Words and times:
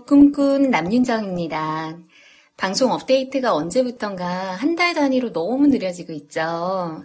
꿈꾼 0.00 0.70
남윤정입니다. 0.70 1.98
방송 2.56 2.92
업데이트가 2.92 3.54
언제부턴가 3.54 4.24
한 4.54 4.76
달 4.76 4.94
단위로 4.94 5.32
너무 5.32 5.66
느려지고 5.68 6.12
있죠. 6.14 7.04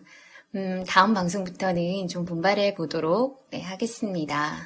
음, 0.56 0.84
다음 0.88 1.14
방송부터는 1.14 2.08
좀 2.08 2.26
분발해 2.26 2.74
보도록 2.76 3.46
네, 3.52 3.62
하겠습니다. 3.62 4.58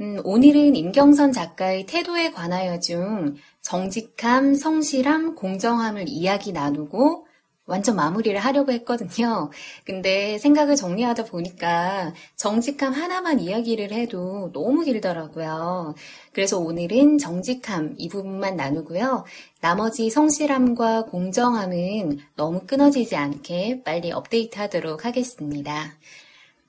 음, 0.00 0.20
오늘은 0.24 0.74
임경선 0.76 1.32
작가의 1.32 1.86
태도에 1.86 2.32
관하여 2.32 2.80
중 2.80 3.36
정직함, 3.62 4.54
성실함, 4.54 5.34
공정함을 5.36 6.04
이야기 6.08 6.52
나누고 6.52 7.26
완전 7.66 7.96
마무리를 7.96 8.38
하려고 8.38 8.72
했거든요. 8.72 9.50
근데 9.86 10.36
생각을 10.38 10.76
정리하다 10.76 11.24
보니까 11.24 12.12
정직함 12.36 12.92
하나만 12.92 13.40
이야기를 13.40 13.90
해도 13.92 14.50
너무 14.52 14.84
길더라고요. 14.84 15.94
그래서 16.32 16.58
오늘은 16.58 17.18
정직함 17.18 17.94
이 17.98 18.08
부분만 18.08 18.56
나누고요. 18.56 19.24
나머지 19.60 20.10
성실함과 20.10 21.06
공정함은 21.06 22.18
너무 22.36 22.60
끊어지지 22.66 23.16
않게 23.16 23.82
빨리 23.82 24.12
업데이트 24.12 24.58
하도록 24.58 25.04
하겠습니다. 25.06 25.94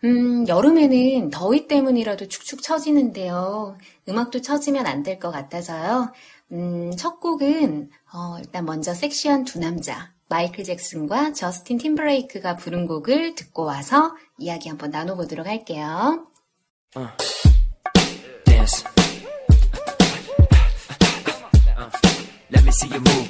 음, 0.05 0.47
여름에는 0.47 1.29
더위 1.31 1.67
때문이라도 1.67 2.28
축축 2.29 2.61
처지는데요. 2.61 3.78
음악도 4.07 4.41
처지면 4.41 4.85
안 4.88 5.03
될 5.03 5.19
것 5.19 5.31
같아서요. 5.31 6.13
음, 6.51 6.91
첫 6.97 7.19
곡은, 7.19 7.89
어, 8.13 8.38
일단 8.39 8.66
먼저 8.66 8.94
섹시한 8.94 9.44
두 9.45 9.59
남자. 9.59 10.15
마이클 10.28 10.63
잭슨과 10.63 11.34
저스틴 11.34 11.78
팀브레이크가 11.78 12.56
부른 12.56 12.88
곡을 12.88 13.36
듣고 13.36 13.63
와서 13.63 14.16
이야기 14.38 14.69
한번 14.69 14.90
나눠보도록 14.90 15.46
할게요. 15.46 16.25
Uh. 16.96 16.97
Uh. 16.97 17.08
Uh. 21.78 21.90
Uh, 22.53 23.00
move. 23.00 23.25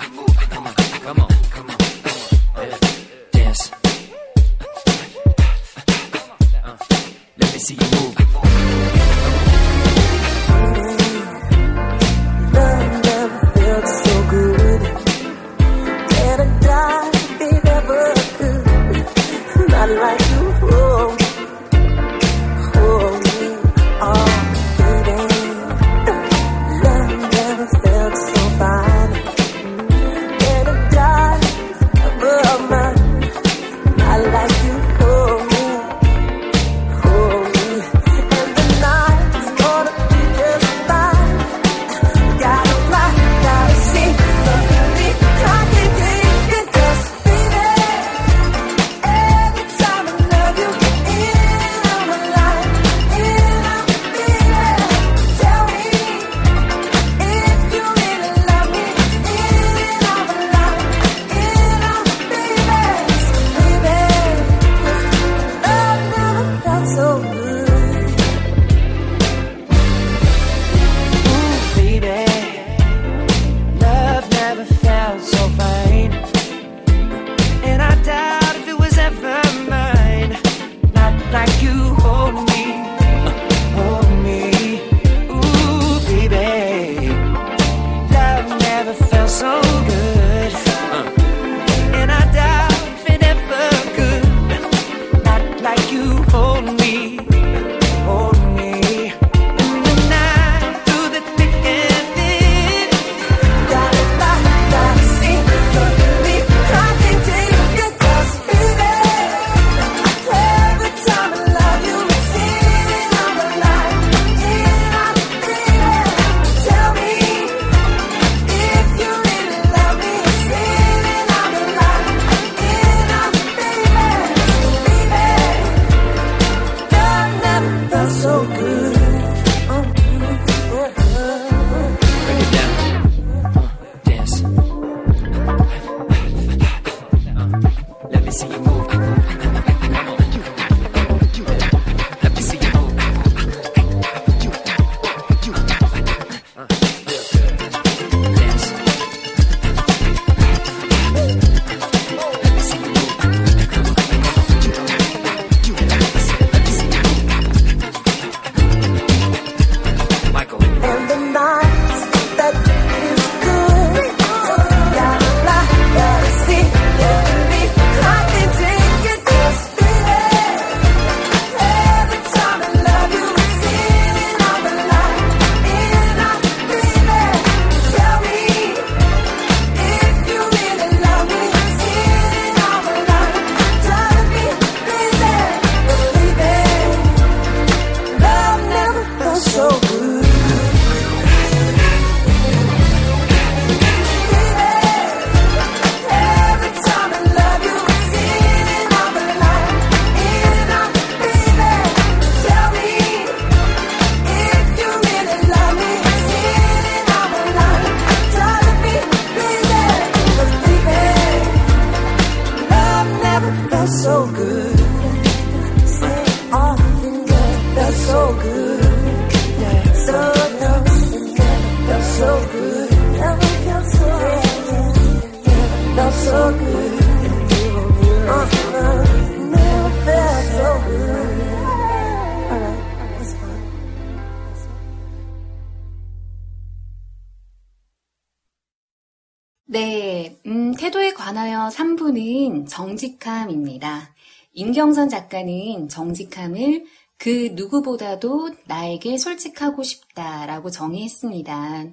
임경선 245.05 245.09
작가는 245.09 245.87
정직함을 245.87 246.85
그 247.17 247.49
누구보다도 247.53 248.49
나에게 248.65 249.17
솔직하고 249.17 249.83
싶다라고 249.83 250.69
정의했습니다. 250.69 251.85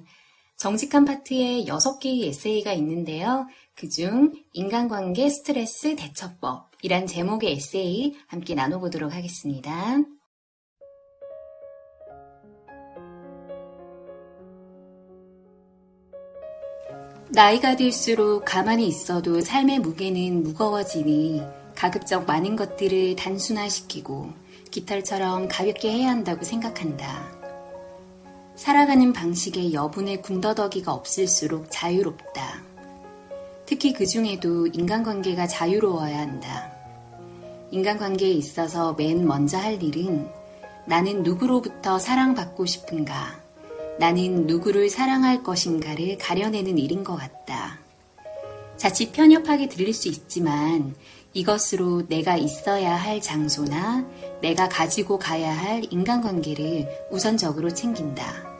정직한 0.57 1.05
파트에 1.05 1.65
6개의 1.65 2.27
에세이가 2.27 2.73
있는데요. 2.73 3.47
그중 3.75 4.33
인간관계 4.53 5.29
스트레스 5.29 5.95
대처법이란 5.95 7.07
제목의 7.07 7.53
에세이 7.53 8.15
함께 8.27 8.55
나눠보도록 8.55 9.13
하겠습니다. 9.13 9.97
나이가 17.29 17.75
들수록 17.75 18.45
가만히 18.45 18.87
있어도 18.87 19.41
삶의 19.41 19.79
무게는 19.79 20.43
무거워지니 20.43 21.62
가급적 21.75 22.25
많은 22.25 22.55
것들을 22.55 23.15
단순화시키고 23.15 24.31
깃털처럼 24.71 25.47
가볍게 25.47 25.91
해야 25.91 26.09
한다고 26.09 26.43
생각한다. 26.43 27.31
살아가는 28.55 29.13
방식에 29.13 29.73
여분의 29.73 30.21
군더더기가 30.21 30.93
없을수록 30.93 31.67
자유롭다. 31.69 32.61
특히 33.65 33.93
그 33.93 34.05
중에도 34.05 34.67
인간관계가 34.67 35.47
자유로워야 35.47 36.17
한다. 36.19 36.71
인간관계에 37.71 38.29
있어서 38.29 38.93
맨 38.93 39.25
먼저 39.25 39.57
할 39.57 39.81
일은 39.81 40.29
나는 40.85 41.23
누구로부터 41.23 41.97
사랑받고 41.97 42.65
싶은가, 42.65 43.39
나는 43.97 44.47
누구를 44.47 44.89
사랑할 44.89 45.43
것인가를 45.43 46.17
가려내는 46.17 46.77
일인 46.77 47.03
것 47.03 47.15
같다. 47.15 47.79
자칫 48.77 49.13
편협하게 49.13 49.69
들릴 49.69 49.93
수 49.93 50.07
있지만 50.09 50.93
이것으로 51.33 52.07
내가 52.07 52.37
있어야 52.37 52.95
할 52.95 53.19
장소나 53.19 54.05
내가 54.41 54.69
가지고 54.69 55.17
가야 55.17 55.51
할 55.55 55.83
인간관계를 55.89 56.87
우선적으로 57.11 57.73
챙긴다. 57.73 58.53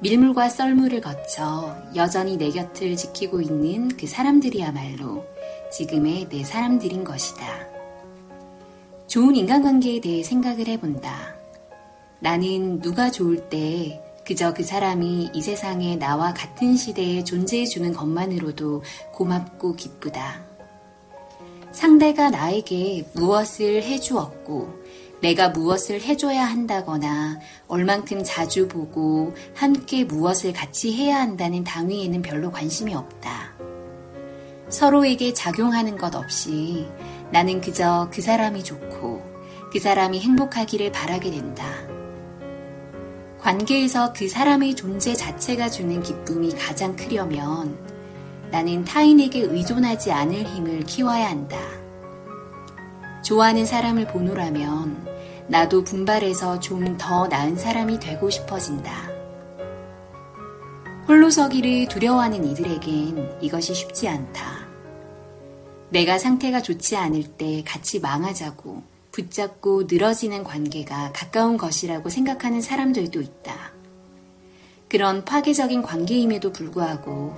밀물과 0.00 0.48
썰물을 0.48 1.02
거쳐 1.02 1.76
여전히 1.94 2.38
내 2.38 2.50
곁을 2.50 2.96
지키고 2.96 3.42
있는 3.42 3.94
그 3.98 4.06
사람들이야말로 4.06 5.26
지금의 5.70 6.30
내 6.30 6.42
사람들인 6.42 7.04
것이다. 7.04 7.44
좋은 9.06 9.36
인간관계에 9.36 10.00
대해 10.00 10.22
생각을 10.22 10.66
해본다. 10.66 11.34
나는 12.20 12.80
누가 12.80 13.10
좋을 13.10 13.50
때 13.50 14.02
그저 14.24 14.54
그 14.54 14.62
사람이 14.62 15.30
이 15.34 15.42
세상에 15.42 15.96
나와 15.96 16.32
같은 16.32 16.76
시대에 16.76 17.24
존재해주는 17.24 17.92
것만으로도 17.92 18.82
고맙고 19.12 19.76
기쁘다. 19.76 20.49
상대가 21.72 22.30
나에게 22.30 23.06
무엇을 23.14 23.82
해주었고, 23.82 24.80
내가 25.20 25.50
무엇을 25.50 26.00
해줘야 26.00 26.44
한다거나, 26.44 27.38
얼만큼 27.68 28.24
자주 28.24 28.66
보고, 28.66 29.34
함께 29.54 30.04
무엇을 30.04 30.52
같이 30.52 30.92
해야 30.94 31.20
한다는 31.20 31.62
당위에는 31.62 32.22
별로 32.22 32.50
관심이 32.50 32.94
없다. 32.94 33.52
서로에게 34.68 35.34
작용하는 35.34 35.96
것 35.96 36.14
없이 36.14 36.86
나는 37.30 37.60
그저 37.60 38.08
그 38.12 38.22
사람이 38.22 38.64
좋고, 38.64 39.22
그 39.72 39.78
사람이 39.78 40.20
행복하기를 40.20 40.90
바라게 40.92 41.30
된다. 41.30 41.64
관계에서 43.40 44.12
그 44.12 44.28
사람의 44.28 44.74
존재 44.74 45.14
자체가 45.14 45.70
주는 45.70 46.02
기쁨이 46.02 46.54
가장 46.54 46.94
크려면 46.96 47.78
나는 48.50 48.84
타인에게 48.84 49.40
의존하지 49.40 50.12
않을 50.12 50.44
힘을 50.44 50.80
키워야 50.84 51.28
한다. 51.28 51.58
좋아하는 53.24 53.64
사람을 53.66 54.06
보노라면 54.08 55.08
나도 55.48 55.84
분발해서 55.84 56.60
좀 56.60 56.96
더 56.98 57.26
나은 57.28 57.56
사람이 57.56 57.98
되고 58.00 58.28
싶어진다. 58.30 59.08
홀로 61.08 61.30
서기를 61.30 61.88
두려워하는 61.88 62.44
이들에겐 62.44 63.38
이것이 63.40 63.74
쉽지 63.74 64.08
않다. 64.08 64.68
내가 65.90 66.18
상태가 66.18 66.62
좋지 66.62 66.96
않을 66.96 67.24
때 67.36 67.64
같이 67.66 67.98
망하자고 68.00 68.82
붙잡고 69.10 69.84
늘어지는 69.90 70.44
관계가 70.44 71.10
가까운 71.12 71.56
것이라고 71.56 72.08
생각하는 72.10 72.60
사람들도 72.60 73.20
있다. 73.20 73.72
그런 74.88 75.24
파괴적인 75.24 75.82
관계임에도 75.82 76.52
불구하고 76.52 77.34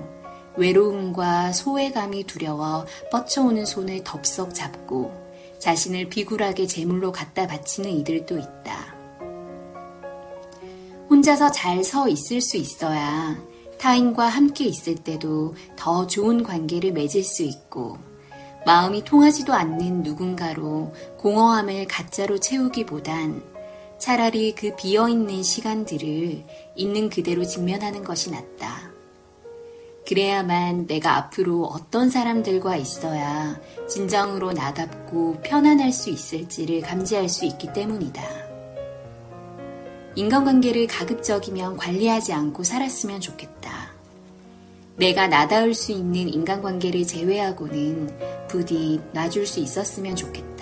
외로움과 0.56 1.52
소외감이 1.52 2.25
두려워 2.25 2.87
뻗쳐오는 3.11 3.64
손을 3.64 4.04
덥석 4.04 4.54
잡고 4.54 5.12
자신을 5.59 6.09
비굴하게 6.09 6.66
제물로 6.66 7.12
갖다 7.12 7.47
바치는 7.47 7.90
이들도 7.90 8.38
있다. 8.38 8.94
혼자서 11.09 11.50
잘 11.50 11.85
서 11.85 12.09
있을 12.09 12.40
수 12.40 12.56
있어야 12.56 13.37
타인과 13.78 14.26
함께 14.26 14.64
있을 14.64 14.94
때도 14.97 15.54
더 15.76 16.06
좋은 16.06 16.42
관계를 16.42 16.92
맺을 16.92 17.23
수 17.23 17.42
있고 17.42 17.99
마음이 18.64 19.04
통하지도 19.04 19.52
않는 19.52 20.02
누군가로 20.02 20.92
공허함을 21.18 21.87
가짜로 21.88 22.38
채우기보단 22.38 23.42
차라리 23.99 24.54
그 24.54 24.75
비어있는 24.76 25.42
시간들을 25.42 26.44
있는 26.76 27.11
그대로 27.11 27.44
직면하는 27.44 28.04
것이 28.04 28.30
낫다. 28.30 28.91
그래야만 30.06 30.87
내가 30.87 31.16
앞으로 31.16 31.64
어떤 31.64 32.11
사람들과 32.11 32.76
있어야 32.76 33.61
진정으로 33.88 34.52
나답고 34.52 35.40
편안할 35.42 35.92
수 35.92 36.11
있을지를 36.11 36.80
감지할 36.80 37.28
수 37.28 37.44
있기 37.44 37.73
때문이다. 37.73 38.23
인간관계를 40.14 40.88
가급적이면 40.88 41.76
관리하지 41.76 42.32
않고 42.32 42.64
살았으면 42.64 43.21
좋겠다. 43.21 43.92
내가 44.97 45.26
나다울 45.26 45.73
수 45.73 45.92
있는 45.92 46.28
인간관계를 46.28 47.06
제외하고는 47.06 48.47
부디 48.49 49.00
놔줄 49.12 49.47
수 49.47 49.61
있었으면 49.61 50.16
좋겠다. 50.16 50.52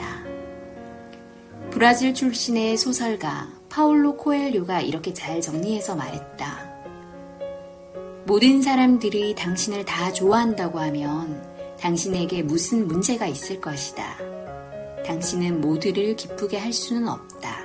브라질 1.70 2.14
출신의 2.14 2.76
소설가 2.76 3.48
파울로 3.68 4.16
코엘료가 4.16 4.82
이렇게 4.82 5.12
잘 5.12 5.40
정리해서 5.40 5.96
말했다. 5.96 6.69
모든 8.24 8.62
사람들이 8.62 9.34
당신을 9.34 9.84
다 9.84 10.12
좋아한다고 10.12 10.78
하면 10.80 11.42
당신에게 11.80 12.42
무슨 12.42 12.86
문제가 12.86 13.26
있을 13.26 13.60
것이다. 13.60 14.18
당신은 15.04 15.60
모두를 15.60 16.14
기쁘게 16.14 16.58
할 16.58 16.72
수는 16.72 17.08
없다. 17.08 17.60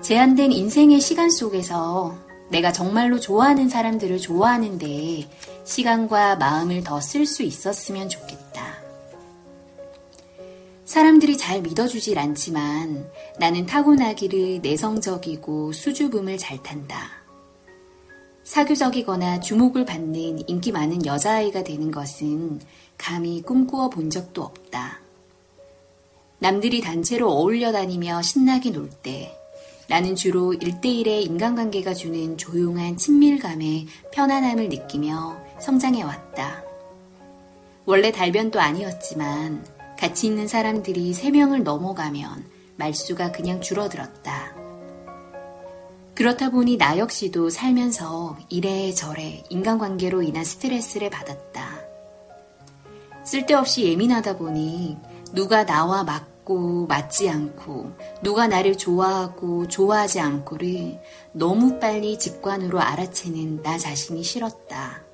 제한된 0.00 0.50
인생의 0.50 1.00
시간 1.00 1.30
속에서 1.30 2.16
내가 2.50 2.72
정말로 2.72 3.20
좋아하는 3.20 3.68
사람들을 3.68 4.18
좋아하는데 4.18 5.28
시간과 5.64 6.36
마음을 6.36 6.82
더 6.82 6.98
쓸 7.00 7.24
수 7.24 7.42
있었으면 7.42 8.08
좋겠다. 8.08 8.82
사람들이 10.84 11.38
잘 11.38 11.62
믿어주질 11.62 12.18
않지만 12.18 13.08
나는 13.38 13.64
타고나기를 13.64 14.60
내성적이고 14.62 15.72
수줍음을 15.72 16.36
잘 16.36 16.62
탄다. 16.62 17.21
사교적이거나 18.44 19.40
주목을 19.40 19.84
받는 19.84 20.48
인기 20.48 20.72
많은 20.72 21.06
여자아이가 21.06 21.64
되는 21.64 21.90
것은 21.90 22.60
감히 22.98 23.42
꿈꾸어 23.42 23.88
본 23.88 24.10
적도 24.10 24.42
없다. 24.42 25.00
남들이 26.38 26.80
단체로 26.80 27.30
어울려 27.30 27.72
다니며 27.72 28.22
신나게 28.22 28.70
놀 28.70 28.90
때 29.02 29.36
나는 29.88 30.14
주로 30.14 30.54
일대일의 30.54 31.24
인간관계가 31.24 31.92
주는 31.92 32.38
조용한 32.38 32.96
친밀감에 32.96 33.86
편안함을 34.12 34.68
느끼며 34.68 35.36
성장해 35.60 36.02
왔다. 36.02 36.62
원래 37.84 38.10
달변도 38.10 38.60
아니었지만 38.60 39.66
같이 39.98 40.28
있는 40.28 40.48
사람들이 40.48 41.12
3명을 41.12 41.62
넘어가면 41.62 42.44
말수가 42.76 43.32
그냥 43.32 43.60
줄어들었다. 43.60 44.51
그렇다 46.22 46.50
보니 46.50 46.76
나 46.76 46.98
역시도 46.98 47.50
살면서 47.50 48.36
이래저래 48.48 49.42
인간관계로 49.48 50.22
인한 50.22 50.44
스트레스를 50.44 51.10
받았다. 51.10 51.80
쓸데없이 53.24 53.86
예민하다 53.86 54.36
보니 54.38 54.98
누가 55.32 55.66
나와 55.66 56.04
막 56.04 56.28
맞고 56.42 56.86
맞지 56.86 57.28
않고 57.28 57.92
누가 58.22 58.46
나를 58.46 58.76
좋아하고 58.76 59.66
좋아하지 59.68 60.20
않고를 60.20 61.00
너무 61.32 61.78
빨리 61.78 62.18
직관으로 62.18 62.80
알아채는 62.80 63.62
나 63.62 63.78
자신이 63.78 64.22
싫었다. 64.22 65.11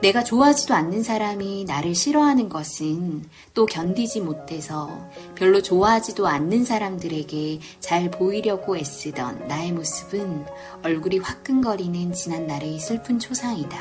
내가 0.00 0.22
좋아하지도 0.22 0.74
않는 0.74 1.02
사람이 1.02 1.64
나를 1.64 1.94
싫어하는 1.94 2.48
것은 2.48 3.24
또 3.52 3.66
견디지 3.66 4.20
못해서 4.20 5.08
별로 5.34 5.60
좋아하지도 5.60 6.28
않는 6.28 6.64
사람들에게 6.64 7.58
잘 7.80 8.08
보이려고 8.08 8.76
애쓰던 8.76 9.48
나의 9.48 9.72
모습은 9.72 10.44
얼굴이 10.84 11.18
화끈거리는 11.18 12.12
지난 12.12 12.46
날의 12.46 12.78
슬픈 12.78 13.18
초상이다. 13.18 13.76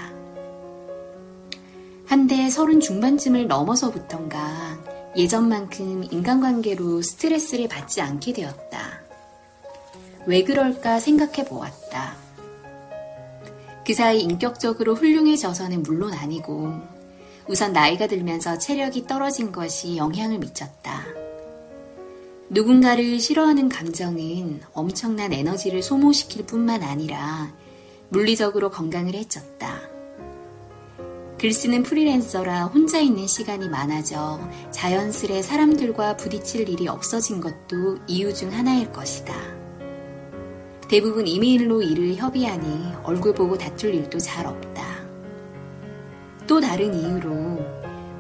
한데 2.08 2.50
서른 2.50 2.80
중반쯤을 2.80 3.48
넘어서부턴가 3.48 5.14
예전만큼 5.16 6.06
인간관계로 6.10 7.04
스트레스를 7.04 7.68
받지 7.68 8.02
않게 8.02 8.34
되었다. 8.34 9.02
왜 10.26 10.44
그럴까 10.44 11.00
생각해 11.00 11.46
보았다. 11.46 12.27
그 13.88 13.94
사이 13.94 14.20
인격적으로 14.20 14.96
훌륭해져서는 14.96 15.82
물론 15.84 16.14
아니고 16.14 16.74
우선 17.48 17.72
나이가 17.72 18.06
들면서 18.06 18.58
체력이 18.58 19.08
떨어진 19.08 19.54
것이 19.54 19.96
영향을 19.96 20.40
미쳤다. 20.40 21.06
누군가를 22.50 23.18
싫어하는 23.22 23.70
감정은 23.70 24.60
엄청난 24.74 25.32
에너지를 25.32 25.82
소모시킬 25.82 26.46
뿐만 26.46 26.84
아니라 26.84 27.56
물리적으로 28.10 28.72
건강을 28.72 29.14
해쳤다. 29.14 29.80
글 31.38 31.54
쓰는 31.54 31.84
프리랜서라 31.84 32.66
혼자 32.66 33.00
있는 33.00 33.26
시간이 33.26 33.70
많아져 33.70 34.42
자연스레 34.72 35.42
사람들과 35.42 36.18
부딪힐 36.18 36.68
일이 36.68 36.90
없어진 36.90 37.40
것도 37.40 38.00
이유 38.08 38.34
중 38.34 38.52
하나일 38.52 38.92
것이다. 38.92 39.57
대부분 40.88 41.28
이메일로 41.28 41.82
일을 41.82 42.16
협의하니 42.16 42.94
얼굴 43.04 43.34
보고 43.34 43.58
다툴 43.58 43.94
일도 43.94 44.20
잘 44.20 44.46
없다. 44.46 44.84
또 46.48 46.62
다른 46.62 46.94
이유로 46.94 47.60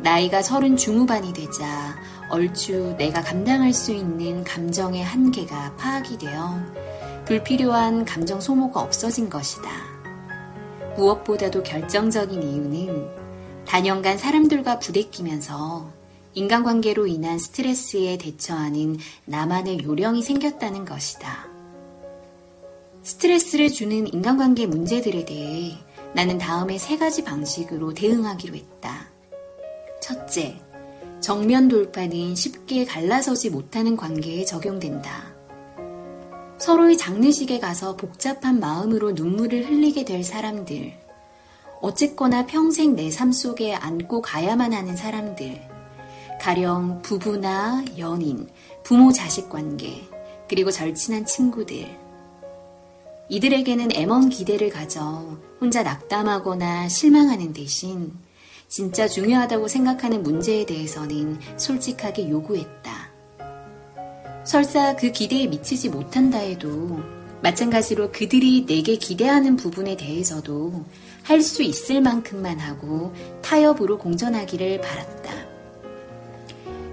나이가 0.01 0.41
서른 0.41 0.75
중후반이 0.75 1.31
되자 1.31 1.95
얼추 2.29 2.95
내가 2.97 3.21
감당할 3.21 3.71
수 3.71 3.93
있는 3.93 4.43
감정의 4.43 5.01
한계가 5.01 5.77
파악이 5.77 6.17
되어 6.17 6.59
불필요한 7.25 8.03
감정 8.03 8.41
소모가 8.41 8.81
없어진 8.81 9.29
것이다. 9.29 9.69
무엇보다도 10.97 11.63
결정적인 11.63 12.43
이유는 12.43 13.07
단연간 13.65 14.17
사람들과 14.17 14.79
부대끼면서 14.79 15.89
인간관계로 16.33 17.07
인한 17.07 17.39
스트레스에 17.39 18.17
대처하는 18.17 18.97
나만의 19.25 19.83
요령이 19.83 20.21
생겼다는 20.21 20.83
것이다. 20.83 21.56
스트레스를 23.07 23.69
주는 23.69 24.13
인간관계 24.13 24.65
문제들에 24.65 25.23
대해 25.23 25.77
나는 26.13 26.37
다음에 26.37 26.77
세 26.77 26.97
가지 26.97 27.23
방식으로 27.23 27.93
대응하기로 27.93 28.53
했다. 28.55 29.07
첫째, 30.01 30.59
정면 31.21 31.69
돌파는 31.69 32.35
쉽게 32.35 32.83
갈라서지 32.83 33.49
못하는 33.49 33.95
관계에 33.95 34.43
적용된다. 34.43 35.23
서로의 36.57 36.97
장례식에 36.97 37.59
가서 37.59 37.95
복잡한 37.95 38.59
마음으로 38.59 39.13
눈물을 39.13 39.69
흘리게 39.69 40.03
될 40.03 40.21
사람들, 40.25 40.91
어쨌거나 41.79 42.45
평생 42.45 42.93
내 42.93 43.09
삶 43.09 43.31
속에 43.31 43.73
안고 43.73 44.21
가야만 44.21 44.73
하는 44.73 44.97
사람들, 44.97 45.61
가령 46.41 47.01
부부나 47.03 47.85
연인, 47.97 48.49
부모 48.83 49.13
자식 49.13 49.47
관계, 49.47 50.03
그리고 50.49 50.71
절친한 50.71 51.25
친구들. 51.25 52.06
이들에게는 53.29 53.91
애먼 53.93 54.29
기대를 54.29 54.69
가져 54.69 55.37
혼자 55.59 55.83
낙담하거나 55.83 56.87
실망하는 56.87 57.51
대신 57.51 58.13
진짜 58.69 59.07
중요하다고 59.07 59.67
생각하는 59.67 60.23
문제에 60.23 60.65
대해서는 60.65 61.39
솔직하게 61.57 62.29
요구했다. 62.29 63.07
설사 64.45 64.95
그 64.95 65.11
기대에 65.11 65.47
미치지 65.47 65.89
못한다 65.89 66.37
해도 66.37 67.01
마찬가지로 67.43 68.11
그들이 68.11 68.65
내게 68.65 68.95
기대하는 68.95 69.57
부분에 69.57 69.97
대해서도 69.97 70.85
할 71.23 71.41
수 71.41 71.61
있을 71.61 71.99
만큼만 72.01 72.59
하고 72.59 73.13
타협으로 73.41 73.97
공존하기를 73.97 74.79
바랐다. 74.79 75.33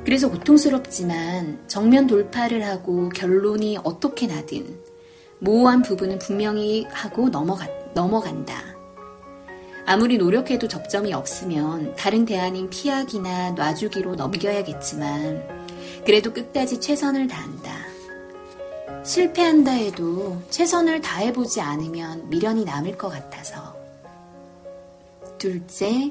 그래서 0.04 0.28
고통스럽지만 0.28 1.62
정면 1.68 2.08
돌파를 2.08 2.66
하고 2.66 3.08
결론이 3.10 3.78
어떻게 3.84 4.26
나든 4.26 4.83
모호한 5.44 5.82
부분은 5.82 6.18
분명히 6.18 6.86
하고 6.90 7.28
넘어가, 7.28 7.68
넘어간다. 7.92 8.74
아무리 9.86 10.16
노력해도 10.16 10.66
접점이 10.66 11.12
없으면 11.12 11.94
다른 11.96 12.24
대안인 12.24 12.70
피하기나 12.70 13.50
놔주기로 13.50 14.14
넘겨야겠지만 14.14 15.46
그래도 16.06 16.32
끝까지 16.32 16.80
최선을 16.80 17.28
다한다. 17.28 17.72
실패한다 19.04 19.72
해도 19.72 20.40
최선을 20.48 21.02
다해보지 21.02 21.60
않으면 21.60 22.30
미련이 22.30 22.64
남을 22.64 22.96
것 22.96 23.10
같아서. 23.10 23.76
둘째, 25.36 26.10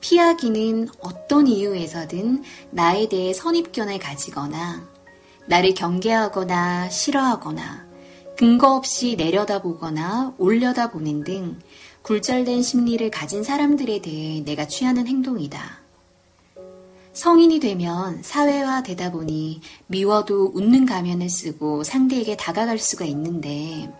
피하기는 0.00 0.88
어떤 0.98 1.46
이유에서든 1.46 2.42
나에 2.70 3.08
대해 3.08 3.32
선입견을 3.32 4.00
가지거나 4.00 4.84
나를 5.46 5.74
경계하거나 5.74 6.90
싫어하거나 6.90 7.91
근거 8.36 8.74
없이 8.74 9.14
내려다보거나 9.16 10.34
올려다보는 10.38 11.24
등 11.24 11.58
굴절된 12.02 12.62
심리를 12.62 13.08
가진 13.10 13.44
사람들에 13.44 14.00
대해 14.00 14.42
내가 14.44 14.66
취하는 14.66 15.06
행동이다. 15.06 15.82
성인이 17.12 17.60
되면 17.60 18.22
사회화 18.22 18.82
되다 18.82 19.12
보니 19.12 19.60
미워도 19.86 20.52
웃는 20.54 20.86
가면을 20.86 21.28
쓰고 21.28 21.84
상대에게 21.84 22.36
다가갈 22.36 22.78
수가 22.78 23.04
있는데 23.04 23.90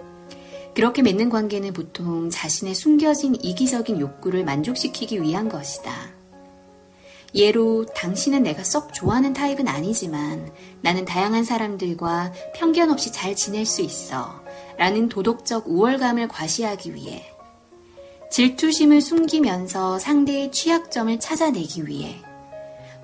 그렇게 0.75 1.03
맺는 1.03 1.29
관계는 1.29 1.75
보통 1.75 2.31
자신의 2.31 2.75
숨겨진 2.75 3.37
이기적인 3.41 4.01
욕구를 4.01 4.45
만족시키기 4.45 5.21
위한 5.21 5.51
것이다. 5.51 6.22
예로 7.35 7.87
당신은 7.87 8.43
내가 8.43 8.63
썩 8.63 8.93
좋아하는 8.93 9.33
타입은 9.33 9.67
아니지만 9.69 10.53
나는 10.83 11.05
다양한 11.05 11.45
사람들과 11.45 12.33
편견 12.55 12.91
없이 12.91 13.11
잘 13.11 13.35
지낼 13.35 13.65
수 13.65 13.81
있어 13.81 14.43
라는 14.77 15.09
도덕적 15.09 15.69
우월감을 15.69 16.29
과시하기 16.29 16.95
위해 16.95 17.25
질투심을 18.31 19.01
숨기면서 19.01 19.99
상대의 19.99 20.53
취약점을 20.53 21.19
찾아내기 21.21 21.87
위해 21.87 22.21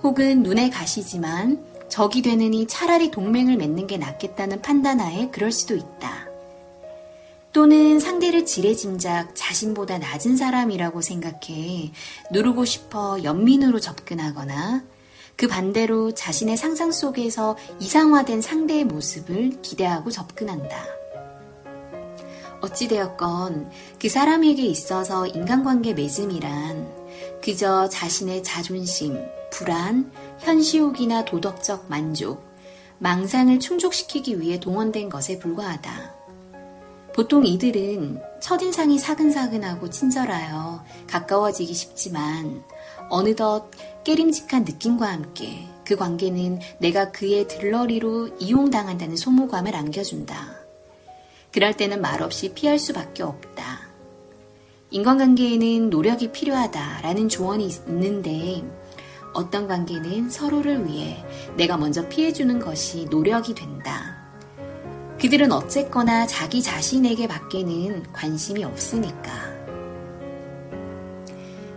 혹은 0.02 0.42
눈에 0.42 0.70
가시지만 0.70 1.64
적이 1.88 2.22
되느니 2.22 2.66
차라리 2.66 3.10
동맹을 3.10 3.56
맺는 3.56 3.86
게 3.86 3.96
낫겠다는 3.96 4.62
판단하에 4.62 5.30
그럴 5.30 5.50
수도 5.50 5.74
있다. 5.74 6.27
또는 7.52 7.98
상대를 7.98 8.44
지레짐작 8.44 9.30
자신보다 9.34 9.98
낮은 9.98 10.36
사람이라고 10.36 11.00
생각해 11.00 11.92
누르고 12.30 12.64
싶어 12.64 13.22
연민으로 13.22 13.80
접근하거나 13.80 14.84
그 15.36 15.46
반대로 15.46 16.12
자신의 16.12 16.56
상상 16.56 16.92
속에서 16.92 17.56
이상화된 17.80 18.42
상대의 18.42 18.84
모습을 18.84 19.62
기대하고 19.62 20.10
접근한다. 20.10 20.84
어찌되었건 22.60 23.70
그 24.00 24.08
사람에게 24.08 24.62
있어서 24.62 25.26
인간관계 25.28 25.94
맺음이란 25.94 26.88
그저 27.40 27.88
자신의 27.88 28.42
자존심, 28.42 29.16
불안, 29.52 30.10
현시욕이나 30.40 31.24
도덕적 31.24 31.86
만족, 31.88 32.44
망상을 32.98 33.60
충족시키기 33.60 34.40
위해 34.40 34.58
동원된 34.58 35.08
것에 35.08 35.38
불과하다. 35.38 36.17
보통 37.18 37.44
이들은 37.44 38.22
첫인상이 38.40 38.96
사근사근하고 38.96 39.90
친절하여 39.90 40.84
가까워지기 41.08 41.74
쉽지만 41.74 42.62
어느덧 43.08 43.72
깨림직한 44.04 44.62
느낌과 44.62 45.14
함께 45.14 45.66
그 45.84 45.96
관계는 45.96 46.60
내가 46.78 47.10
그의 47.10 47.48
들러리로 47.48 48.36
이용당한다는 48.38 49.16
소모감을 49.16 49.74
안겨준다. 49.74 50.60
그럴 51.50 51.76
때는 51.76 52.00
말없이 52.00 52.52
피할 52.54 52.78
수밖에 52.78 53.24
없다. 53.24 53.80
인간관계에는 54.92 55.90
노력이 55.90 56.30
필요하다라는 56.30 57.28
조언이 57.28 57.66
있는데 57.66 58.62
어떤 59.34 59.66
관계는 59.66 60.30
서로를 60.30 60.86
위해 60.86 61.24
내가 61.56 61.76
먼저 61.78 62.08
피해주는 62.08 62.60
것이 62.60 63.06
노력이 63.10 63.56
된다. 63.56 64.17
그들은 65.20 65.50
어쨌거나 65.50 66.26
자기 66.26 66.62
자신에게 66.62 67.26
밖에는 67.26 68.12
관심이 68.12 68.62
없으니까. 68.62 69.32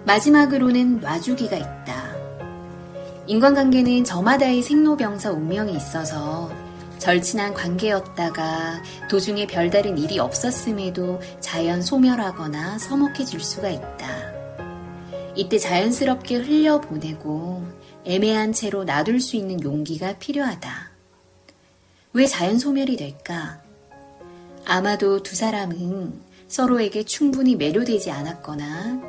마지막으로는 0.06 1.00
놔주기가 1.00 1.58
있다. 1.58 2.12
인간관계는 3.26 4.04
저마다의 4.04 4.62
생로병사 4.62 5.32
운명이 5.32 5.76
있어서 5.76 6.52
절친한 7.00 7.56
관계였다가 7.56 8.84
도중에 9.10 9.48
별다른 9.48 9.98
일이 9.98 10.20
없었음에도 10.20 11.20
자연 11.40 11.82
소멸하거나 11.82 12.78
서먹해질 12.78 13.40
수가 13.40 13.70
있다. 13.70 14.08
이때 15.36 15.58
자연스럽게 15.58 16.36
흘려보내고 16.36 17.66
애매한 18.06 18.54
채로 18.54 18.84
놔둘 18.84 19.20
수 19.20 19.36
있는 19.36 19.64
용기가 19.64 20.14
필요하다. 20.20 20.91
왜 22.14 22.26
자연 22.26 22.60
소멸이 22.60 22.98
될까? 22.98 23.62
아마도 24.66 25.24
두 25.24 25.36
사람은 25.36 26.14
서로에게 26.48 27.04
충분히 27.04 27.56
매료되지 27.56 28.12
않았거나 28.12 29.02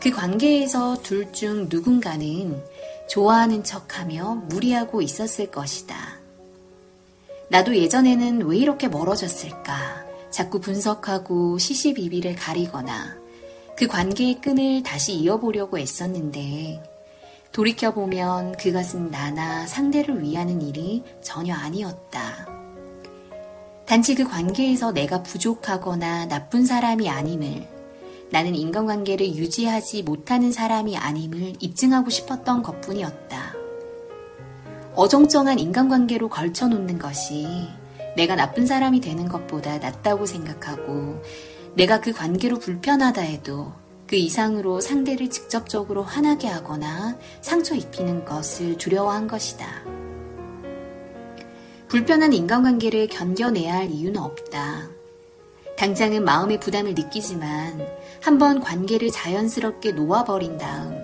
그 0.00 0.10
관계에서 0.10 0.98
둘 1.02 1.32
중 1.32 1.66
누군가는 1.68 2.62
좋아하는 3.08 3.64
척하며 3.64 4.44
무리하고 4.48 5.02
있었을 5.02 5.50
것이다. 5.50 5.96
나도 7.48 7.76
예전에는 7.76 8.42
왜 8.46 8.56
이렇게 8.58 8.88
멀어졌을까? 8.88 10.04
자꾸 10.30 10.60
분석하고 10.60 11.58
시시비비를 11.58 12.36
가리거나 12.36 13.16
그 13.76 13.86
관계의 13.86 14.40
끈을 14.40 14.82
다시 14.82 15.14
이어보려고 15.14 15.78
애썼는데 15.78 16.82
돌이켜보면 17.54 18.56
그것은 18.56 19.12
나나 19.12 19.64
상대를 19.66 20.20
위하는 20.22 20.60
일이 20.60 21.04
전혀 21.22 21.54
아니었다. 21.54 22.48
단지 23.86 24.16
그 24.16 24.24
관계에서 24.24 24.90
내가 24.90 25.22
부족하거나 25.22 26.26
나쁜 26.26 26.66
사람이 26.66 27.08
아님을 27.08 27.68
나는 28.30 28.56
인간관계를 28.56 29.36
유지하지 29.36 30.02
못하는 30.02 30.50
사람이 30.50 30.96
아님을 30.96 31.54
입증하고 31.60 32.10
싶었던 32.10 32.64
것 32.64 32.80
뿐이었다. 32.80 33.54
어정쩡한 34.96 35.60
인간관계로 35.60 36.28
걸쳐놓는 36.28 36.98
것이 36.98 37.68
내가 38.16 38.34
나쁜 38.34 38.66
사람이 38.66 39.00
되는 39.00 39.28
것보다 39.28 39.78
낫다고 39.78 40.26
생각하고 40.26 41.22
내가 41.76 42.00
그 42.00 42.12
관계로 42.12 42.58
불편하다 42.58 43.20
해도 43.20 43.72
그 44.14 44.18
이상으로 44.18 44.80
상대를 44.80 45.28
직접적으로 45.28 46.04
화나게 46.04 46.46
하거나 46.46 47.18
상처 47.40 47.74
입히는 47.74 48.24
것을 48.24 48.78
두려워한 48.78 49.26
것이다. 49.26 49.66
불편한 51.88 52.32
인간관계를 52.32 53.08
견뎌내야 53.08 53.74
할 53.74 53.90
이유는 53.90 54.20
없다. 54.20 54.88
당장은 55.76 56.24
마음의 56.24 56.60
부담을 56.60 56.94
느끼지만 56.94 57.84
한번 58.22 58.60
관계를 58.60 59.10
자연스럽게 59.10 59.90
놓아버린 59.90 60.58
다음 60.58 60.96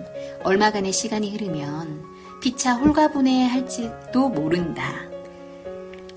얼마간의 0.45 0.93
시간이 0.93 1.31
흐르면 1.31 2.05
피차 2.39 2.75
홀가분해 2.75 3.45
할지도 3.45 4.29
모른다. 4.29 4.89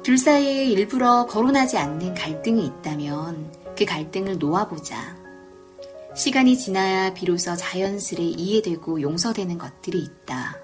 둘 0.04 0.16
사이에 0.16 0.66
일부러 0.66 1.26
거론하지 1.26 1.76
않는 1.76 2.14
갈등이 2.14 2.64
있다면 2.64 3.50
그 3.76 3.84
갈등을 3.84 4.38
놓아보자. 4.38 5.23
시간이 6.14 6.56
지나야 6.56 7.12
비로소 7.12 7.56
자연스레 7.56 8.22
이해되고 8.22 9.02
용서되는 9.02 9.58
것들이 9.58 9.98
있다. 9.98 10.56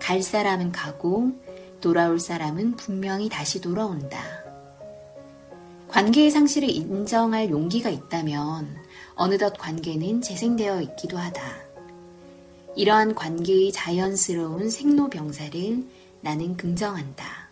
갈 0.00 0.22
사람은 0.22 0.72
가고 0.72 1.32
돌아올 1.82 2.18
사람은 2.18 2.76
분명히 2.76 3.28
다시 3.28 3.60
돌아온다. 3.60 4.18
관계의 5.88 6.30
상실을 6.30 6.70
인정할 6.70 7.50
용기가 7.50 7.90
있다면 7.90 8.76
어느덧 9.14 9.58
관계는 9.58 10.22
재생되어 10.22 10.80
있기도 10.80 11.18
하다. 11.18 11.42
이러한 12.76 13.14
관계의 13.14 13.72
자연스러운 13.72 14.70
생로병사를 14.70 15.84
나는 16.22 16.56
긍정한다. 16.56 17.45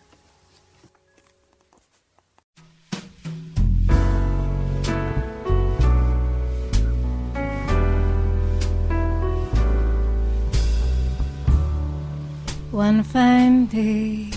One 12.75 13.03
fine 13.03 13.67
day, 13.67 14.29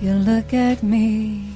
you'll 0.00 0.24
look 0.26 0.52
at 0.52 0.82
me, 0.82 1.54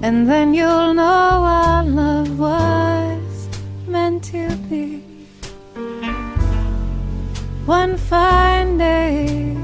and 0.00 0.26
then 0.26 0.54
you'll 0.54 0.94
know 0.94 1.44
our 1.44 1.84
love 1.84 2.38
was 2.38 3.48
meant 3.86 4.24
to 4.32 4.56
be. 4.70 5.02
One 7.66 7.98
fine 7.98 8.78
day, 8.78 9.54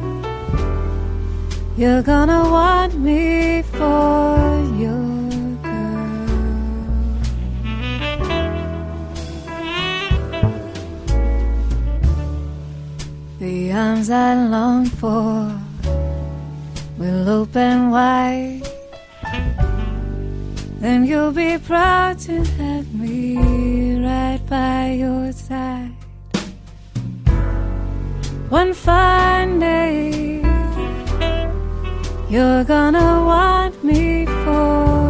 you're 1.78 2.02
gonna 2.02 2.42
want 2.42 2.98
me 2.98 3.62
for 3.62 4.36
you. 4.76 5.15
Arms 13.76 14.08
I 14.08 14.34
long 14.48 14.86
for 14.86 15.52
will 16.96 17.28
open 17.28 17.90
wide. 17.90 18.62
Then 20.80 21.04
you'll 21.04 21.32
be 21.32 21.58
proud 21.58 22.18
to 22.20 22.42
have 22.42 22.94
me 22.94 24.00
right 24.02 24.40
by 24.48 24.92
your 24.92 25.30
side. 25.32 25.92
One 28.48 28.72
fine 28.72 29.58
day, 29.58 30.40
you're 32.30 32.64
gonna 32.64 33.24
want 33.32 33.84
me 33.84 34.24
for 34.44 35.05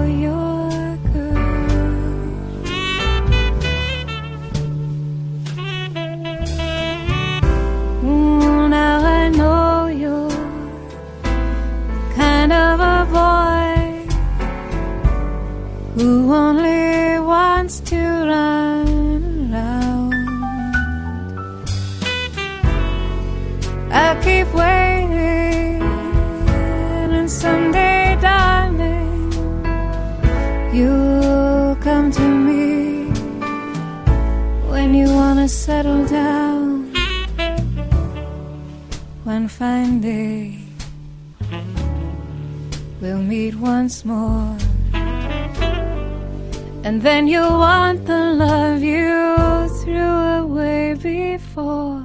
And 46.96 47.04
then 47.04 47.28
you'll 47.28 47.58
want 47.58 48.06
the 48.06 48.22
love 48.44 48.82
you 48.82 49.36
threw 49.80 50.14
away 50.40 50.94
before. 50.94 52.00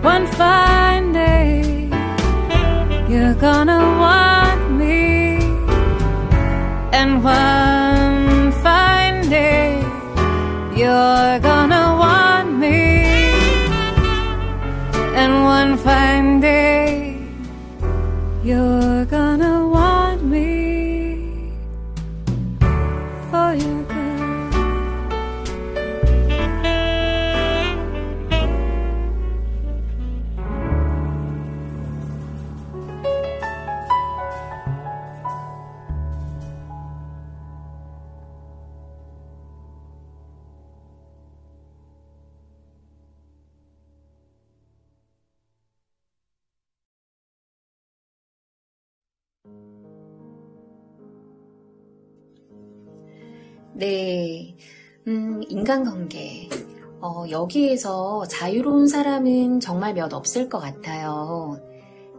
One 0.00 0.26
fine 0.26 1.12
day, 1.12 1.90
you're 3.10 3.34
gonna 3.34 3.82
want 4.00 4.70
me. 4.70 5.36
And 6.98 7.22
one 7.22 7.55
인간관계. 55.76 56.48
어, 57.00 57.24
여기에서 57.30 58.24
자유로운 58.26 58.86
사람은 58.86 59.60
정말 59.60 59.92
몇 59.92 60.12
없을 60.14 60.48
것 60.48 60.58
같아요. 60.58 61.60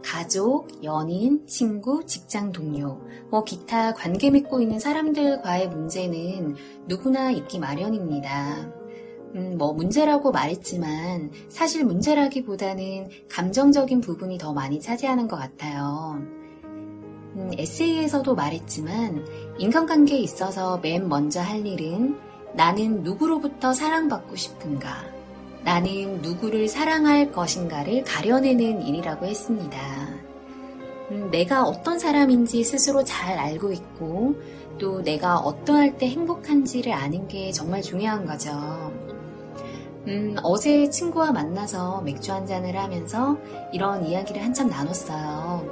가족, 0.04 0.84
연인, 0.84 1.44
친구, 1.46 2.04
직장 2.06 2.52
동료, 2.52 3.00
뭐 3.30 3.42
기타 3.42 3.94
관계 3.94 4.30
맺고 4.30 4.60
있는 4.60 4.78
사람들과의 4.78 5.68
문제는 5.68 6.54
누구나 6.86 7.32
있기 7.32 7.58
마련입니다. 7.58 8.70
음, 9.34 9.56
뭐 9.58 9.72
문제라고 9.72 10.30
말했지만 10.30 11.32
사실 11.48 11.84
문제라기보다는 11.84 13.08
감정적인 13.28 14.00
부분이 14.00 14.38
더 14.38 14.52
많이 14.52 14.80
차지하는 14.80 15.26
것 15.26 15.36
같아요. 15.36 16.22
음, 16.62 17.50
에세이에서도 17.58 18.34
말했지만 18.34 19.26
인간관계에 19.58 20.18
있어서 20.18 20.78
맨 20.78 21.08
먼저 21.08 21.40
할 21.40 21.66
일은 21.66 22.27
나는 22.54 23.02
누구로부터 23.02 23.72
사랑받고 23.72 24.36
싶은가, 24.36 25.04
나는 25.64 26.22
누구를 26.22 26.68
사랑할 26.68 27.32
것인가를 27.32 28.04
가려내는 28.04 28.82
일이라고 28.82 29.26
했습니다. 29.26 29.78
음, 31.10 31.30
내가 31.30 31.62
어떤 31.62 31.98
사람인지 31.98 32.64
스스로 32.64 33.02
잘 33.04 33.38
알고 33.38 33.72
있고 33.72 34.34
또 34.78 35.02
내가 35.02 35.38
어떠할 35.38 35.98
때 35.98 36.08
행복한지를 36.08 36.92
아는 36.92 37.26
게 37.28 37.50
정말 37.50 37.82
중요한 37.82 38.26
거죠. 38.26 38.50
음, 40.06 40.36
어제 40.42 40.88
친구와 40.88 41.32
만나서 41.32 42.02
맥주 42.02 42.32
한 42.32 42.46
잔을 42.46 42.76
하면서 42.76 43.36
이런 43.72 44.06
이야기를 44.06 44.42
한참 44.42 44.68
나눴어요. 44.68 45.64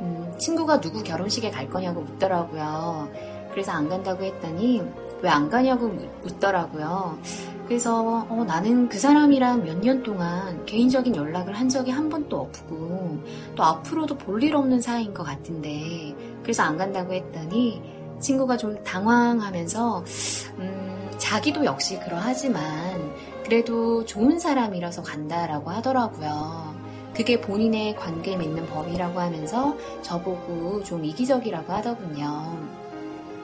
음, 0.00 0.34
친구가 0.38 0.80
누구 0.80 1.02
결혼식에 1.02 1.50
갈 1.50 1.68
거냐고 1.68 2.02
묻더라고요. 2.02 3.08
그래서 3.50 3.72
안 3.72 3.88
간다고 3.88 4.24
했더니 4.24 4.82
왜 5.22 5.28
안 5.30 5.48
가냐고 5.48 5.88
묻더라고요. 6.22 7.18
그래서 7.66 8.26
어, 8.28 8.44
나는 8.46 8.88
그 8.88 8.98
사람이랑 8.98 9.64
몇 9.64 9.78
년 9.78 10.02
동안 10.02 10.64
개인적인 10.66 11.14
연락을 11.16 11.54
한 11.54 11.68
적이 11.68 11.92
한 11.92 12.08
번도 12.08 12.36
없고 12.38 13.20
또 13.54 13.62
앞으로도 13.62 14.18
볼 14.18 14.42
일 14.42 14.56
없는 14.56 14.80
사이인 14.80 15.14
것 15.14 15.22
같은데 15.22 16.14
그래서 16.42 16.64
안 16.64 16.76
간다고 16.76 17.12
했더니 17.12 17.80
친구가 18.20 18.56
좀 18.56 18.82
당황하면서 18.84 20.04
음, 20.58 21.10
자기도 21.18 21.64
역시 21.64 21.98
그러하지만 22.00 22.62
그래도 23.44 24.04
좋은 24.04 24.38
사람이라서 24.38 25.02
간다라고 25.02 25.70
하더라고요. 25.70 26.74
그게 27.14 27.40
본인의 27.40 27.94
관계 27.96 28.36
맺는 28.36 28.66
법이라고 28.66 29.20
하면서 29.20 29.76
저보고 30.02 30.82
좀 30.84 31.04
이기적이라고 31.04 31.72
하더군요. 31.72 32.81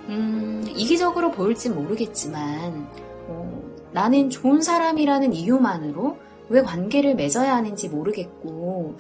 음, 0.09 0.65
이기적으로 0.69 1.31
보일진 1.31 1.75
모르겠지만, 1.75 2.89
어, 3.29 3.63
나는 3.93 4.31
좋은 4.31 4.63
사람이라는 4.63 5.33
이유만으로 5.33 6.17
왜 6.49 6.63
관계를 6.63 7.15
맺어야 7.15 7.55
하는지 7.55 7.89
모르겠고, 7.89 8.97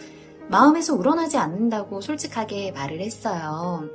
마음에서 0.49 0.95
우러나지 0.95 1.37
않는다고 1.37 2.01
솔직하게 2.01 2.73
말을 2.73 3.01
했어요. 3.01 3.89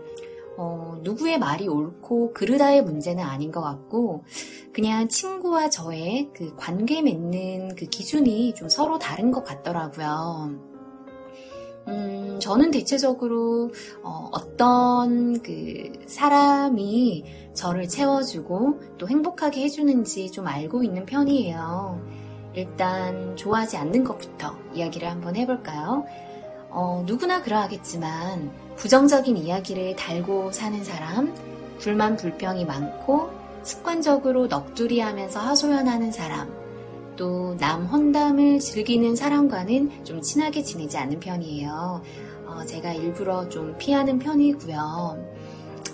어, 0.55 0.99
누구의 1.01 1.39
말이 1.39 1.67
옳고 1.67 2.33
그르다의 2.33 2.83
문제는 2.83 3.23
아닌 3.23 3.51
것 3.51 3.61
같고, 3.61 4.23
그냥 4.71 5.07
친구와 5.07 5.69
저의 5.69 6.29
그 6.35 6.55
관계 6.55 7.01
맺는 7.01 7.75
그 7.75 7.85
기준이 7.85 8.53
좀 8.55 8.69
서로 8.69 8.97
다른 8.97 9.31
것 9.31 9.43
같더라고요. 9.43 10.72
음, 11.87 12.39
저는 12.39 12.71
대체적으로 12.71 13.71
어, 14.03 14.29
어떤 14.31 15.41
그 15.41 15.91
사람이 16.07 17.25
저를 17.53 17.87
채워주고 17.87 18.97
또 18.97 19.07
행복하게 19.07 19.63
해주는지 19.63 20.31
좀 20.31 20.47
알고 20.47 20.83
있는 20.83 21.05
편이에요. 21.05 22.01
일단 22.55 23.35
좋아하지 23.35 23.77
않는 23.77 24.03
것부터 24.03 24.55
이야기를 24.73 25.09
한번 25.09 25.35
해볼까요? 25.35 26.05
어, 26.69 27.03
누구나 27.05 27.41
그러하겠지만 27.41 28.51
부정적인 28.77 29.37
이야기를 29.37 29.95
달고 29.95 30.51
사는 30.51 30.83
사람, 30.83 31.33
불만 31.79 32.15
불평이 32.15 32.65
많고 32.65 33.29
습관적으로 33.63 34.47
넋두리 34.47 34.99
하면서 34.99 35.39
하소연하는 35.39 36.11
사람, 36.11 36.62
또 37.15 37.55
남 37.59 37.85
혼담을 37.85 38.59
즐기는 38.59 39.15
사람과는 39.15 40.03
좀 40.03 40.21
친하게 40.21 40.63
지내지 40.63 40.97
않는 40.97 41.19
편이에요. 41.19 42.01
어, 42.47 42.65
제가 42.65 42.93
일부러 42.93 43.47
좀 43.49 43.75
피하는 43.77 44.19
편이고요. 44.19 45.33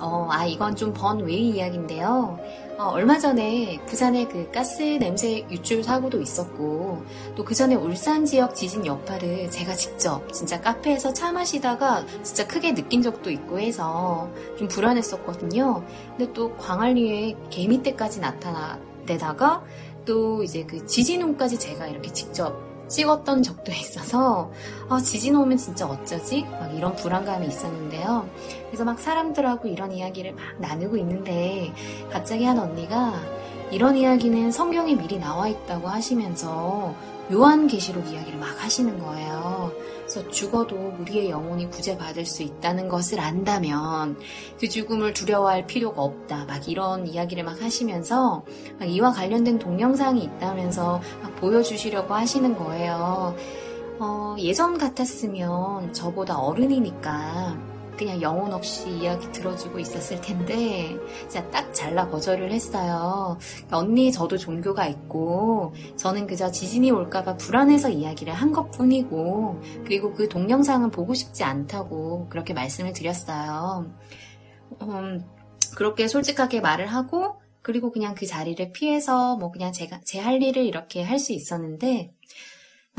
어, 0.01 0.27
아, 0.32 0.45
이건 0.45 0.75
좀 0.75 0.93
번외의 0.93 1.49
이야기인데요. 1.49 2.39
어, 2.77 2.84
얼마 2.86 3.19
전에 3.19 3.77
부산에 3.88 4.25
그 4.29 4.49
가스 4.51 4.82
냄새 4.97 5.45
유출 5.51 5.84
사고도 5.84 6.21
있었고, 6.21 7.03
또 7.36 7.43
그 7.43 7.53
전에 7.53 7.75
울산 7.75 8.25
지역 8.25 8.55
지진 8.55 8.86
여파를 8.86 9.51
제가 9.51 9.73
직접 9.73 10.32
진짜 10.32 10.62
카페에서 10.62 11.12
차 11.13 11.34
마시다가 11.34 12.05
진짜 12.23 12.47
크게 12.47 12.73
느낀 12.73 13.01
적도 13.01 13.29
있고 13.29 13.60
해서 13.60 14.29
좀 14.58 14.69
불안했었거든요. 14.69 15.84
근데 16.17 16.32
또 16.32 16.55
광안리에 16.55 17.36
개미떼까지 17.49 18.21
나타나대다가 18.21 19.63
또 20.09 20.41
이제 20.41 20.63
그 20.63 20.83
지진운까지 20.87 21.59
제가 21.59 21.85
이렇게 21.85 22.11
직접 22.11 22.59
찍었던 22.87 23.43
적도 23.43 23.71
있어서 23.79 24.51
아, 24.89 24.99
지진 24.99 25.35
오면 25.35 25.55
진짜 25.55 25.85
어쩌지? 25.85 26.41
막 26.49 26.75
이런 26.75 26.95
불안감이 26.95 27.45
있었는데요. 27.45 28.27
그래서 28.65 28.83
막 28.83 28.99
사람들하고 28.99 29.67
이런 29.67 29.91
이야기를 29.91 30.33
막 30.33 30.43
나누고 30.57 30.97
있는데 30.97 31.71
갑자기 32.09 32.43
한 32.45 32.57
언니가 32.57 33.13
이런 33.69 33.95
이야기는 33.95 34.51
성경에 34.51 34.95
미리 34.95 35.19
나와 35.19 35.47
있다고 35.47 35.87
하시면서 35.87 36.95
요한계시록 37.31 38.07
이야기를 38.11 38.39
막 38.39 38.63
하시는 38.63 38.97
거예요. 38.97 39.71
그래서 40.09 40.27
죽어도 40.29 40.95
우리의 40.99 41.29
영혼이 41.29 41.69
구제받을 41.69 42.25
수 42.25 42.41
있다는 42.41 42.87
것을 42.87 43.19
안다면 43.19 44.17
그 44.59 44.67
죽음을 44.67 45.13
두려워할 45.13 45.67
필요가 45.67 46.01
없다. 46.01 46.45
막 46.45 46.67
이런 46.67 47.05
이야기를 47.05 47.43
막 47.43 47.61
하시면서 47.61 48.43
막 48.79 48.85
이와 48.85 49.11
관련된 49.11 49.59
동영상이 49.59 50.23
있다면서 50.23 50.99
막 51.21 51.35
보여주시려고 51.35 52.15
하시는 52.15 52.57
거예요. 52.57 53.35
어, 53.99 54.35
예전 54.39 54.79
같았으면 54.79 55.93
저보다 55.93 56.39
어른이니까 56.39 57.68
그냥 57.99 58.21
영혼 58.21 58.53
없이 58.53 58.89
이야기 58.89 59.29
들어주고 59.33 59.77
있었을 59.79 60.21
텐데 60.21 60.97
진짜 61.29 61.47
딱 61.51 61.73
잘라 61.73 62.07
거절을 62.07 62.51
했어요. 62.51 63.38
언니 63.71 64.12
저도 64.13 64.38
종교가 64.38 64.88
있고 64.88 65.73
저는 65.97 66.25
그저 66.25 66.49
지진이 66.49 66.91
올까봐 66.91 67.35
불안해서 67.35 67.89
이야기를 67.89 68.33
한 68.33 68.53
것뿐이고 68.53 69.62
그리고 69.83 70.13
그 70.13 70.29
동영상은 70.29 70.91
보고 70.91 71.13
싶지 71.13 71.43
않다고 71.43 72.29
그렇게 72.29 72.53
말씀을 72.53 72.93
드렸어요. 72.93 73.91
음, 74.81 75.25
그렇게 75.75 76.07
솔직하게 76.07 76.62
말을 76.62 76.88
하고 76.88 77.35
그리고 77.62 77.91
그냥 77.91 78.15
그 78.15 78.25
자리를 78.25 78.71
피해서 78.71 79.35
뭐 79.35 79.51
그냥 79.51 79.73
제가 79.73 79.99
제 80.05 80.19
할 80.19 80.41
일을 80.41 80.63
이렇게 80.65 81.03
할 81.03 81.19
수 81.19 81.33
있었는데 81.33 82.13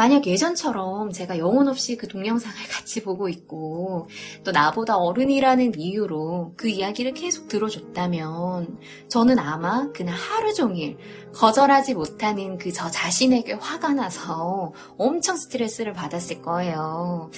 만약 0.00 0.26
예전처럼 0.26 1.12
제가 1.12 1.36
영혼 1.36 1.68
없이 1.68 1.94
그 1.98 2.08
동영상을 2.08 2.56
같이 2.72 3.02
보고 3.02 3.28
있고 3.28 4.08
또 4.44 4.50
나보다 4.50 4.96
어른이라는 4.96 5.78
이유로 5.78 6.54
그 6.56 6.68
이야기를 6.68 7.12
계속 7.12 7.48
들어줬다면 7.48 8.78
저는 9.08 9.38
아마 9.38 9.92
그날 9.92 10.14
하루 10.14 10.54
종일 10.54 10.96
거절하지 11.34 11.92
못하는 11.92 12.56
그 12.56 12.70
저 12.72 12.88
자신에게 12.88 13.52
화가 13.54 13.92
나서 13.92 14.72
엄청 14.96 15.36
스트레스를 15.36 15.92
받았을 15.92 16.40
거예요. 16.40 17.30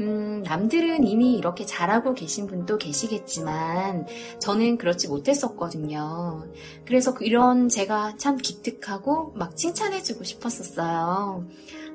음, 0.00 0.42
남들은 0.42 1.06
이미 1.06 1.34
이렇게 1.34 1.64
잘하고 1.64 2.12
계신 2.12 2.46
분도 2.46 2.76
계시겠지만 2.76 4.06
저는 4.38 4.76
그렇지 4.76 5.08
못했었거든요. 5.08 6.46
그래서 6.84 7.14
이런 7.20 7.70
제가 7.70 8.16
참 8.18 8.36
기특하고 8.36 9.32
막 9.34 9.56
칭찬해주고 9.56 10.24
싶었었어요. 10.24 11.46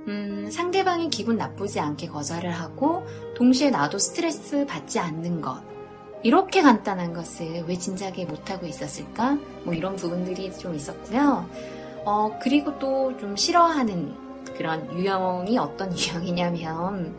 음, 0.08 0.50
상대방이 0.52 1.10
기분 1.10 1.38
나쁘지 1.38 1.80
않게 1.80 2.08
거절을 2.08 2.52
하고 2.52 3.06
동시에 3.36 3.70
나도 3.70 3.98
스트레스 4.00 4.66
받지 4.66 5.00
않는 5.00 5.42
것. 5.42 5.62
이렇게 6.24 6.62
간단한 6.62 7.14
것을 7.14 7.66
왜 7.68 7.76
진작에 7.78 8.26
못하고 8.26 8.66
있었을까? 8.66 9.38
뭐 9.64 9.74
이런 9.74 9.96
부분들이 9.96 10.52
좀 10.58 10.74
있었고요. 10.76 11.48
어, 12.06 12.40
그리고 12.42 12.78
또 12.80 13.16
좀 13.20 13.36
싫어하는 13.36 14.14
그런 14.58 14.92
유형이 14.98 15.58
어떤 15.58 15.92
유형이냐면 15.98 17.16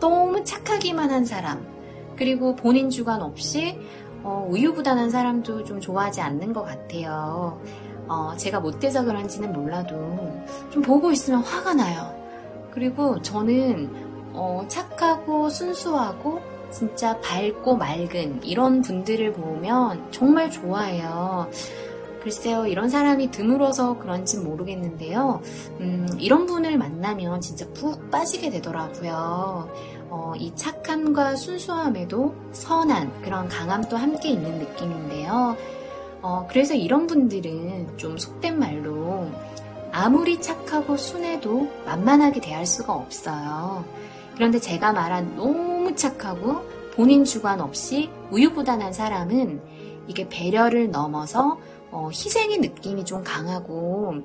너무 0.00 0.42
착하기만 0.42 1.10
한 1.10 1.24
사람, 1.24 1.64
그리고 2.16 2.56
본인 2.56 2.90
주관 2.90 3.22
없이 3.22 3.78
어, 4.24 4.46
우유부단한 4.48 5.10
사람도 5.10 5.64
좀 5.64 5.80
좋아하지 5.80 6.20
않는 6.20 6.52
것 6.52 6.62
같아요. 6.64 7.60
어, 8.08 8.32
제가 8.36 8.60
못돼서 8.60 9.04
그런지는 9.04 9.52
몰라도 9.52 9.96
좀 10.70 10.82
보고 10.82 11.10
있으면 11.12 11.40
화가 11.42 11.74
나요. 11.74 12.21
그리고 12.72 13.20
저는 13.22 13.90
어, 14.32 14.64
착하고 14.68 15.50
순수하고 15.50 16.40
진짜 16.70 17.20
밝고 17.20 17.76
맑은 17.76 18.42
이런 18.42 18.80
분들을 18.80 19.34
보면 19.34 20.10
정말 20.10 20.50
좋아해요. 20.50 21.50
글쎄요, 22.22 22.66
이런 22.66 22.88
사람이 22.88 23.32
드물어서 23.32 23.98
그런지 23.98 24.38
모르겠는데요. 24.38 25.42
음, 25.80 26.08
이런 26.18 26.46
분을 26.46 26.78
만나면 26.78 27.40
진짜 27.40 27.66
푹 27.74 28.10
빠지게 28.10 28.48
되더라고요. 28.50 29.68
어, 30.08 30.32
이 30.36 30.54
착함과 30.54 31.36
순수함에도 31.36 32.34
선한 32.52 33.22
그런 33.22 33.48
강함도 33.48 33.96
함께 33.96 34.30
있는 34.30 34.58
느낌인데요. 34.58 35.56
어, 36.22 36.46
그래서 36.48 36.74
이런 36.74 37.08
분들은 37.08 37.98
좀 37.98 38.16
속된 38.16 38.56
말로 38.56 39.28
아무리 39.92 40.40
착하고 40.40 40.96
순해도 40.96 41.70
만만하게 41.84 42.40
대할 42.40 42.64
수가 42.64 42.94
없어요. 42.94 43.84
그런데 44.34 44.58
제가 44.58 44.92
말한 44.92 45.36
너무 45.36 45.94
착하고 45.94 46.62
본인 46.94 47.24
주관 47.24 47.60
없이 47.60 48.10
우유부단한 48.30 48.94
사람은 48.94 49.60
이게 50.08 50.28
배려를 50.28 50.90
넘어서 50.90 51.58
어, 51.90 52.08
희생의 52.10 52.58
느낌이 52.58 53.04
좀 53.04 53.22
강하고 53.22 54.22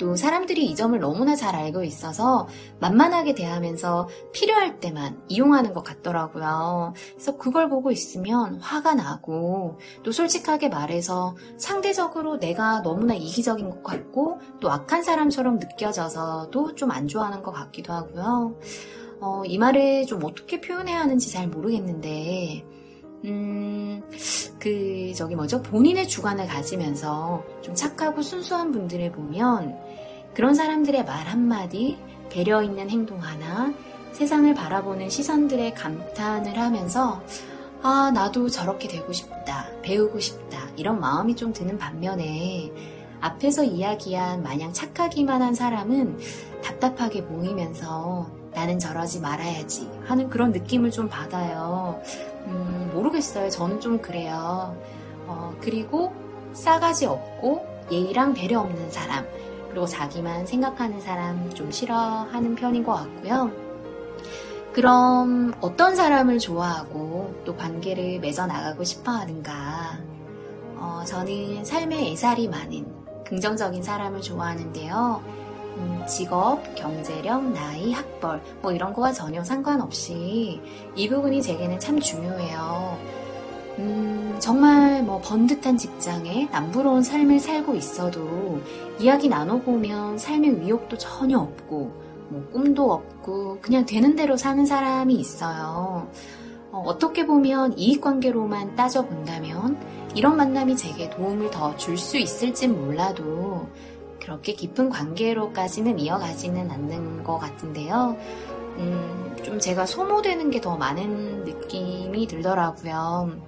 또 0.00 0.16
사람들이 0.16 0.64
이 0.66 0.74
점을 0.74 0.98
너무나 0.98 1.36
잘 1.36 1.54
알고 1.54 1.84
있어서 1.84 2.48
만만하게 2.80 3.34
대하면서 3.34 4.08
필요할 4.32 4.80
때만 4.80 5.22
이용하는 5.28 5.74
것 5.74 5.84
같더라고요. 5.84 6.94
그래서 7.12 7.36
그걸 7.36 7.68
보고 7.68 7.92
있으면 7.92 8.56
화가 8.60 8.94
나고 8.94 9.78
또 10.02 10.10
솔직하게 10.10 10.70
말해서 10.70 11.36
상대적으로 11.58 12.38
내가 12.38 12.80
너무나 12.82 13.14
이기적인 13.14 13.68
것 13.70 13.82
같고 13.82 14.40
또 14.60 14.70
악한 14.70 15.02
사람처럼 15.02 15.58
느껴져서도 15.58 16.74
좀 16.74 16.90
안 16.90 17.06
좋아하는 17.06 17.42
것 17.42 17.52
같기도 17.52 17.92
하고요. 17.92 18.56
어, 19.20 19.42
이 19.44 19.58
말을 19.58 20.06
좀 20.06 20.24
어떻게 20.24 20.60
표현해야 20.60 20.98
하는지 21.00 21.30
잘 21.30 21.46
모르겠는데 21.46 22.64
음, 23.24 24.02
그, 24.58 25.12
저기 25.14 25.34
뭐죠? 25.34 25.62
본인의 25.62 26.08
주관을 26.08 26.46
가지면서 26.46 27.44
좀 27.62 27.74
착하고 27.74 28.22
순수한 28.22 28.72
분들을 28.72 29.12
보면 29.12 29.78
그런 30.34 30.54
사람들의 30.54 31.04
말 31.04 31.26
한마디, 31.26 31.98
배려 32.30 32.62
있는 32.62 32.88
행동 32.88 33.18
하나, 33.22 33.74
세상을 34.12 34.52
바라보는 34.54 35.08
시선들의 35.08 35.74
감탄을 35.74 36.58
하면서 36.58 37.22
아, 37.82 38.10
나도 38.12 38.48
저렇게 38.50 38.88
되고 38.88 39.10
싶다, 39.12 39.68
배우고 39.82 40.20
싶다, 40.20 40.68
이런 40.76 41.00
마음이 41.00 41.34
좀 41.34 41.52
드는 41.52 41.78
반면에 41.78 42.70
앞에서 43.20 43.64
이야기한 43.64 44.42
마냥 44.42 44.72
착하기만 44.72 45.42
한 45.42 45.54
사람은 45.54 46.18
답답하게 46.62 47.24
보이면서 47.24 48.39
나는 48.52 48.78
저러지 48.78 49.20
말아야지 49.20 49.88
하는 50.06 50.28
그런 50.28 50.52
느낌을 50.52 50.90
좀 50.90 51.08
받아요. 51.08 52.00
음, 52.46 52.90
모르겠어요. 52.92 53.48
저는 53.50 53.80
좀 53.80 54.00
그래요. 54.00 54.76
어, 55.26 55.54
그리고 55.60 56.12
싸가지 56.52 57.06
없고 57.06 57.64
예의랑 57.90 58.34
배려 58.34 58.60
없는 58.60 58.90
사람, 58.90 59.24
그리고 59.68 59.86
자기만 59.86 60.46
생각하는 60.46 61.00
사람 61.00 61.48
좀 61.54 61.70
싫어하는 61.70 62.54
편인 62.56 62.84
것 62.84 62.94
같고요. 62.94 63.50
그럼 64.72 65.52
어떤 65.60 65.96
사람을 65.96 66.38
좋아하고 66.38 67.42
또 67.44 67.56
관계를 67.56 68.20
맺어 68.20 68.46
나가고 68.46 68.84
싶어 68.84 69.12
하는가? 69.12 69.98
어, 70.76 71.02
저는 71.04 71.64
삶에 71.64 72.12
애살이 72.12 72.48
많은 72.48 72.86
긍정적인 73.24 73.82
사람을 73.82 74.20
좋아하는데요. 74.20 75.39
음, 75.76 76.04
직업, 76.06 76.62
경제력, 76.74 77.44
나이, 77.52 77.92
학벌, 77.92 78.40
뭐 78.62 78.72
이런 78.72 78.92
거와 78.92 79.12
전혀 79.12 79.42
상관없이 79.44 80.60
이 80.94 81.08
부분이 81.08 81.42
제게는 81.42 81.78
참 81.80 81.98
중요해요. 82.00 82.98
음, 83.78 84.36
정말 84.40 85.02
뭐 85.02 85.20
번듯한 85.22 85.78
직장에 85.78 86.48
남부러운 86.52 87.02
삶을 87.02 87.38
살고 87.38 87.74
있어도 87.76 88.60
이야기 88.98 89.28
나눠보면 89.28 90.18
삶의 90.18 90.60
위협도 90.60 90.98
전혀 90.98 91.38
없고 91.38 91.90
뭐 92.28 92.48
꿈도 92.52 92.92
없고 92.92 93.58
그냥 93.62 93.86
되는 93.86 94.14
대로 94.16 94.36
사는 94.36 94.64
사람이 94.66 95.14
있어요. 95.14 96.08
어, 96.72 96.98
떻게 96.98 97.26
보면 97.26 97.76
이익관계로만 97.78 98.76
따져본다면 98.76 99.78
이런 100.14 100.36
만남이 100.36 100.76
제게 100.76 101.08
도움을 101.10 101.50
더 101.50 101.74
줄 101.76 101.96
수 101.96 102.18
있을진 102.18 102.80
몰라도 102.84 103.66
그렇게 104.20 104.54
깊은 104.54 104.90
관계로까지는 104.90 105.98
이어가지는 105.98 106.70
않는 106.70 107.22
것 107.24 107.38
같은데요. 107.38 108.16
음, 108.78 109.36
좀 109.42 109.58
제가 109.58 109.86
소모되는 109.86 110.50
게 110.50 110.60
더 110.60 110.76
많은 110.76 111.44
느낌이 111.44 112.26
들더라고요. 112.26 113.40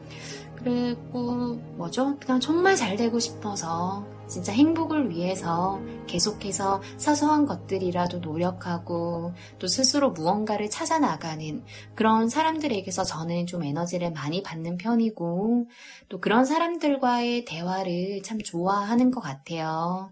그리고 0.56 1.56
뭐죠? 1.76 2.16
그냥 2.20 2.40
정말 2.40 2.76
잘 2.76 2.96
되고 2.96 3.18
싶어서 3.18 4.06
진짜 4.28 4.52
행복을 4.52 5.10
위해서 5.10 5.80
계속해서 6.06 6.80
사소한 6.96 7.44
것들이라도 7.46 8.18
노력하고 8.20 9.34
또 9.58 9.66
스스로 9.66 10.12
무언가를 10.12 10.70
찾아 10.70 10.98
나가는 10.98 11.62
그런 11.94 12.28
사람들에게서 12.30 13.04
저는 13.04 13.46
좀 13.46 13.64
에너지를 13.64 14.12
많이 14.12 14.42
받는 14.42 14.78
편이고 14.78 15.66
또 16.08 16.20
그런 16.20 16.44
사람들과의 16.46 17.44
대화를 17.44 18.22
참 18.22 18.38
좋아하는 18.38 19.10
것 19.10 19.20
같아요. 19.20 20.10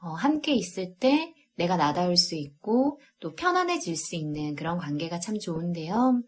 어, 0.00 0.10
함께 0.10 0.54
있을 0.54 0.94
때 0.96 1.34
내가 1.56 1.76
나다울 1.76 2.16
수 2.16 2.34
있고 2.36 3.00
또 3.20 3.34
편안해질 3.34 3.96
수 3.96 4.14
있는 4.16 4.54
그런 4.54 4.78
관계가 4.78 5.20
참 5.20 5.38
좋은데요. 5.38 6.22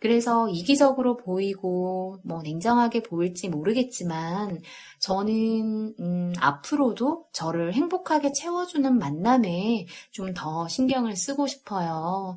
그래서 0.00 0.48
이기적으로 0.50 1.16
보이고 1.16 2.18
뭐 2.24 2.42
냉정하게 2.42 3.02
보일지 3.02 3.48
모르겠지만 3.48 4.60
저는 5.00 5.94
음, 5.98 6.32
앞으로도 6.38 7.26
저를 7.32 7.72
행복하게 7.72 8.32
채워주는 8.32 8.98
만남에 8.98 9.86
좀 10.10 10.34
더 10.34 10.68
신경을 10.68 11.16
쓰고 11.16 11.46
싶어요. 11.46 12.36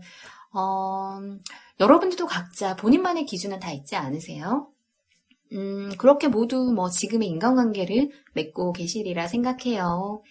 어, 0.53 1.19
여러분들도 1.79 2.25
각자 2.27 2.75
본인만의 2.75 3.25
기준은 3.25 3.59
다 3.59 3.71
있지 3.71 3.95
않으세요? 3.95 4.69
음, 5.53 5.91
그렇게 5.97 6.27
모두 6.27 6.71
뭐 6.73 6.89
지금의 6.89 7.27
인간관계를 7.29 8.11
맺고 8.33 8.73
계시리라 8.73 9.27
생각해요. 9.27 10.21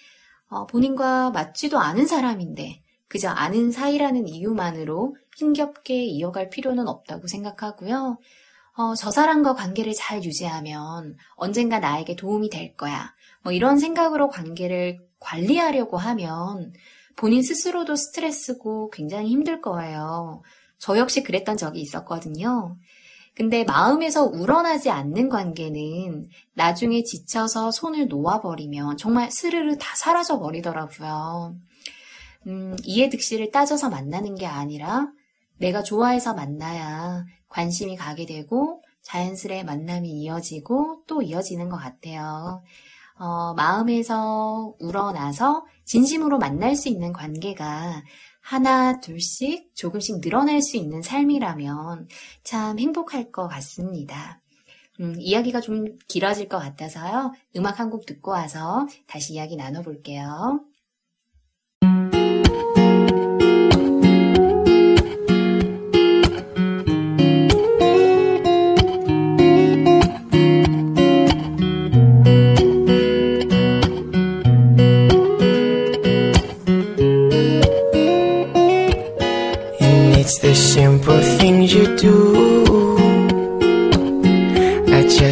어, 0.49 0.67
본인과 0.67 1.31
맞지도 1.31 1.79
않은 1.79 2.07
사람인데 2.07 2.83
그저 3.09 3.29
아는 3.29 3.71
사이라는 3.71 4.29
이유만으로 4.29 5.17
힘겹게 5.37 6.05
이어갈 6.05 6.51
필요는 6.51 6.89
없다고 6.89 7.27
생각하고요. 7.27 8.19
어, 8.79 8.95
저 8.95 9.11
사람과 9.11 9.55
관계를 9.55 9.95
잘 9.95 10.23
유지하면 10.23 11.17
언젠가 11.37 11.79
나에게 11.79 12.17
도움이 12.17 12.51
될 12.51 12.77
거야. 12.77 13.15
뭐 13.43 13.53
이런 13.53 13.79
생각으로 13.79 14.29
관계를 14.29 14.99
관리하려고 15.19 15.97
하면 15.97 16.73
본인 17.17 17.43
스스로도 17.43 17.97
스트레스고 17.97 18.91
굉장히 18.91 19.31
힘들 19.31 19.61
거예요. 19.61 20.43
저 20.79 20.99
역시 20.99 21.23
그랬던 21.23 21.57
적이 21.57 21.81
있었거든요. 21.81 22.77
근데 23.37 23.65
마음에서 23.65 24.25
우러나지 24.25 24.89
않는 24.89 25.29
관계는 25.29 26.27
나중에 26.55 27.03
지쳐서 27.03 27.71
손을 27.71 28.09
놓아버리면 28.09 28.97
정말 28.97 29.31
스르르 29.31 29.77
다 29.77 29.95
사라져 29.95 30.39
버리더라고요. 30.39 31.55
음, 32.47 32.77
이해득실을 32.83 33.51
따져서 33.51 33.91
만나는 33.91 34.37
게 34.37 34.47
아니라 34.47 35.09
내가 35.59 35.83
좋아해서 35.83 36.33
만나야 36.33 37.27
관심이 37.49 37.95
가게 37.97 38.25
되고 38.25 38.83
자연스레 39.03 39.65
만남이 39.65 40.09
이어지고 40.09 41.03
또 41.07 41.21
이어지는 41.21 41.69
것 41.69 41.77
같아요. 41.77 42.63
어, 43.19 43.53
마음에서 43.55 44.75
우러나서 44.81 45.67
진심으로 45.85 46.39
만날 46.39 46.75
수 46.75 46.89
있는 46.89 47.13
관계가 47.13 48.03
하나, 48.49 49.01
둘씩 49.01 49.75
조금씩 49.75 50.21
늘어날 50.21 50.63
수 50.63 50.77
있는 50.77 51.03
삶이라면 51.03 52.09
참 52.45 52.79
행복할 52.79 53.33
것 53.33 53.49
같습니다. 53.49 54.41
음, 55.01 55.15
이야기가 55.19 55.61
좀 55.61 55.97
길어질 56.09 56.49
것 56.49 56.59
같아서요. 56.59 57.33
음악 57.57 57.81
한 57.81 57.91
곡 57.91 58.07
듣고 58.07 58.31
와서 58.33 58.87
다시 59.07 59.35
이야기 59.35 59.57
나눠볼게요. 59.57 60.61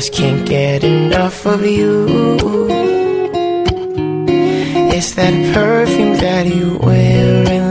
Just 0.05 0.21
can't 0.21 0.47
get 0.47 0.85
enough 0.85 1.47
of 1.47 1.65
you. 1.65 2.07
It's 4.93 5.15
that 5.15 5.55
perfume 5.55 6.17
that 6.19 6.47
you 6.47 6.77
wear 6.77 7.64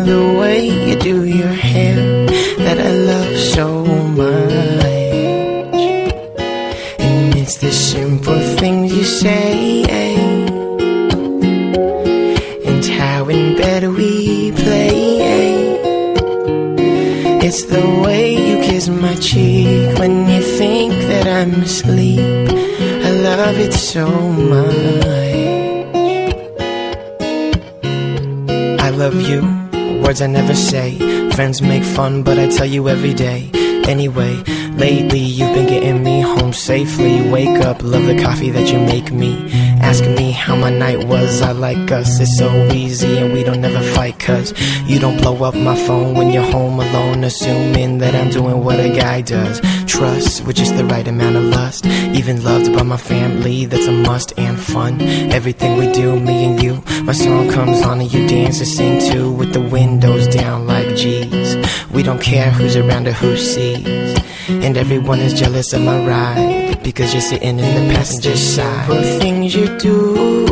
I 30.53 30.55
say. 30.55 31.29
Friends 31.31 31.63
make 31.63 31.83
fun, 31.83 32.21
but 32.21 32.37
I 32.37 32.47
tell 32.47 32.67
you 32.67 32.87
every 32.87 33.15
day. 33.15 33.49
Anyway, 33.87 34.43
Lately, 34.77 35.19
you've 35.19 35.53
been 35.53 35.67
getting 35.67 36.03
me 36.03 36.21
home 36.21 36.51
safely. 36.51 37.21
Wake 37.29 37.63
up, 37.63 37.83
love 37.83 38.07
the 38.07 38.19
coffee 38.19 38.49
that 38.49 38.71
you 38.71 38.79
make 38.79 39.11
me. 39.11 39.51
Ask 39.81 40.03
me 40.03 40.31
how 40.31 40.55
my 40.55 40.71
night 40.71 41.05
was, 41.07 41.43
I 41.43 41.51
like 41.51 41.91
us. 41.91 42.19
It's 42.19 42.37
so 42.37 42.49
easy 42.71 43.19
and 43.19 43.31
we 43.31 43.43
don't 43.43 43.63
ever 43.63 43.83
fight, 44.03 44.19
cause 44.19 44.53
you 44.85 44.99
don't 44.99 45.17
blow 45.21 45.43
up 45.43 45.55
my 45.55 45.75
phone 45.87 46.15
when 46.15 46.31
you're 46.33 46.51
home 46.51 46.79
alone, 46.79 47.23
assuming 47.23 47.99
that 47.99 48.13
I'm 48.15 48.29
doing 48.29 48.63
what 48.63 48.79
a 48.79 48.89
guy 48.89 49.21
does. 49.21 49.61
Trust 49.85 50.45
with 50.45 50.57
just 50.57 50.75
the 50.75 50.85
right 50.85 51.07
amount 51.07 51.35
of 51.37 51.43
lust. 51.43 51.85
Even 52.19 52.43
loved 52.43 52.73
by 52.73 52.83
my 52.83 52.97
family, 52.97 53.65
that's 53.65 53.87
a 53.87 53.91
must 53.91 54.37
and 54.37 54.59
fun. 54.59 55.01
Everything 55.39 55.77
we 55.77 55.89
do, 55.91 56.19
me 56.19 56.45
and 56.47 56.61
you. 56.61 56.73
My 57.03 57.13
song 57.13 57.49
comes 57.49 57.81
on 57.81 58.01
and 58.01 58.13
you 58.13 58.27
dance 58.27 58.59
and 58.59 58.67
sing 58.67 58.95
too, 59.11 59.31
with 59.31 59.53
the 59.53 59.61
windows 59.61 60.27
down 60.27 60.67
like 60.67 60.95
G's. 60.97 61.55
We 61.91 62.03
don't 62.03 62.21
care 62.21 62.51
who's 62.51 62.75
around 62.75 63.07
or 63.07 63.13
who 63.13 63.37
sees. 63.37 64.19
And 64.49 64.75
everyone 64.77 65.19
is 65.19 65.33
jealous 65.33 65.71
of 65.71 65.81
my 65.83 65.97
ride 66.05 66.83
Because 66.83 67.13
you're 67.13 67.21
sitting 67.21 67.59
in 67.59 67.87
the 67.87 67.93
passenger 67.93 68.35
side 68.35 69.21
things 69.21 69.55
you 69.55 69.67
do 69.79 70.42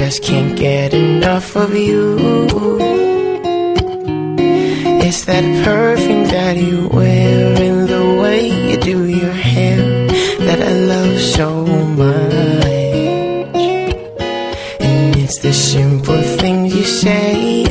just 0.00 0.22
can't 0.22 0.56
get 0.56 0.94
enough 0.94 1.54
of 1.56 1.76
you. 1.76 2.16
It's 5.06 5.26
that 5.26 5.44
perfume 5.62 6.24
that 6.24 6.56
you 6.56 6.88
wear 6.88 7.54
And 7.60 7.86
the 7.86 8.04
way 8.22 8.48
you 8.48 8.76
do 8.78 9.04
your 9.04 9.36
hair 9.50 9.76
That 10.46 10.60
I 10.70 10.72
love 10.92 11.20
so 11.20 11.66
much. 12.02 12.64
And 14.88 15.16
it's 15.22 15.38
the 15.40 15.52
simple 15.52 16.22
things 16.40 16.74
you 16.74 16.84
say. 16.84 17.64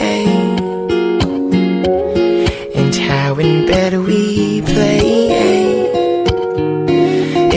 And 2.76 2.96
how 2.96 3.40
in 3.40 3.66
bed 3.66 3.94
we 4.08 4.62
play. 4.62 5.10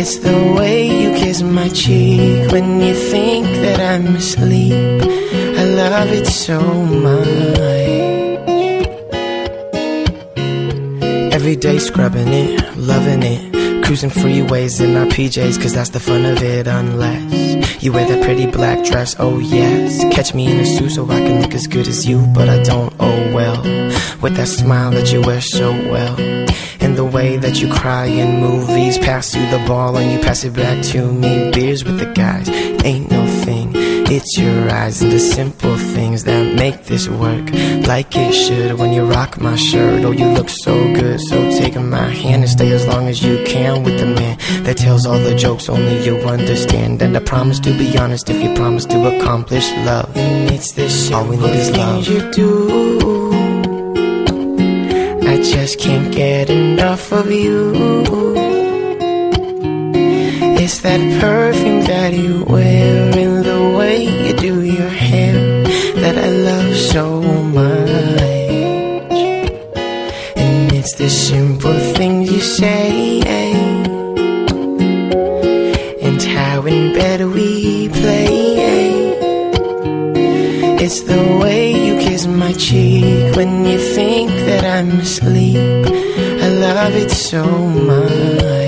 It's 0.00 0.16
the 0.16 0.38
way 0.56 0.76
you 1.02 1.10
kiss 1.22 1.42
my 1.42 1.68
cheek 1.68 2.41
when 2.52 2.82
you 2.82 2.94
think 2.94 3.46
that 3.64 3.80
I'm 3.80 4.14
asleep. 4.14 4.74
I 4.74 5.64
love 5.64 6.12
it 6.12 6.26
so 6.26 6.60
much. 6.60 7.26
Every 11.32 11.56
day 11.56 11.78
scrubbing 11.78 12.28
it, 12.28 12.76
loving 12.76 13.22
it. 13.22 13.84
Cruising 13.84 14.10
freeways 14.10 14.84
in 14.84 14.94
our 14.96 15.06
PJs, 15.06 15.60
cause 15.60 15.72
that's 15.72 15.90
the 15.90 15.98
fun 15.98 16.24
of 16.24 16.42
it, 16.42 16.66
unless 16.66 17.82
you 17.82 17.92
wear 17.92 18.06
that 18.06 18.22
pretty 18.22 18.46
black 18.46 18.84
dress, 18.84 19.16
oh 19.18 19.38
yes. 19.38 20.04
Catch 20.14 20.34
me 20.34 20.50
in 20.50 20.60
a 20.60 20.66
suit 20.66 20.90
so 20.90 21.10
I 21.10 21.20
can 21.20 21.40
look 21.40 21.54
as 21.54 21.66
good 21.66 21.88
as 21.88 22.06
you, 22.06 22.24
but 22.34 22.48
I 22.48 22.62
don't, 22.62 22.94
oh 23.00 23.34
well. 23.34 23.62
With 24.20 24.36
that 24.36 24.48
smile 24.48 24.90
that 24.92 25.10
you 25.10 25.22
wear 25.22 25.40
so 25.40 25.72
well. 25.90 26.31
Way 27.12 27.36
that 27.36 27.60
you 27.60 27.68
cry 27.70 28.06
in 28.06 28.40
movies, 28.40 28.96
pass 28.96 29.34
you 29.34 29.42
the 29.50 29.62
ball 29.66 29.98
and 29.98 30.10
you 30.10 30.18
pass 30.18 30.44
it 30.44 30.54
back 30.54 30.82
to 30.86 31.12
me. 31.12 31.50
Beers 31.50 31.84
with 31.84 31.98
the 31.98 32.06
guys, 32.06 32.48
ain't 32.84 33.10
no 33.10 33.26
thing. 33.44 33.72
It's 34.14 34.38
your 34.38 34.70
eyes 34.70 35.02
and 35.02 35.12
the 35.12 35.18
simple 35.18 35.76
things 35.76 36.24
that 36.24 36.54
make 36.56 36.84
this 36.84 37.08
work 37.08 37.50
like 37.86 38.16
it 38.16 38.32
should. 38.32 38.78
When 38.78 38.94
you 38.94 39.04
rock 39.04 39.40
my 39.40 39.56
shirt, 39.56 40.04
oh, 40.04 40.10
you 40.10 40.26
look 40.28 40.48
so 40.48 40.74
good. 40.94 41.20
So 41.20 41.50
take 41.50 41.76
my 41.76 42.08
hand 42.08 42.44
and 42.44 42.50
stay 42.50 42.72
as 42.72 42.86
long 42.86 43.08
as 43.08 43.22
you 43.22 43.44
can 43.44 43.82
with 43.82 43.98
the 43.98 44.06
man 44.06 44.38
that 44.64 44.78
tells 44.78 45.04
all 45.04 45.18
the 45.18 45.34
jokes 45.34 45.68
only 45.68 46.04
you 46.04 46.16
understand. 46.20 47.02
And 47.02 47.16
I 47.16 47.20
promise 47.20 47.58
to 47.60 47.76
be 47.76 47.96
honest 47.98 48.30
if 48.30 48.42
you 48.42 48.54
promise 48.54 48.86
to 48.86 49.16
accomplish 49.16 49.70
love. 49.84 50.16
And 50.16 50.50
it's 50.50 50.72
this 50.72 51.10
all 51.10 51.26
we 51.26 51.36
need 51.36 51.56
is 51.56 51.70
love. 51.72 52.08
You 52.08 52.30
do. 52.32 52.91
Just 55.72 55.88
can't 55.88 56.12
get 56.12 56.50
enough 56.50 57.12
of 57.12 57.32
you. 57.32 57.72
It's 60.60 60.80
that 60.82 61.00
perfume 61.18 61.80
that 61.84 62.12
you 62.12 62.44
wear 62.44 63.16
and 63.16 63.42
the 63.42 63.74
way 63.78 64.04
you 64.04 64.34
do 64.34 64.60
your 64.64 64.90
hair 64.90 65.32
that 66.02 66.18
I 66.18 66.28
love 66.28 66.76
so 66.76 67.22
much. 67.22 68.20
And 70.36 70.72
it's 70.74 70.94
the 70.96 71.08
simple 71.08 71.78
things 71.96 72.30
you 72.30 72.40
say 72.40 73.22
and 76.02 76.22
how 76.22 76.66
in 76.66 76.92
bed 76.92 77.24
we 77.24 77.88
play. 77.88 78.42
It's 80.84 81.00
the 81.02 81.38
way 81.40 81.72
you 81.86 81.94
kiss 82.00 82.26
my 82.26 82.52
cheek 82.52 83.36
when 83.36 83.64
you 83.64 83.78
I'm 84.74 85.00
asleep. 85.00 85.58
I 85.58 86.48
love 86.48 86.94
it 86.96 87.10
so 87.10 87.44
much. 87.44 88.61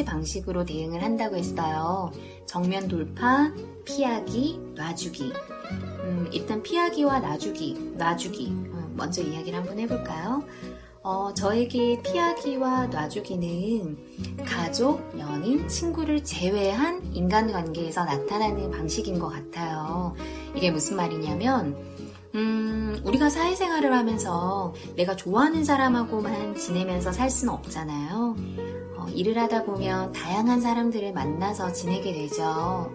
가지 0.00 0.04
방식으로 0.04 0.64
대응을 0.64 1.02
한다고 1.02 1.36
했어요. 1.36 2.10
정면 2.46 2.88
돌파, 2.88 3.52
피하기, 3.84 4.58
놔주기. 4.74 5.32
음, 6.04 6.28
일단 6.32 6.62
피하기와 6.62 7.20
놔주기, 7.20 7.94
놔주기. 7.96 8.48
음, 8.48 8.94
먼저 8.96 9.22
이야기를 9.22 9.58
한번 9.58 9.78
해볼까요? 9.78 10.42
어, 11.02 11.32
저에게 11.34 12.00
피하기와 12.02 12.86
놔주기는 12.86 14.44
가족, 14.46 15.18
연인, 15.18 15.68
친구를 15.68 16.24
제외한 16.24 17.02
인간관계에서 17.14 18.04
나타나는 18.04 18.70
방식인 18.70 19.18
것 19.18 19.28
같아요. 19.28 20.14
이게 20.54 20.70
무슨 20.70 20.96
말이냐면, 20.96 21.76
음, 22.34 23.00
우리가 23.04 23.28
사회생활을 23.28 23.92
하면서 23.92 24.72
내가 24.96 25.16
좋아하는 25.16 25.64
사람하고만 25.64 26.56
지내면서 26.56 27.12
살 27.12 27.28
수는 27.28 27.52
없잖아요. 27.52 28.79
어, 29.00 29.08
일을 29.08 29.38
하다 29.38 29.64
보면 29.64 30.12
다양한 30.12 30.60
사람들을 30.60 31.12
만나서 31.12 31.72
지내게 31.72 32.12
되죠. 32.12 32.92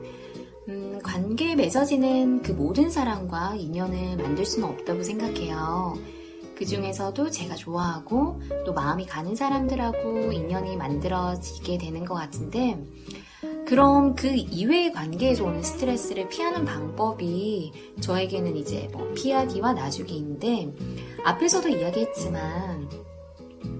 음, 0.67 0.99
관계에 1.03 1.55
맺어지는 1.55 2.41
그 2.41 2.51
모든 2.51 2.89
사람과 2.89 3.55
인연을 3.55 4.17
만들 4.17 4.45
수는 4.45 4.67
없다고 4.69 5.03
생각해요. 5.03 5.97
그 6.55 6.65
중에서도 6.65 7.29
제가 7.31 7.55
좋아하고 7.55 8.41
또 8.65 8.73
마음이 8.73 9.05
가는 9.05 9.35
사람들하고 9.35 10.31
인연이 10.31 10.77
만들어지게 10.77 11.77
되는 11.77 12.05
것 12.05 12.13
같은데, 12.13 12.81
그럼 13.65 14.15
그 14.15 14.27
이외의 14.27 14.93
관계에서 14.93 15.43
오는 15.43 15.61
스트레스를 15.61 16.29
피하는 16.29 16.65
방법이 16.65 17.73
저에게는 17.99 18.55
이제 18.55 18.87
뭐 18.93 19.11
피하기와 19.13 19.73
놔주기인데 19.73 20.73
앞에서도 21.25 21.69
이야기했지만 21.69 22.89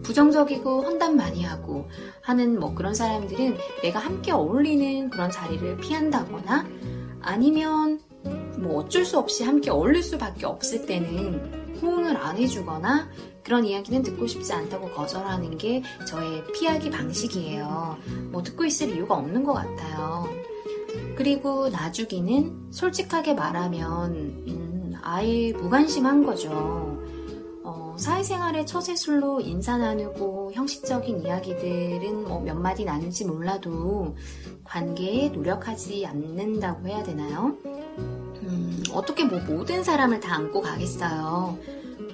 부정적이고 0.06 0.84
험담 0.84 1.18
많이 1.18 1.44
하고 1.44 1.90
하는 2.22 2.60
뭐 2.60 2.76
그런 2.76 2.94
사람들은 2.94 3.58
내가 3.82 4.00
함께 4.00 4.32
어울리는 4.32 5.10
그런 5.10 5.32
자리를 5.32 5.78
피한다거나 5.78 6.66
아니면 7.22 8.00
뭐 8.60 8.82
어쩔 8.82 9.04
수 9.04 9.18
없이 9.18 9.44
함께 9.44 9.72
어울릴 9.72 10.04
수밖에 10.04 10.46
없을 10.46 10.86
때는 10.86 11.80
호응을 11.82 12.18
안 12.18 12.38
해주거나 12.38 13.10
그런 13.44 13.66
이야기는 13.66 14.04
듣고 14.04 14.28
싶지 14.28 14.54
않다고 14.54 14.90
거절하는 14.92 15.58
게 15.58 15.82
저의 16.08 16.44
피하기 16.54 16.92
방식이에요. 16.92 17.98
뭐 18.32 18.44
듣고 18.44 18.66
있을 18.66 18.96
이유가 18.96 19.16
없는 19.16 19.44
것 19.44 19.54
같아요. 19.54 20.28
그리고 21.16 21.70
나주기는 21.70 22.68
솔직하게 22.72 23.34
말하면 23.34 24.12
음, 24.48 24.94
아예 25.02 25.52
무관심한 25.54 26.26
거죠. 26.26 26.95
사회생활의 27.98 28.66
처세술로 28.66 29.40
인사 29.42 29.78
나누고 29.78 30.52
형식적인 30.54 31.22
이야기들은 31.26 32.26
뭐 32.28 32.42
몇 32.46 32.56
마디 32.56 32.86
나눌지 32.86 33.26
몰라도 33.26 34.16
관계에 34.64 35.30
노력하지 35.30 36.06
않는다고 36.06 36.88
해야 36.88 37.02
되나요? 37.04 37.58
음, 37.66 38.84
어떻게 38.94 39.24
뭐 39.26 39.40
모든 39.40 39.84
사람을 39.84 40.20
다 40.20 40.36
안고 40.36 40.62
가겠어요. 40.62 41.58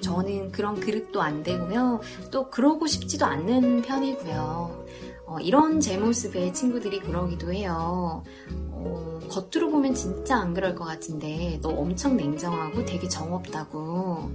저는 0.00 0.52
그런 0.52 0.80
그릇도 0.80 1.20
안 1.20 1.42
되고요. 1.42 2.00
또 2.30 2.48
그러고 2.50 2.86
싶지도 2.86 3.26
않는 3.26 3.82
편이고요. 3.82 4.86
어, 5.32 5.40
이런 5.40 5.80
제 5.80 5.96
모습에 5.96 6.52
친구들이 6.52 7.00
그러기도 7.00 7.52
해요. 7.52 8.22
어, 8.70 9.20
겉으로 9.30 9.70
보면 9.70 9.94
진짜 9.94 10.36
안 10.36 10.52
그럴 10.52 10.74
것 10.74 10.84
같은데 10.84 11.58
너 11.62 11.70
엄청 11.70 12.16
냉정하고 12.18 12.84
되게 12.84 13.08
정없다고. 13.08 14.30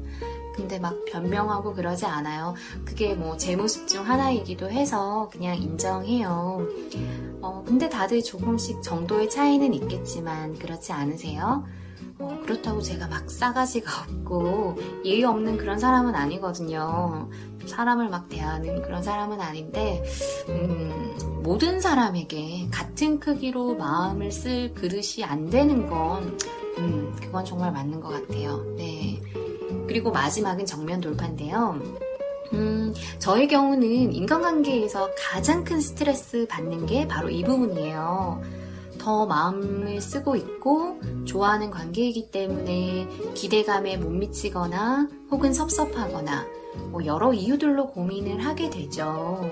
근데 0.55 0.79
막 0.79 1.05
변명하고 1.05 1.75
그러지 1.75 2.07
않아요. 2.07 2.55
그게 2.83 3.13
뭐 3.13 3.37
제 3.37 3.55
모습 3.55 3.87
중 3.87 4.07
하나이기도 4.07 4.71
해서 4.71 5.29
그냥 5.31 5.55
인정해요. 5.61 6.67
어, 7.41 7.63
근데 7.63 7.87
다들 7.89 8.23
조금씩 8.23 8.81
정도의 8.81 9.29
차이는 9.29 9.75
있겠지만 9.75 10.57
그렇지 10.57 10.91
않으세요? 10.93 11.63
어, 12.19 12.39
그렇다고 12.43 12.81
제가 12.81 13.07
막 13.07 13.29
싸가지가 13.29 13.91
없고 14.03 14.79
예의 15.05 15.23
없는 15.23 15.57
그런 15.57 15.79
사람은 15.79 16.15
아니거든요. 16.15 17.29
사람을 17.65 18.09
막 18.09 18.29
대하는 18.29 18.81
그런 18.81 19.03
사람은 19.03 19.41
아닌데 19.41 20.03
음, 20.49 21.41
모든 21.43 21.79
사람에게 21.79 22.69
같은 22.71 23.19
크기로 23.19 23.75
마음을 23.75 24.31
쓸 24.31 24.73
그릇이 24.73 25.23
안 25.23 25.49
되는 25.49 25.87
건 25.87 26.37
음, 26.77 27.15
그건 27.21 27.45
정말 27.45 27.71
맞는 27.71 27.99
것 27.99 28.09
같아요. 28.09 28.63
네. 28.77 29.21
그리고 29.87 30.11
마지막은 30.11 30.65
정면 30.65 31.01
돌파인데요. 31.01 31.79
음, 32.53 32.93
저의 33.19 33.47
경우는 33.47 34.13
인간관계에서 34.13 35.11
가장 35.17 35.63
큰 35.63 35.81
스트레스 35.81 36.47
받는 36.47 36.85
게 36.85 37.07
바로 37.07 37.29
이 37.29 37.43
부분이에요. 37.43 38.41
더 39.07 39.25
마음을 39.25 40.01
쓰고 40.01 40.35
있고 40.35 40.99
좋아하는 41.23 41.71
관계이기 41.71 42.29
때문에 42.29 43.07
기대감에 43.35 43.95
못 43.95 44.09
미치거나 44.09 45.07
혹은 45.31 45.53
섭섭하거나 45.53 46.45
뭐 46.91 47.05
여러 47.05 47.31
이유들로 47.31 47.91
고민을 47.91 48.45
하게 48.45 48.69
되죠. 48.69 49.49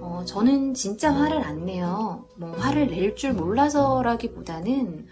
어, 0.00 0.24
저는 0.26 0.74
진짜 0.74 1.14
화를 1.14 1.44
안 1.44 1.66
내요. 1.66 2.24
뭐 2.36 2.50
화를 2.54 2.88
낼 2.88 3.14
줄 3.14 3.32
몰라서라기보다는 3.34 5.06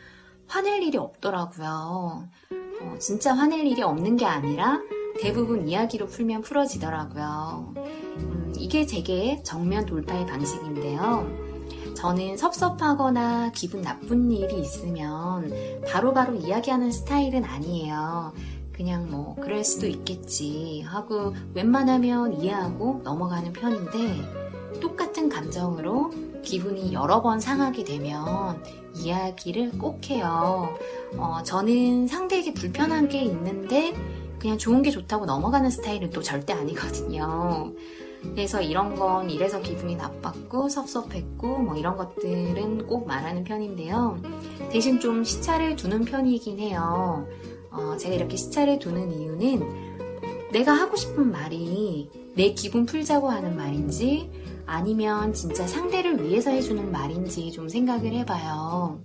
화낼 0.49 0.83
일이 0.83 0.99
없더라고요. 0.99 2.29
어, 2.81 2.97
진짜 2.99 3.33
화낼 3.33 3.65
일이 3.65 3.81
없는 3.81 4.17
게 4.17 4.27
아니라 4.27 4.81
대부분 5.21 5.69
이야기로 5.69 6.09
풀면 6.09 6.43
풀어지더라고요. 6.43 7.75
음, 7.77 8.53
이게 8.59 8.87
제게 8.87 9.41
정면 9.45 9.87
돌파의 9.87 10.27
방식인데요. 10.27 11.44
저는 12.05 12.37
섭섭하거나 12.37 13.53
기분 13.53 13.81
나쁜 13.81 14.31
일이 14.31 14.61
있으면 14.61 15.51
바로바로 15.87 16.13
바로 16.13 16.35
이야기하는 16.35 16.93
스타일은 16.93 17.45
아니에요. 17.45 18.35
그냥 18.73 19.09
뭐 19.11 19.35
그럴 19.37 19.65
수도 19.65 19.87
있겠지 19.87 20.83
하고 20.87 21.35
웬만하면 21.55 22.43
이해하고 22.43 23.01
넘어가는 23.05 23.55
편인데 23.55 24.81
똑같은 24.83 25.31
감정으로 25.31 26.11
기분이 26.43 26.93
여러 26.93 27.23
번 27.23 27.41
상하게 27.41 27.85
되면 27.85 28.63
이야기를 28.95 29.79
꼭 29.79 30.11
해요. 30.11 30.77
어, 31.17 31.39
저는 31.43 32.07
상대에게 32.07 32.53
불편한 32.53 33.09
게 33.09 33.23
있는데 33.23 33.95
그냥 34.39 34.59
좋은 34.59 34.83
게 34.83 34.91
좋다고 34.91 35.25
넘어가는 35.25 35.71
스타일은 35.71 36.11
또 36.11 36.21
절대 36.21 36.53
아니거든요. 36.53 37.73
그래서 38.33 38.61
이런 38.61 38.95
건 38.95 39.31
이래서 39.31 39.61
기분이 39.61 39.97
나빴고 39.97 40.69
섭섭했고 40.69 41.59
뭐 41.59 41.77
이런 41.77 41.97
것들은 41.97 42.87
꼭 42.87 43.07
말하는 43.07 43.45
편인데요. 43.45 44.19
대신 44.71 45.01
좀 45.01 45.25
시차를 45.25 45.77
두는 45.77 46.05
편이긴 46.05 46.59
해요. 46.59 47.27
어, 47.71 47.97
제가 47.97 48.15
이렇게 48.15 48.37
시차를 48.37 48.79
두는 48.79 49.13
이유는 49.13 50.51
내가 50.53 50.73
하고 50.73 50.97
싶은 50.97 51.31
말이 51.31 52.09
내 52.35 52.53
기분 52.55 52.87
풀자고 52.87 53.31
하는 53.31 53.57
말인지 53.57 54.31
아니면 54.67 55.33
진짜 55.33 55.67
상대를 55.67 56.23
위해서 56.25 56.51
해주는 56.51 56.91
말인지 56.91 57.53
좀 57.53 57.69
생각을 57.69 58.13
해봐요. 58.13 59.01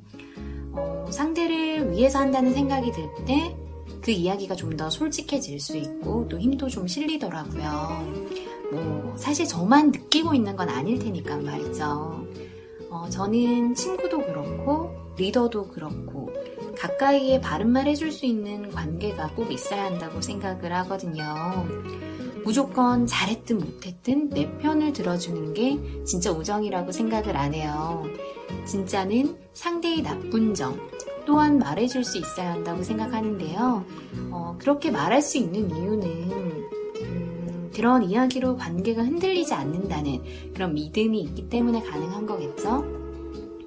어, 0.72 1.06
상대를 1.10 1.92
위해서 1.92 2.20
한다는 2.20 2.54
생각이 2.54 2.92
들 2.92 3.10
때 3.26 3.58
그 4.02 4.12
이야기가 4.12 4.56
좀 4.56 4.78
더 4.78 4.90
솔직해질 4.90 5.60
수 5.60 5.76
있고 5.78 6.28
또 6.30 6.40
힘도 6.40 6.70
좀 6.70 6.88
실리더라고요. 6.88 8.30
뭐 8.72 9.14
사실 9.18 9.46
저만 9.46 9.92
느끼고 9.92 10.34
있는 10.34 10.56
건 10.56 10.70
아닐 10.70 10.98
테니까 11.00 11.38
말이죠. 11.38 12.26
어, 12.90 13.08
저는 13.10 13.76
친구도 13.76 14.26
그렇고 14.26 14.96
리더도 15.18 15.68
그렇고 15.68 16.32
가까이에 16.78 17.42
바른말 17.42 17.88
해줄 17.88 18.12
수 18.12 18.26
있는 18.26 18.72
관계가 18.72 19.34
꼭 19.36 19.52
있어야 19.52 19.86
한다고 19.86 20.22
생각을 20.22 20.72
하거든요. 20.78 21.68
무조건 22.46 23.06
잘했든 23.06 23.58
못했든 23.60 24.30
내 24.30 24.50
편을 24.60 24.94
들어주는 24.94 25.54
게 25.54 25.78
진짜 26.06 26.32
우정이라고 26.32 26.92
생각을 26.92 27.36
안 27.36 27.54
해요. 27.54 28.06
진짜는 28.66 29.36
상대의 29.54 30.02
나쁜 30.04 30.54
점 30.56 30.80
또한 31.30 31.60
말해줄 31.60 32.04
수 32.04 32.18
있어야 32.18 32.54
한다고 32.54 32.82
생각하는데요. 32.82 33.86
어, 34.32 34.56
그렇게 34.58 34.90
말할 34.90 35.22
수 35.22 35.38
있는 35.38 35.70
이유는 35.70 36.04
음, 37.04 37.72
그런 37.72 38.02
이야기로 38.02 38.58
관계가 38.58 39.04
흔들리지 39.04 39.54
않는다는 39.54 40.24
그런 40.56 40.74
믿음이 40.74 41.22
있기 41.22 41.48
때문에 41.48 41.84
가능한 41.84 42.26
거겠죠. 42.26 42.80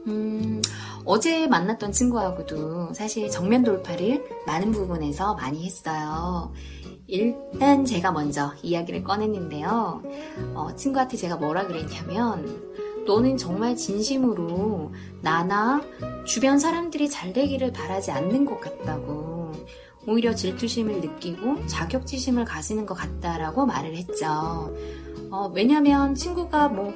음, 0.09 0.61
어제 1.05 1.47
만났던 1.47 1.93
친구하고도 1.93 2.95
사실 2.95 3.31
정면 3.31 3.63
돌파를 3.63 4.27
많은 4.45 4.73
부분에서 4.73 5.37
많이 5.37 5.65
했어요. 5.65 6.53
일단 7.07 7.85
제가 7.85 8.11
먼저 8.11 8.55
이야기를 8.65 9.05
꺼냈는데요. 9.05 10.03
어, 10.55 10.75
친구한테 10.75 11.17
제가 11.17 11.37
뭐라 11.37 11.69
그랬냐면, 11.69 12.61
너는 13.07 13.37
정말 13.37 13.77
진심으로 13.77 14.93
나나 15.21 15.83
주변 16.25 16.59
사람들이 16.59 17.09
잘 17.11 17.33
되기를 17.33 17.73
바라지 17.73 18.11
않는 18.11 18.45
것 18.45 18.61
같다고. 18.61 19.53
오히려 20.07 20.35
질투심을 20.35 21.01
느끼고 21.01 21.67
자격지심을 21.67 22.45
가지는 22.45 22.87
것 22.87 22.95
같다라고 22.95 23.67
말을 23.67 23.95
했죠. 23.97 24.75
어, 25.31 25.51
왜냐면 25.55 26.15
친구가 26.15 26.69
뭐 26.69 26.93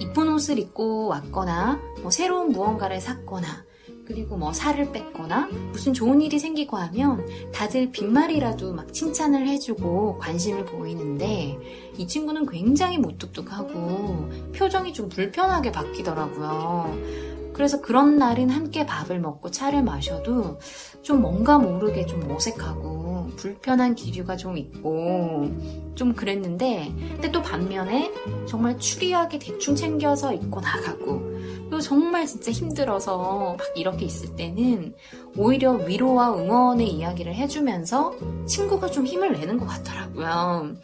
이쁜 0.00 0.32
옷을 0.32 0.58
입고 0.58 1.08
왔거나 1.08 1.80
뭐 2.00 2.10
새로운 2.10 2.52
무언가를 2.52 3.00
샀거나 3.00 3.64
그리고 4.06 4.36
뭐 4.36 4.52
살을 4.52 4.92
뺐거나 4.92 5.48
무슨 5.72 5.92
좋은 5.94 6.20
일이 6.20 6.38
생기고 6.38 6.76
하면 6.76 7.26
다들 7.52 7.90
빈말이라도 7.90 8.74
막 8.74 8.92
칭찬을 8.92 9.46
해주고 9.46 10.18
관심을 10.18 10.66
보이는데 10.66 11.56
이 11.96 12.06
친구는 12.06 12.46
굉장히 12.46 12.98
무뚝뚝하고 12.98 14.52
표정이 14.54 14.92
좀 14.92 15.08
불편하게 15.08 15.72
바뀌더라고요. 15.72 17.33
그래서 17.54 17.80
그런 17.80 18.18
날은 18.18 18.50
함께 18.50 18.84
밥을 18.84 19.20
먹고 19.20 19.50
차를 19.50 19.82
마셔도 19.82 20.58
좀 21.02 21.22
뭔가 21.22 21.58
모르게 21.58 22.04
좀 22.04 22.28
어색하고 22.30 23.28
불편한 23.36 23.94
기류가 23.94 24.36
좀 24.36 24.58
있고 24.58 25.50
좀 25.94 26.14
그랬는데 26.14 26.92
근데 27.12 27.30
또 27.30 27.40
반면에 27.40 28.12
정말 28.46 28.78
추리하게 28.78 29.38
대충 29.38 29.74
챙겨서 29.76 30.34
입고 30.34 30.60
나가고 30.60 31.34
또 31.70 31.80
정말 31.80 32.26
진짜 32.26 32.50
힘들어서 32.50 33.56
막 33.58 33.66
이렇게 33.74 34.04
있을 34.04 34.34
때는 34.36 34.94
오히려 35.36 35.72
위로와 35.72 36.36
응원의 36.36 36.88
이야기를 36.88 37.34
해주면서 37.34 38.14
친구가 38.46 38.88
좀 38.88 39.06
힘을 39.06 39.32
내는 39.32 39.58
것 39.58 39.66
같더라고요. 39.66 40.74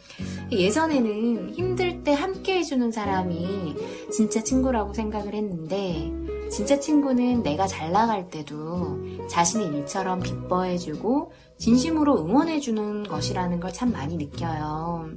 예전에는 0.51 1.53
힘들 1.53 2.03
때 2.03 2.13
함께 2.13 2.57
해주는 2.57 2.91
사람이 2.91 3.75
진짜 4.11 4.43
친구라고 4.43 4.93
생각을 4.93 5.33
했는데 5.33 6.11
진짜 6.51 6.79
친구는 6.79 7.43
내가 7.43 7.65
잘 7.65 7.91
나갈 7.91 8.29
때도 8.29 9.27
자신의 9.29 9.67
일처럼 9.67 10.21
기뻐해주고 10.21 11.31
진심으로 11.57 12.25
응원해주는 12.25 13.03
것이라는 13.03 13.59
걸 13.59 13.71
참 13.71 13.91
많이 13.91 14.17
느껴요. 14.17 15.09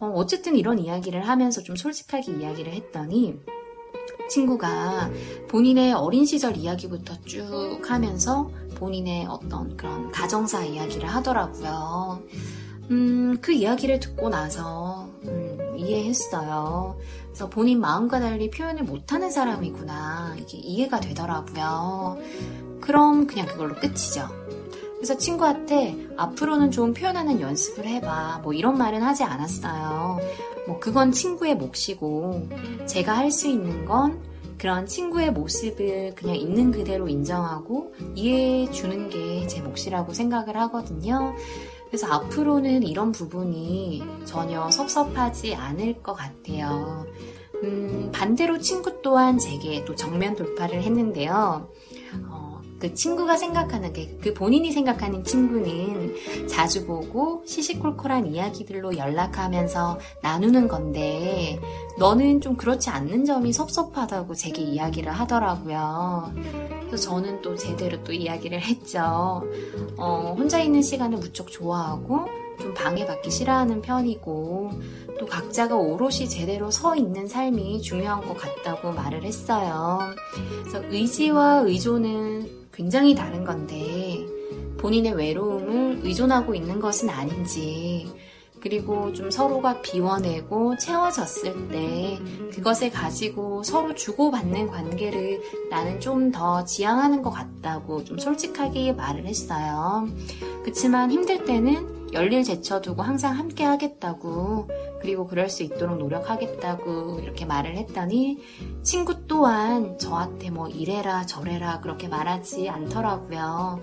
어, 0.00 0.26
쨌든 0.26 0.56
이런 0.56 0.78
이야기를 0.78 1.28
하면서 1.28 1.62
좀 1.62 1.76
솔직하게 1.76 2.40
이야기를 2.40 2.72
했더니 2.72 3.38
친구가 4.28 5.10
본인의 5.48 5.92
어린 5.94 6.26
시절 6.26 6.56
이야기부터 6.56 7.14
쭉 7.22 7.80
하면서 7.86 8.50
본인의 8.74 9.26
어떤 9.26 9.76
그런 9.76 10.10
가정사 10.10 10.64
이야기를 10.64 11.08
하더라고요. 11.08 12.22
음, 12.90 13.38
그 13.40 13.52
이야기를 13.52 14.00
듣고 14.00 14.28
나서 14.28 15.08
음, 15.24 15.76
이해했어요. 15.78 16.98
그래서 17.38 17.50
본인 17.50 17.80
마음과 17.80 18.18
달리 18.18 18.50
표현을 18.50 18.82
못하는 18.82 19.30
사람이구나 19.30 20.34
이게 20.40 20.58
이해가 20.58 20.98
되더라고요. 20.98 22.18
그럼 22.80 23.28
그냥 23.28 23.46
그걸로 23.46 23.76
끝이죠. 23.76 24.26
그래서 24.96 25.16
친구한테 25.16 26.08
앞으로는 26.16 26.72
좀 26.72 26.92
표현하는 26.92 27.40
연습을 27.40 27.86
해봐. 27.86 28.40
뭐 28.42 28.54
이런 28.54 28.76
말은 28.76 29.02
하지 29.02 29.22
않았어요. 29.22 30.18
뭐 30.66 30.80
그건 30.80 31.12
친구의 31.12 31.54
몫이고 31.54 32.48
제가 32.86 33.16
할 33.16 33.30
수 33.30 33.46
있는 33.46 33.84
건 33.84 34.20
그런 34.58 34.86
친구의 34.86 35.30
모습을 35.30 36.16
그냥 36.16 36.34
있는 36.34 36.72
그대로 36.72 37.06
인정하고 37.06 37.94
이해해 38.16 38.68
주는 38.72 39.08
게 39.10 39.46
제 39.46 39.62
몫이라고 39.62 40.12
생각을 40.12 40.56
하거든요. 40.56 41.36
그래서 41.86 42.06
앞으로는 42.08 42.82
이런 42.82 43.12
부분이 43.12 44.02
전혀 44.26 44.70
섭섭하지 44.70 45.54
않을 45.54 46.02
것 46.02 46.14
같아요. 46.14 47.06
음, 47.62 48.10
반대로 48.12 48.58
친구 48.58 49.02
또한 49.02 49.38
제게 49.38 49.84
또 49.84 49.94
정면 49.94 50.36
돌파를 50.36 50.82
했는데요. 50.82 51.68
어, 52.28 52.60
그 52.78 52.94
친구가 52.94 53.36
생각하는 53.36 53.92
게, 53.92 54.16
그 54.22 54.32
본인이 54.32 54.70
생각하는 54.70 55.24
친구는 55.24 56.14
자주 56.46 56.86
보고 56.86 57.42
시시콜콜한 57.44 58.26
이야기들로 58.26 58.96
연락하면서 58.96 59.98
나누는 60.22 60.68
건데, 60.68 61.58
너는 61.98 62.40
좀 62.40 62.56
그렇지 62.56 62.90
않는 62.90 63.24
점이 63.24 63.52
섭섭하다고 63.52 64.34
제게 64.34 64.62
이야기를 64.62 65.10
하더라고요. 65.10 66.32
그래서 66.86 67.10
저는 67.10 67.42
또 67.42 67.56
제대로 67.56 68.02
또 68.04 68.12
이야기를 68.12 68.60
했죠. 68.60 69.42
어, 69.96 70.34
혼자 70.38 70.60
있는 70.60 70.80
시간을 70.80 71.18
무척 71.18 71.48
좋아하고, 71.48 72.26
좀 72.60 72.74
방해받기 72.74 73.30
싫어하는 73.30 73.82
편이고, 73.82 74.70
또 75.18 75.26
각자가 75.26 75.76
오롯이 75.76 76.28
제대로 76.28 76.70
서 76.70 76.94
있는 76.94 77.26
삶이 77.26 77.82
중요한 77.82 78.26
것 78.26 78.36
같다고 78.36 78.92
말을 78.92 79.24
했어요. 79.24 80.00
그래서 80.62 80.82
의지와 80.90 81.60
의존은 81.60 82.68
굉장히 82.72 83.14
다른 83.14 83.44
건데, 83.44 84.24
본인의 84.78 85.14
외로움을 85.14 86.00
의존하고 86.04 86.54
있는 86.54 86.78
것은 86.78 87.10
아닌지, 87.10 88.06
그리고 88.60 89.12
좀 89.12 89.30
서로가 89.30 89.82
비워내고 89.82 90.78
채워졌을 90.78 91.68
때 91.68 92.18
그것을 92.52 92.90
가지고 92.90 93.62
서로 93.62 93.94
주고받는 93.94 94.66
관계를 94.68 95.40
나는 95.70 96.00
좀 96.00 96.32
더 96.32 96.64
지향하는 96.64 97.22
것 97.22 97.30
같다고 97.30 98.04
좀 98.04 98.18
솔직하게 98.18 98.92
말을 98.92 99.26
했어요. 99.26 100.08
그치만 100.64 101.10
힘들 101.10 101.44
때는 101.44 101.97
열일 102.12 102.42
제쳐두고 102.42 103.02
항상 103.02 103.36
함께 103.36 103.64
하겠다고 103.64 104.68
그리고 105.00 105.26
그럴 105.26 105.48
수 105.48 105.62
있도록 105.62 105.98
노력하겠다고 105.98 107.20
이렇게 107.22 107.44
말을 107.44 107.76
했더니 107.76 108.38
친구 108.82 109.26
또한 109.26 109.98
저한테 109.98 110.50
뭐 110.50 110.68
이래라 110.68 111.26
저래라 111.26 111.80
그렇게 111.80 112.08
말하지 112.08 112.68
않더라고요. 112.68 113.80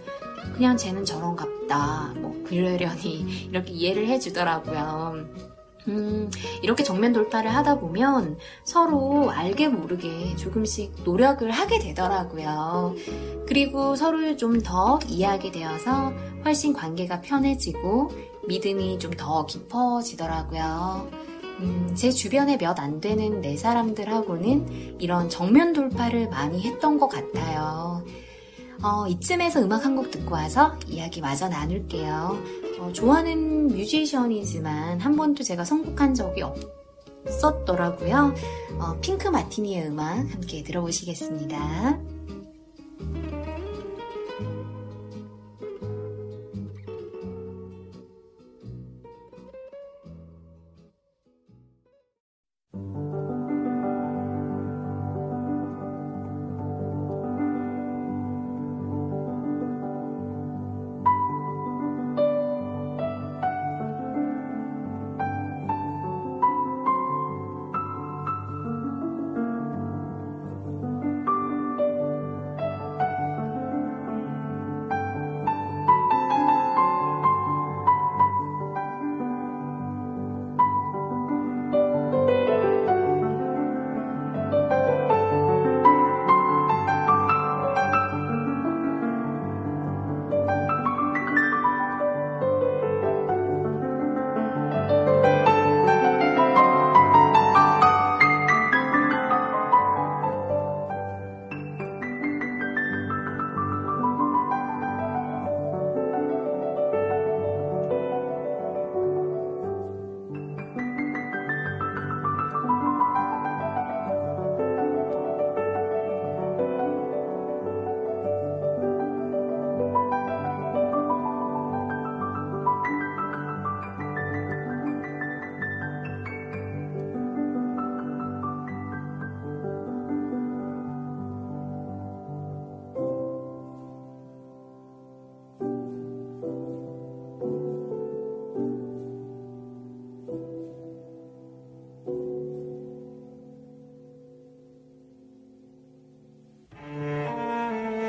그냥 0.54 0.78
쟤는 0.78 1.06
저런갑다. 1.06 2.14
뭐 2.18 2.44
그러려니 2.48 3.48
이렇게 3.50 3.72
이해를 3.72 4.08
해주더라고요. 4.08 5.26
음, 5.88 6.32
이렇게 6.64 6.84
정면 6.84 7.14
돌파를 7.14 7.54
하다 7.54 7.80
보면 7.80 8.38
서로 8.64 9.30
알게 9.30 9.68
모르게 9.68 10.36
조금씩 10.36 11.04
노력을 11.04 11.50
하게 11.52 11.78
되더라고요. 11.80 12.96
그리고 13.48 13.96
서로를 13.96 14.36
좀 14.38 14.56
더 14.64 14.98
이해하게 15.08 15.52
되어서 15.52 16.12
훨씬 16.46 16.74
관계가 16.74 17.22
편해지고 17.22 18.12
믿음이 18.48 19.00
좀 19.00 19.12
더 19.18 19.46
깊어지더라고요. 19.46 21.10
음, 21.62 21.92
제 21.96 22.12
주변에 22.12 22.58
몇 22.58 22.80
안 22.80 23.00
되는 23.02 23.42
네 23.42 23.56
사람들하고는 23.58 24.98
이런 25.00 25.30
정면 25.30 25.74
돌파를 25.74 26.30
많이 26.30 26.62
했던 26.62 27.00
것 27.00 27.08
같아요. 27.08 28.04
어, 28.84 29.08
이쯤에서 29.08 29.62
음악 29.62 29.86
한 29.86 29.96
곡 29.96 30.12
듣고 30.12 30.34
와서 30.36 30.76
이야기 30.88 31.22
마저 31.22 31.48
나눌게요. 31.48 32.38
어, 32.80 32.92
좋아하는 32.94 33.68
뮤지션이지만 33.70 35.00
한 35.00 35.16
번도 35.16 35.44
제가 35.44 35.64
선곡한 35.64 36.14
적이 36.14 36.44
없었더라고요. 37.26 38.34
어, 38.80 38.98
핑크 39.02 39.30
마티니의 39.30 39.88
음악 39.88 40.18
함께 40.34 40.62
들어보시겠습니다. 40.62 42.15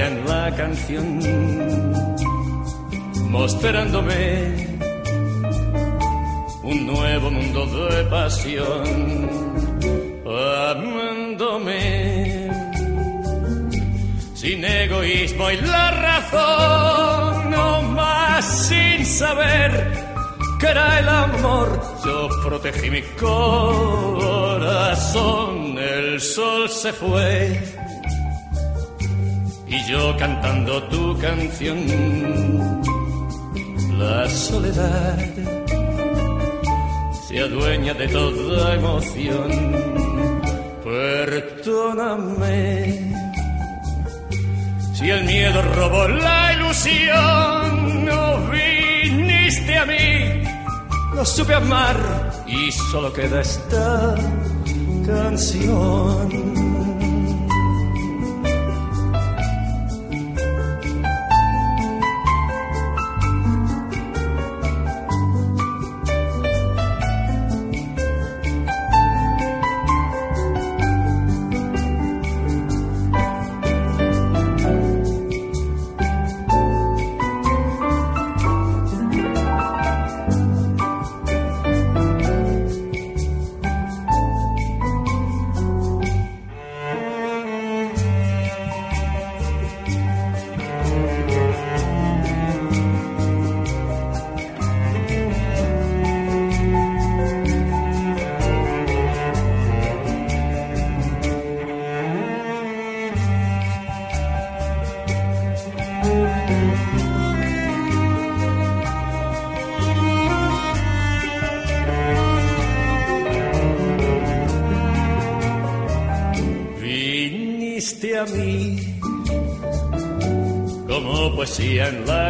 en 0.00 0.26
la 0.26 0.50
canción, 0.56 1.20
mostrándome 3.30 4.68
un 6.62 6.86
nuevo 6.86 7.30
mundo 7.30 7.66
de 7.66 8.04
pasión, 8.04 9.30
amándome 10.70 11.74
sin 14.34 14.64
egoísmo 14.64 15.50
y 15.50 15.56
la 15.60 15.90
razón, 15.90 17.50
no 17.50 17.82
más 17.82 18.44
sin 18.68 19.06
saber 19.06 19.92
que 20.58 20.66
era 20.66 20.98
el 20.98 21.08
amor. 21.08 21.80
Yo 22.04 22.28
protegí 22.44 22.90
mi 22.90 23.02
corazón, 23.20 24.68
el 25.78 26.20
sol 26.20 26.68
se 26.68 26.92
fue 26.92 27.73
yo 29.88 30.16
cantando 30.16 30.82
tu 30.84 31.18
canción. 31.18 31.78
La 33.98 34.28
soledad 34.28 35.18
se 37.26 37.40
adueña 37.40 37.94
de 37.94 38.08
toda 38.08 38.74
emoción. 38.74 39.50
Perdóname 40.84 42.54
si 44.94 45.10
el 45.10 45.24
miedo 45.24 45.62
robó 45.76 46.08
la 46.08 46.52
ilusión. 46.54 48.04
No 48.04 48.50
viniste 48.50 49.78
a 49.78 49.84
mí, 49.86 50.42
no 51.14 51.24
supe 51.24 51.54
amar 51.54 51.96
y 52.46 52.70
solo 52.72 53.12
queda 53.12 53.40
esta 53.40 54.14
canción. 55.06 56.53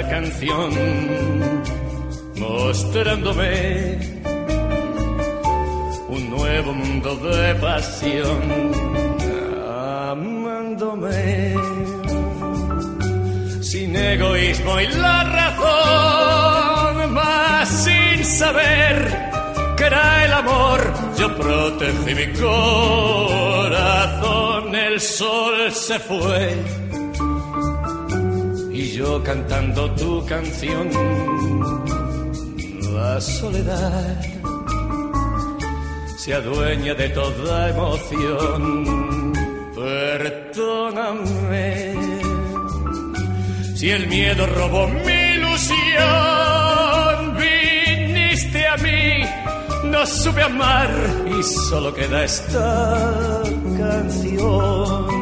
Canción, 0.09 0.71
mostrándome 2.37 3.99
un 6.09 6.31
nuevo 6.31 6.73
mundo 6.73 7.17
de 7.17 7.55
pasión, 7.57 8.73
amándome 10.11 11.55
sin 13.61 13.97
egoísmo 13.97 14.81
y 14.81 14.87
la 14.89 15.25
razón, 15.25 17.13
más 17.13 17.69
sin 17.69 18.25
saber 18.25 18.97
que 19.77 19.85
era 19.85 20.25
el 20.25 20.33
amor, 20.33 20.81
yo 21.19 21.37
protegí 21.37 22.15
mi 22.15 22.33
corazón, 22.39 23.55
el 24.75 25.01
sol 25.01 25.73
se 25.73 25.99
fue 25.99 26.85
y 28.75 28.91
yo 28.91 29.23
cantando 29.23 29.89
tu 29.93 30.27
canción, 30.27 30.91
la 32.93 33.21
soledad 33.21 34.21
se 36.17 36.35
adueña 36.35 36.95
de 36.95 37.09
toda 37.11 37.71
emoción. 37.71 39.33
Perdóname 39.77 41.55
si 43.77 43.91
el 43.91 44.09
miedo 44.09 44.45
robó 44.47 44.89
mi 44.89 45.21
ilusión, 45.37 45.77
viniste 47.39 48.67
a 48.67 48.77
mí, 48.79 49.25
no 49.85 50.05
supe 50.05 50.43
amar 50.43 50.91
y 51.39 51.43
solo 51.45 51.95
queda 51.95 52.25
esta 52.25 53.43
canción. 53.79 55.14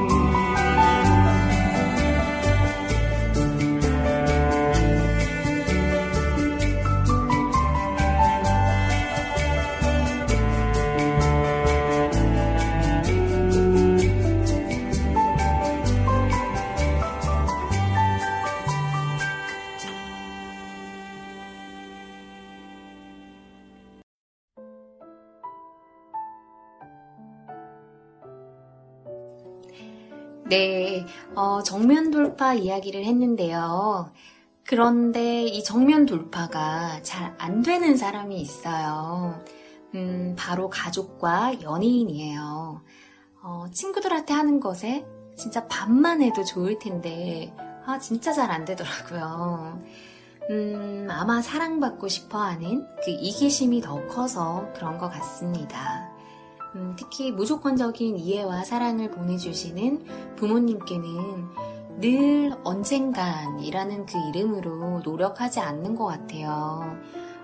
네, 30.53 31.07
어, 31.35 31.63
정면 31.63 32.11
돌파 32.11 32.53
이야기를 32.53 33.05
했는데요. 33.07 34.13
그런데 34.67 35.45
이 35.45 35.65
정면 35.65 36.05
돌파가 36.05 37.01
잘 37.03 37.35
안 37.39 37.63
되는 37.63 37.97
사람이 37.97 38.39
있어요. 38.39 39.43
음, 39.95 40.37
바로 40.39 40.69
가족과 40.69 41.63
연예인이에요. 41.63 42.83
어, 43.43 43.65
친구들한테 43.73 44.35
하는 44.35 44.61
것에 44.61 45.07
진짜 45.37 45.67
반만 45.69 46.21
해도 46.21 46.45
좋을 46.45 46.79
텐데, 46.79 47.55
아, 47.87 47.99
진짜 47.99 48.33
잘 48.35 48.51
안 48.51 48.67
되더라고요. 48.67 49.81
음, 50.51 51.09
아마 51.11 51.41
사랑받고 51.41 52.09
싶어 52.09 52.39
하는 52.39 52.87
그 53.05 53.11
이기심이 53.11 53.81
더 53.81 54.07
커서 54.07 54.69
그런 54.75 54.99
것 54.99 55.09
같습니다. 55.09 56.12
음, 56.75 56.95
특히 56.97 57.33
무조건적인 57.33 58.17
이해와 58.17 58.65
사랑을 58.65 59.11
보내주시는 59.11 60.35
부모님께는 60.37 61.49
늘 62.01 62.55
언젠간이라는 62.65 64.07
그 64.07 64.19
이름으로 64.31 65.01
노력하지 65.05 65.61
않는 65.61 65.95
것 65.97 66.07
같아요. 66.07 66.97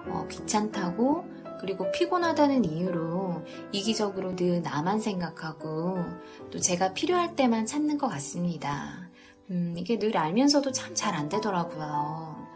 어, 0.06 0.26
귀찮다고 0.30 1.26
그리고 1.60 1.90
피곤하다는 1.92 2.64
이유로 2.64 3.44
이기적으로 3.72 4.34
늘 4.36 4.62
나만 4.62 5.00
생각하고 5.00 5.98
또 6.50 6.58
제가 6.58 6.94
필요할 6.94 7.36
때만 7.36 7.66
찾는 7.66 7.98
것 7.98 8.08
같습니다. 8.08 9.10
음, 9.50 9.74
이게 9.76 9.98
늘 9.98 10.16
알면서도 10.16 10.72
참 10.72 10.94
잘 10.94 11.14
안 11.14 11.28
되더라고요. 11.28 12.47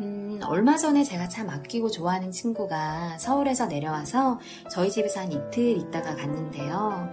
음, 0.00 0.40
얼마 0.44 0.76
전에 0.76 1.04
제가 1.04 1.28
참 1.28 1.50
아끼고 1.50 1.90
좋아하는 1.90 2.30
친구가 2.30 3.18
서울에서 3.18 3.66
내려와서 3.66 4.38
저희 4.70 4.90
집에서 4.90 5.20
한 5.20 5.30
이틀 5.30 5.76
있다가 5.76 6.16
갔는데요. 6.16 7.10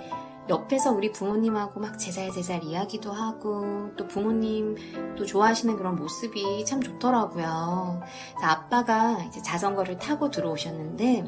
옆에서 0.50 0.94
우리 0.94 1.12
부모님하고 1.12 1.82
막 1.82 2.00
제잘 2.00 2.32
제잘 2.32 2.64
이야기도 2.64 3.12
하고 3.12 3.92
또 3.98 4.08
부모님 4.08 4.78
또 5.18 5.26
좋아하시는 5.26 5.76
그런 5.76 5.98
모습이 5.98 6.64
참 6.66 6.82
좋더라고요. 6.82 8.02
아빠가 8.42 9.22
이제 9.28 9.42
자전거를 9.42 9.98
타고 9.98 10.32
들어오셨는데 10.32 11.26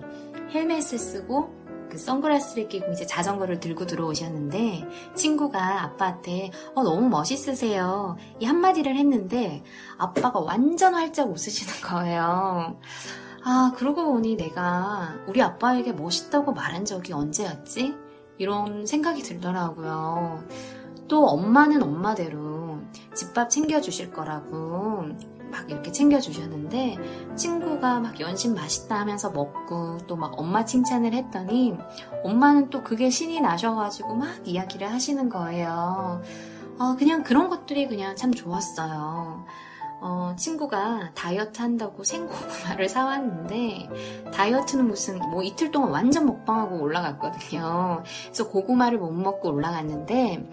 헬멧을 0.53 0.97
쓰고 0.97 1.59
그 1.90 1.98
선글라스를 1.98 2.70
끼고 2.70 2.92
이제 2.92 3.06
자전거를 3.06 3.60
들고 3.60 3.86
들어오셨는데 3.86 4.88
친구가 5.16 5.84
아빠한테 5.84 6.52
어, 6.76 6.84
너무 6.84 7.10
멋있으세요 7.10 8.18
이 8.40 8.46
한마디를 8.46 8.96
했는데 8.96 9.64
아빠가 9.98 10.40
완전 10.40 10.94
활짝 10.94 11.30
웃으시는 11.30 11.74
거예요. 11.84 12.80
아 13.44 13.72
그러고 13.76 14.06
보니 14.06 14.36
내가 14.36 15.16
우리 15.28 15.42
아빠에게 15.42 15.94
멋있다고 15.94 16.54
말한 16.54 16.86
적이 16.86 17.14
언제였지? 17.14 17.96
이런 18.38 18.86
생각이 18.86 19.22
들더라고요. 19.22 20.44
또 21.08 21.26
엄마는 21.26 21.82
엄마대로 21.82 22.80
집밥 23.14 23.50
챙겨주실 23.50 24.12
거라고 24.12 25.06
막 25.52 25.70
이렇게 25.70 25.91
챙겨주셨는데 25.91 27.36
친구가 27.36 28.00
막 28.00 28.20
연신 28.20 28.54
맛있다 28.54 29.00
하면서 29.00 29.30
먹고 29.32 29.97
또 30.08 30.20
막 30.20 30.38
엄마 30.38 30.66
칭찬을 30.66 31.14
했더니 31.14 31.78
엄마는 32.24 32.70
또 32.70 32.84
그게 32.84 33.10
신이 33.10 33.39
나셔가지고 33.39 34.16
막 34.16 34.28
이야기를 34.45 34.91
하시는 34.91 35.30
거예요. 35.30 36.22
어, 36.78 36.95
그냥 36.97 37.24
그런 37.24 37.47
것들이 37.50 37.88
그냥 37.88 38.16
참 38.18 38.34
좋았어요. 38.34 39.45
어, 40.02 40.34
친구가 40.38 41.12
다이어트 41.14 41.62
한다고 41.62 42.04
생고구마를 42.06 42.88
사왔는데 42.89 43.89
다이어트는 44.34 44.88
무슨 44.88 45.20
뭐 45.20 45.43
이틀 45.43 45.72
동안 45.72 45.91
완전 45.91 46.26
먹방하고 46.26 46.82
올라갔거든요. 46.82 48.04
그래서 48.26 48.47
고구마를 48.47 48.97
못 48.97 49.12
먹고 49.12 49.50
올라갔는데 49.50 50.50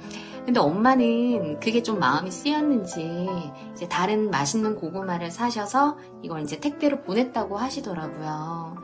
근데 0.47 0.61
엄마는 0.61 1.59
그게 1.61 1.83
좀 1.83 1.99
마음이 1.99 2.31
쓰였는지 2.31 3.29
이제 3.73 3.89
다른 3.89 4.31
맛있는 4.31 4.77
고구마를 4.77 5.31
사셔서 5.31 5.99
이걸 6.23 6.43
이제 6.43 6.61
택배로 6.61 7.03
보냈다고 7.03 7.57
하시더라고요. 7.59 8.77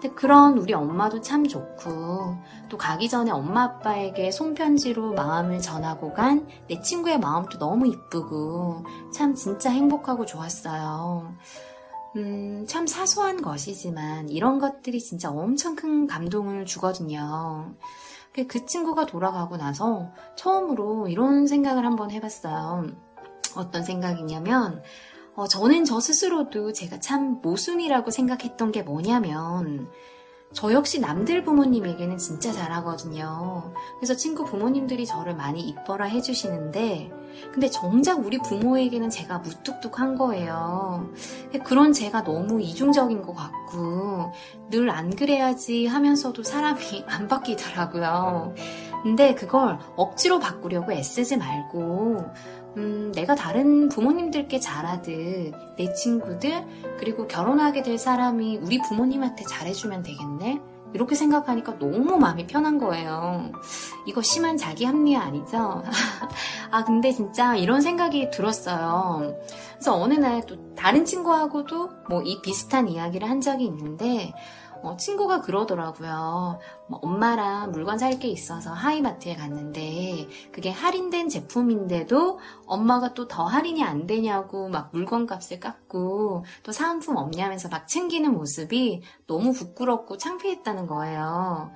근데 0.00 0.10
그런 0.14 0.58
우리 0.58 0.74
엄마도 0.74 1.22
참 1.22 1.48
좋고 1.48 2.36
또 2.68 2.76
가기 2.76 3.08
전에 3.08 3.30
엄마 3.30 3.62
아빠에게 3.64 4.30
손편지로 4.30 5.14
마음을 5.14 5.60
전하고 5.60 6.12
간 6.12 6.46
내 6.68 6.80
친구의 6.82 7.18
마음도 7.18 7.58
너무 7.58 7.86
이쁘고 7.86 8.84
참 9.12 9.34
진짜 9.34 9.70
행복하고 9.70 10.26
좋았어요. 10.26 11.34
음, 12.16 12.64
참 12.68 12.86
사소한 12.86 13.40
것이지만 13.42 14.28
이런 14.28 14.58
것들이 14.58 15.00
진짜 15.00 15.30
엄청 15.30 15.76
큰 15.76 16.06
감동을 16.06 16.66
주거든요. 16.66 17.74
그 18.44 18.66
친구가 18.66 19.06
돌아가고 19.06 19.56
나서 19.56 20.10
처음으로 20.34 21.08
이런 21.08 21.46
생각을 21.46 21.86
한번 21.86 22.10
해봤어요. 22.10 22.86
어떤 23.56 23.82
생각이냐면, 23.82 24.82
어, 25.34 25.46
저는 25.48 25.84
저 25.84 26.00
스스로도 26.00 26.72
제가 26.72 27.00
참 27.00 27.40
모순이라고 27.42 28.10
생각했던 28.10 28.72
게 28.72 28.82
뭐냐면, 28.82 29.88
저 30.52 30.72
역시 30.72 31.00
남들 31.00 31.44
부모님에게는 31.44 32.16
진짜 32.16 32.50
잘하거든요. 32.50 33.74
그래서 33.98 34.14
친구 34.16 34.44
부모님들이 34.44 35.04
저를 35.04 35.34
많이 35.36 35.60
이뻐라 35.60 36.06
해주시는데, 36.06 37.12
근데 37.52 37.68
정작 37.68 38.24
우리 38.24 38.38
부모에게는 38.38 39.10
제가 39.10 39.38
무뚝뚝한 39.40 40.16
거예요. 40.16 41.10
그런 41.64 41.92
제가 41.92 42.24
너무 42.24 42.62
이중적인 42.62 43.20
것 43.22 43.34
같고, 43.34 44.32
늘 44.70 44.88
안 44.88 45.14
그래야지 45.14 45.86
하면서도 45.86 46.42
사람이 46.42 47.04
안 47.06 47.28
바뀌더라고요. 47.28 48.54
근데 49.02 49.34
그걸 49.34 49.78
억지로 49.96 50.38
바꾸려고 50.38 50.90
애쓰지 50.92 51.36
말고, 51.36 52.24
음, 52.76 53.12
내가 53.14 53.34
다른 53.34 53.88
부모님들께 53.88 54.60
잘하듯 54.60 55.54
내 55.76 55.92
친구들 55.94 56.64
그리고 56.98 57.26
결혼하게 57.26 57.82
될 57.82 57.98
사람이 57.98 58.58
우리 58.62 58.78
부모님한테 58.82 59.44
잘해주면 59.48 60.02
되겠네? 60.02 60.60
이렇게 60.94 61.14
생각하니까 61.14 61.78
너무 61.78 62.16
마음이 62.16 62.46
편한 62.46 62.78
거예요. 62.78 63.50
이거 64.06 64.22
심한 64.22 64.56
자기 64.56 64.84
합리화 64.84 65.20
아니죠? 65.20 65.82
아, 66.70 66.84
근데 66.84 67.12
진짜 67.12 67.56
이런 67.56 67.80
생각이 67.82 68.30
들었어요. 68.30 69.34
그래서 69.74 69.94
어느 70.00 70.14
날 70.14 70.42
또 70.46 70.74
다른 70.74 71.04
친구하고도 71.04 71.90
뭐 72.08 72.22
이 72.24 72.40
비슷한 72.40 72.88
이야기를 72.88 73.28
한 73.28 73.40
적이 73.40 73.64
있는데, 73.66 74.32
어, 74.86 74.96
친구가 74.96 75.40
그러더라고요. 75.40 76.60
뭐 76.88 76.98
엄마랑 77.02 77.72
물건 77.72 77.98
살 77.98 78.16
게 78.18 78.28
있어서 78.28 78.72
하이마트에 78.72 79.34
갔는데 79.34 80.28
그게 80.52 80.70
할인된 80.70 81.28
제품인데도 81.28 82.38
엄마가 82.66 83.12
또 83.14 83.26
더 83.28 83.44
할인이 83.44 83.82
안 83.82 84.06
되냐고 84.06 84.68
막 84.68 84.90
물건 84.92 85.26
값을 85.26 85.58
깎고 85.60 86.44
또 86.62 86.72
사은품 86.72 87.16
없냐면서 87.16 87.68
막 87.68 87.88
챙기는 87.88 88.32
모습이 88.32 89.02
너무 89.26 89.52
부끄럽고 89.52 90.16
창피했다는 90.16 90.86
거예요. 90.86 91.72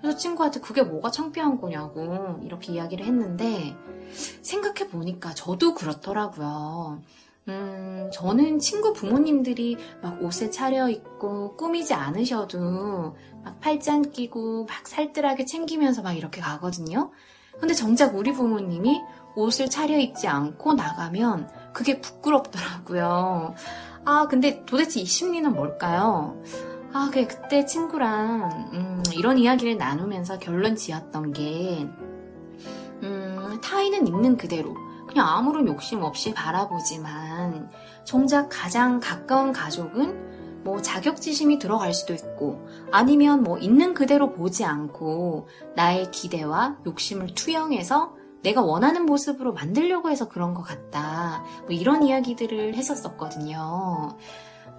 그래서 0.00 0.16
친구한테 0.18 0.60
그게 0.60 0.82
뭐가 0.82 1.10
창피한 1.10 1.60
거냐고 1.60 2.40
이렇게 2.42 2.72
이야기를 2.72 3.04
했는데 3.04 3.76
생각해 4.42 4.88
보니까 4.88 5.34
저도 5.34 5.74
그렇더라고요. 5.74 7.02
음, 7.48 8.10
저는 8.12 8.58
친구 8.58 8.92
부모님들이 8.92 9.76
막 10.02 10.22
옷을 10.22 10.50
차려입고 10.50 11.56
꾸미지 11.56 11.92
않으셔도 11.92 13.16
막 13.44 13.60
팔짱 13.60 14.10
끼고 14.12 14.64
막 14.64 14.86
살뜰하게 14.86 15.44
챙기면서 15.44 16.02
막 16.02 16.12
이렇게 16.12 16.40
가거든요. 16.40 17.10
근데 17.60 17.74
정작 17.74 18.16
우리 18.16 18.32
부모님이 18.32 19.00
옷을 19.36 19.68
차려입지 19.68 20.26
않고 20.26 20.74
나가면 20.74 21.50
그게 21.72 22.00
부끄럽더라고요. 22.00 23.54
아, 24.04 24.26
근데 24.28 24.64
도대체 24.64 25.00
이 25.00 25.04
심리는 25.04 25.52
뭘까요? 25.52 26.42
아, 26.92 27.10
그때 27.12 27.64
친구랑, 27.64 28.70
음, 28.72 29.02
이런 29.14 29.38
이야기를 29.38 29.76
나누면서 29.76 30.38
결론 30.38 30.76
지었던 30.76 31.32
게, 31.32 31.88
음, 33.02 33.58
타인은 33.62 34.06
있는 34.06 34.36
그대로, 34.36 34.76
그냥 35.14 35.28
아무런 35.28 35.68
욕심 35.68 36.02
없이 36.02 36.34
바라보지만 36.34 37.70
정작 38.02 38.48
가장 38.50 38.98
가까운 38.98 39.52
가족은 39.52 40.64
뭐 40.64 40.82
자격지심이 40.82 41.60
들어갈 41.60 41.94
수도 41.94 42.14
있고 42.14 42.66
아니면 42.90 43.44
뭐 43.44 43.56
있는 43.58 43.94
그대로 43.94 44.32
보지 44.32 44.64
않고 44.64 45.46
나의 45.76 46.10
기대와 46.10 46.78
욕심을 46.84 47.28
투영해서 47.36 48.16
내가 48.42 48.62
원하는 48.62 49.06
모습으로 49.06 49.52
만들려고 49.52 50.10
해서 50.10 50.28
그런 50.28 50.52
것 50.52 50.62
같다. 50.62 51.44
뭐 51.60 51.68
이런 51.70 52.02
이야기들을 52.02 52.74
했었었거든요. 52.74 54.18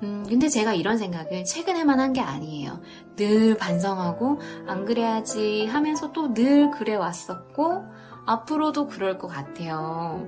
음, 0.04 0.26
근데 0.28 0.50
제가 0.50 0.74
이런 0.74 0.98
생각을 0.98 1.46
최근에만 1.46 2.00
한 2.02 2.12
게 2.12 2.20
아니에요. 2.20 2.82
늘 3.16 3.56
반성하고, 3.58 4.40
안 4.68 4.84
그래야지 4.86 5.68
하면서 5.68 6.12
또 6.12 6.34
늘 6.34 6.70
그래 6.72 6.96
왔었고, 6.96 7.86
앞으로도 8.26 8.88
그럴 8.88 9.18
것 9.18 9.28
같아요. 9.28 10.28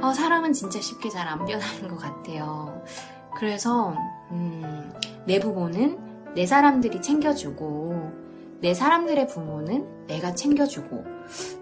어, 0.00 0.12
사람은 0.12 0.52
진짜 0.52 0.80
쉽게 0.80 1.08
잘 1.08 1.26
안 1.28 1.44
변하는 1.44 1.88
것 1.88 1.96
같아요. 1.98 2.82
그래서 3.36 3.94
음, 4.30 4.92
내 5.26 5.38
부모는 5.38 5.98
내 6.34 6.46
사람들이 6.46 7.00
챙겨주고 7.02 8.12
내 8.60 8.74
사람들의 8.74 9.26
부모는 9.28 10.06
내가 10.06 10.34
챙겨주고 10.34 11.04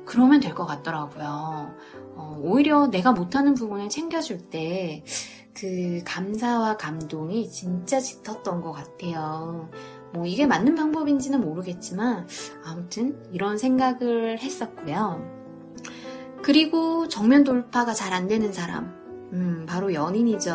그러면 0.05 0.41
될 0.41 0.55
것 0.55 0.67
같더라고요. 0.67 1.75
어, 2.17 2.39
오히려 2.43 2.87
내가 2.89 3.13
못하는 3.13 3.55
부분을 3.55 3.89
챙겨줄 3.89 4.51
때 4.51 5.05
그 5.59 6.03
감사와 6.05 6.77
감동이 6.77 7.49
진짜 7.49 7.99
짙었던 7.99 8.61
것 8.61 8.73
같아요. 8.73 9.71
뭐 10.13 10.27
이게 10.27 10.45
맞는 10.47 10.75
방법인지는 10.75 11.41
모르겠지만 11.41 12.29
아무튼 12.63 13.19
이런 13.33 13.57
생각을 13.57 14.39
했었고요. 14.39 15.36
그리고 16.43 17.09
정면 17.09 17.45
돌파가 17.45 17.93
잘 17.93 18.13
안 18.13 18.29
되는 18.29 18.53
사람, 18.53 18.95
음, 19.33 19.67
바로 19.69 19.93
연인이죠. 19.93 20.53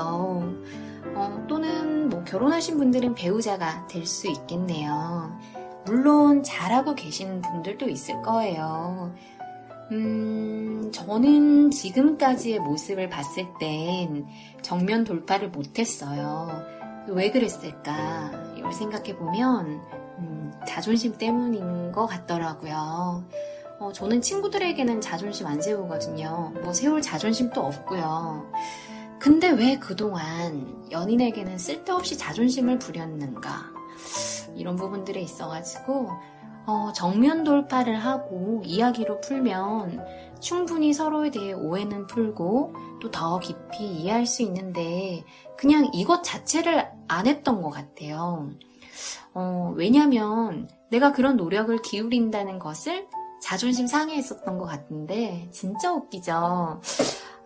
어, 1.13 1.45
또는 1.47 2.09
뭐 2.09 2.23
결혼하신 2.23 2.77
분들은 2.77 3.15
배우자가 3.15 3.88
될 3.88 4.05
수 4.05 4.27
있겠네요. 4.27 5.38
물론 5.86 6.43
잘하고 6.43 6.95
계시는 6.95 7.41
분들도 7.41 7.89
있을 7.89 8.21
거예요. 8.21 9.13
음, 9.91 10.89
저는 10.93 11.71
지금까지의 11.71 12.59
모습을 12.59 13.09
봤을 13.09 13.45
땐 13.59 14.25
정면 14.61 15.03
돌파를 15.03 15.49
못했어요. 15.49 16.63
왜 17.07 17.29
그랬을까? 17.32 18.53
이걸 18.57 18.71
생각해보면, 18.71 19.82
음, 20.19 20.53
자존심 20.65 21.17
때문인 21.17 21.91
것 21.91 22.05
같더라고요. 22.05 23.25
어, 23.82 23.91
저는 23.91 24.21
친구들에게는 24.21 25.01
자존심 25.01 25.47
안 25.47 25.59
세우거든요. 25.59 26.53
뭐 26.61 26.71
세울 26.71 27.01
자존심도 27.01 27.61
없고요. 27.61 28.51
근데 29.17 29.49
왜 29.49 29.79
그동안 29.79 30.88
연인에게는 30.91 31.57
쓸데없이 31.57 32.15
자존심을 32.15 32.77
부렸는가? 32.77 33.71
이런 34.55 34.75
부분들에 34.75 35.19
있어가지고, 35.21 36.11
어, 36.67 36.91
정면 36.93 37.43
돌파를 37.43 37.97
하고 37.97 38.61
이야기로 38.63 39.19
풀면 39.21 40.05
충분히 40.39 40.93
서로에 40.93 41.32
대해 41.32 41.53
오해는 41.53 42.05
풀고 42.05 42.75
또 43.01 43.09
더 43.09 43.39
깊이 43.39 43.84
이해할 43.84 44.27
수 44.27 44.43
있는데 44.43 45.23
그냥 45.57 45.89
이것 45.91 46.23
자체를 46.23 46.88
안 47.07 47.25
했던 47.25 47.63
것 47.63 47.71
같아요. 47.71 48.51
어, 49.34 49.73
왜냐면 49.75 50.69
내가 50.91 51.11
그런 51.11 51.36
노력을 51.36 51.75
기울인다는 51.82 52.59
것을 52.59 53.07
자존심 53.42 53.88
상해했었던 53.88 54.58
것 54.58 54.66
같은데 54.66 55.48
진짜 55.52 55.92
웃기죠. 55.92 56.82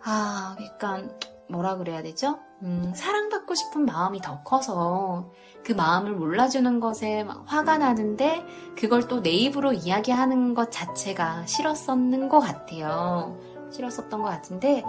아, 0.04 0.56
그러니까 0.78 1.14
뭐라 1.48 1.76
그래야 1.76 2.02
되죠? 2.02 2.38
음, 2.62 2.92
사랑받고 2.94 3.54
싶은 3.54 3.84
마음이 3.84 4.20
더 4.20 4.42
커서 4.42 5.30
그 5.64 5.72
마음을 5.72 6.12
몰라주는 6.12 6.80
것에 6.80 7.26
화가 7.46 7.78
나는데 7.78 8.44
그걸 8.78 9.08
또 9.08 9.20
내 9.22 9.30
입으로 9.30 9.72
이야기하는 9.72 10.54
것 10.54 10.70
자체가 10.70 11.46
싫었었는 11.46 12.28
것 12.28 12.40
같아요. 12.40 13.36
싫었었던 13.72 14.22
것 14.22 14.28
같은데 14.28 14.84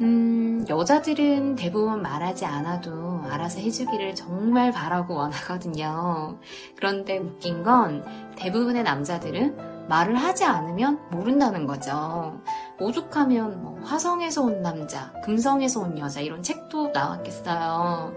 음, 0.00 0.64
여자들은 0.68 1.56
대부분 1.56 2.00
말하지 2.02 2.46
않아도 2.46 3.22
알아서 3.28 3.60
해주기를 3.60 4.14
정말 4.14 4.72
바라고 4.72 5.14
원하거든요. 5.16 6.38
그런데 6.76 7.18
웃긴 7.18 7.62
건 7.62 8.04
대부분의 8.36 8.82
남자들은 8.82 9.79
말을 9.90 10.14
하지 10.14 10.44
않으면 10.44 11.00
모른다는 11.10 11.66
거죠. 11.66 12.40
오죽하면 12.78 13.60
뭐 13.60 13.76
화성에서 13.82 14.42
온 14.42 14.62
남자, 14.62 15.12
금성에서 15.24 15.80
온 15.80 15.98
여자 15.98 16.20
이런 16.20 16.44
책도 16.44 16.92
나왔겠어요. 16.92 18.16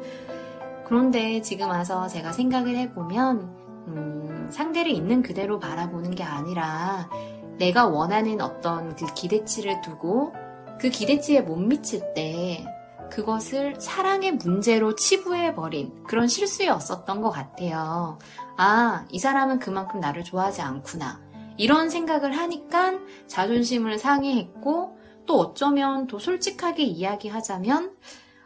그런데 0.85 1.41
지금 1.41 1.69
와서 1.69 2.07
제가 2.07 2.31
생각을 2.31 2.75
해보면 2.75 3.39
음, 3.87 4.47
상대를 4.51 4.91
있는 4.91 5.23
그대로 5.23 5.59
바라보는 5.59 6.11
게 6.13 6.23
아니라 6.23 7.09
내가 7.57 7.87
원하는 7.87 8.39
어떤 8.39 8.95
그 8.95 9.11
기대치를 9.11 9.81
두고 9.81 10.31
그 10.79 10.89
기대치에 10.89 11.41
못 11.41 11.55
미칠 11.55 12.13
때 12.13 12.67
그것을 13.09 13.81
사랑의 13.81 14.33
문제로 14.33 14.95
치부해버린 14.95 16.03
그런 16.03 16.27
실수였었던 16.27 17.21
것 17.21 17.31
같아요. 17.31 18.19
아, 18.57 19.05
이 19.09 19.17
사람은 19.17 19.57
그만큼 19.57 19.99
나를 19.99 20.23
좋아하지 20.23 20.61
않구나. 20.61 21.22
이런 21.57 21.89
생각을 21.89 22.37
하니까 22.37 22.99
자존심을 23.27 23.97
상해했고 23.99 24.97
또 25.25 25.39
어쩌면 25.39 26.07
더 26.07 26.19
솔직하게 26.19 26.83
이야기하자면 26.83 27.95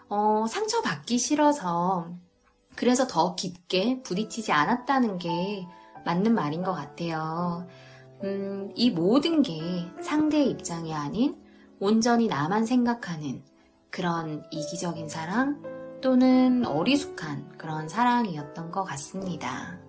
어, 0.10 0.45
상처받기 0.47 1.18
싫어서 1.18 2.10
그래서 2.76 3.08
더 3.08 3.36
깊게 3.36 4.03
부딪히지 4.03 4.51
않았다는 4.51 5.18
게 5.18 5.68
맞는 6.05 6.34
말인 6.34 6.64
것 6.64 6.74
같아요. 6.74 7.68
음, 8.24 8.72
이 8.76 8.91
모든 8.91 9.41
게 9.41 9.60
상대의 10.01 10.49
입장이 10.49 10.93
아닌 10.93 11.36
온전히 11.80 12.28
나만 12.28 12.66
생각하는 12.66 13.43
그런 13.89 14.43
이기적인 14.51 15.10
사랑 15.10 15.62
또는 16.01 16.66
어리숙한 16.66 17.58
그런 17.58 17.89
사랑이었던 17.89 18.72
것 18.72 18.84
같습니다. 18.84 19.87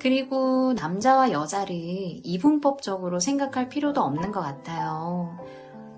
그리고 0.00 0.72
남자와 0.72 1.30
여자를 1.30 1.74
이분법적으로 1.76 3.20
생각할 3.20 3.68
필요도 3.68 4.00
없는 4.00 4.32
것 4.32 4.40
같아요. 4.40 5.38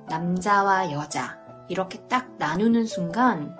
남자와 0.08 0.90
여자, 0.92 1.38
이렇게 1.68 2.00
딱 2.08 2.32
나누는 2.38 2.84
순간 2.86 3.56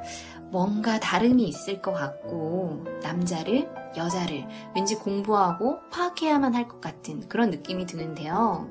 뭔가 0.50 0.98
다름이 1.00 1.44
있을 1.44 1.80
것 1.80 1.92
같고, 1.92 2.84
남자를, 3.02 3.70
여자를 3.96 4.44
왠지 4.74 4.96
공부하고 4.96 5.78
파악해야만 5.90 6.54
할 6.54 6.68
것 6.68 6.80
같은 6.80 7.26
그런 7.28 7.50
느낌이 7.50 7.86
드는데요. 7.86 8.68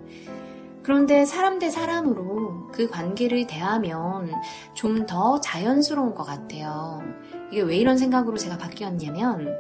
그런데 0.83 1.25
사람 1.25 1.57
대 1.59 1.69
사람으로 1.69 2.69
그 2.73 2.89
관계를 2.89 3.47
대하면 3.47 4.31
좀 4.73 5.05
더 5.05 5.39
자연스러운 5.39 6.15
것 6.15 6.23
같아요. 6.23 7.01
이게 7.51 7.61
왜 7.61 7.77
이런 7.77 7.97
생각으로 7.97 8.37
제가 8.37 8.57
바뀌었냐면, 8.57 9.55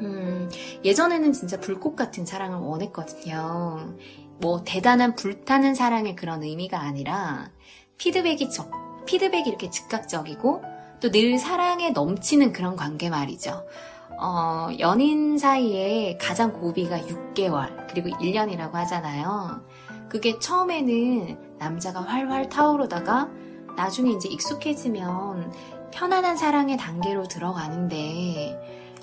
음, 0.00 0.50
예전에는 0.84 1.32
진짜 1.32 1.58
불꽃 1.60 1.96
같은 1.96 2.24
사랑을 2.26 2.58
원했거든요. 2.58 3.94
뭐 4.40 4.62
대단한 4.64 5.14
불타는 5.16 5.74
사랑의 5.74 6.14
그런 6.14 6.42
의미가 6.42 6.78
아니라 6.80 7.50
피드백이 7.98 8.50
적, 8.50 8.70
피드백이 9.06 9.48
이렇게 9.48 9.70
즉각적이고 9.70 10.62
또 11.00 11.10
늘 11.10 11.38
사랑에 11.38 11.90
넘치는 11.90 12.52
그런 12.52 12.76
관계 12.76 13.08
말이죠. 13.10 13.64
어, 14.20 14.68
연인 14.80 15.38
사이에 15.38 16.18
가장 16.20 16.52
고비가 16.52 16.98
6개월 16.98 17.86
그리고 17.88 18.08
1년이라고 18.08 18.72
하잖아요. 18.72 19.62
그게 20.08 20.38
처음에는 20.38 21.56
남자가 21.58 22.00
활활 22.00 22.48
타오르다가 22.48 23.30
나중에 23.76 24.10
이제 24.10 24.28
익숙해지면 24.28 25.52
편안한 25.92 26.36
사랑의 26.36 26.76
단계로 26.76 27.28
들어가는데 27.28 28.58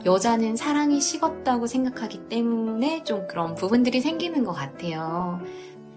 여자는 0.05 0.55
사랑이 0.55 1.01
식었다고 1.01 1.67
생각하기 1.67 2.29
때문에 2.29 3.03
좀 3.03 3.27
그런 3.27 3.55
부분들이 3.55 4.01
생기는 4.01 4.43
것 4.43 4.53
같아요. 4.53 5.41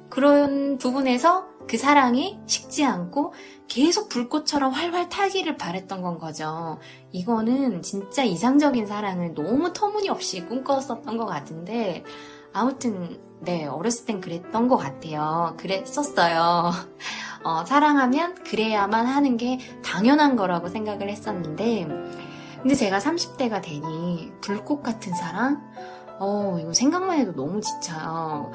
그런 0.08 0.78
부분에서 0.78 1.46
그 1.68 1.76
사랑이 1.76 2.38
식지 2.46 2.84
않고 2.84 3.34
계속 3.68 4.08
불꽃처럼 4.08 4.72
활활 4.72 5.10
타기를 5.10 5.58
바랬던 5.58 6.00
건 6.00 6.18
거죠. 6.18 6.78
이거는 7.12 7.82
진짜 7.82 8.24
이상적인 8.24 8.86
사랑을 8.86 9.34
너무 9.34 9.72
터무니없이 9.74 10.46
꿈꿨었던 10.46 11.18
것 11.18 11.26
같은데, 11.26 12.04
아무튼, 12.54 13.20
네, 13.40 13.66
어렸을 13.66 14.06
땐 14.06 14.22
그랬던 14.22 14.68
것 14.68 14.78
같아요. 14.78 15.54
그랬었어요. 15.58 16.72
어, 17.44 17.64
사랑하면 17.66 18.42
그래야만 18.42 19.04
하는 19.04 19.36
게 19.36 19.58
당연한 19.84 20.34
거라고 20.34 20.68
생각을 20.68 21.10
했었는데, 21.10 21.86
근데 22.62 22.74
제가 22.74 22.98
30대가 22.98 23.62
되니 23.62 24.32
불꽃 24.40 24.82
같은 24.82 25.14
사랑? 25.14 25.62
어, 26.18 26.58
이거 26.60 26.72
생각만 26.72 27.18
해도 27.18 27.32
너무 27.32 27.60
지쳐요. 27.60 28.50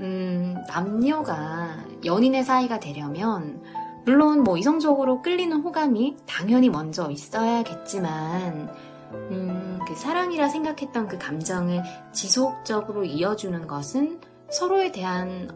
음, 0.00 0.56
남녀가 0.68 1.76
연인의 2.04 2.44
사이가 2.44 2.80
되려면, 2.80 3.62
물론 4.04 4.42
뭐 4.42 4.56
이성적으로 4.56 5.22
끌리는 5.22 5.60
호감이 5.60 6.16
당연히 6.26 6.70
먼저 6.70 7.10
있어야겠지만, 7.10 8.74
음, 9.12 9.78
그 9.86 9.94
사랑이라 9.94 10.48
생각했던 10.48 11.06
그 11.08 11.18
감정을 11.18 11.82
지속적으로 12.12 13.04
이어주는 13.04 13.66
것은 13.66 14.20
서로에 14.50 14.90
대한 14.90 15.50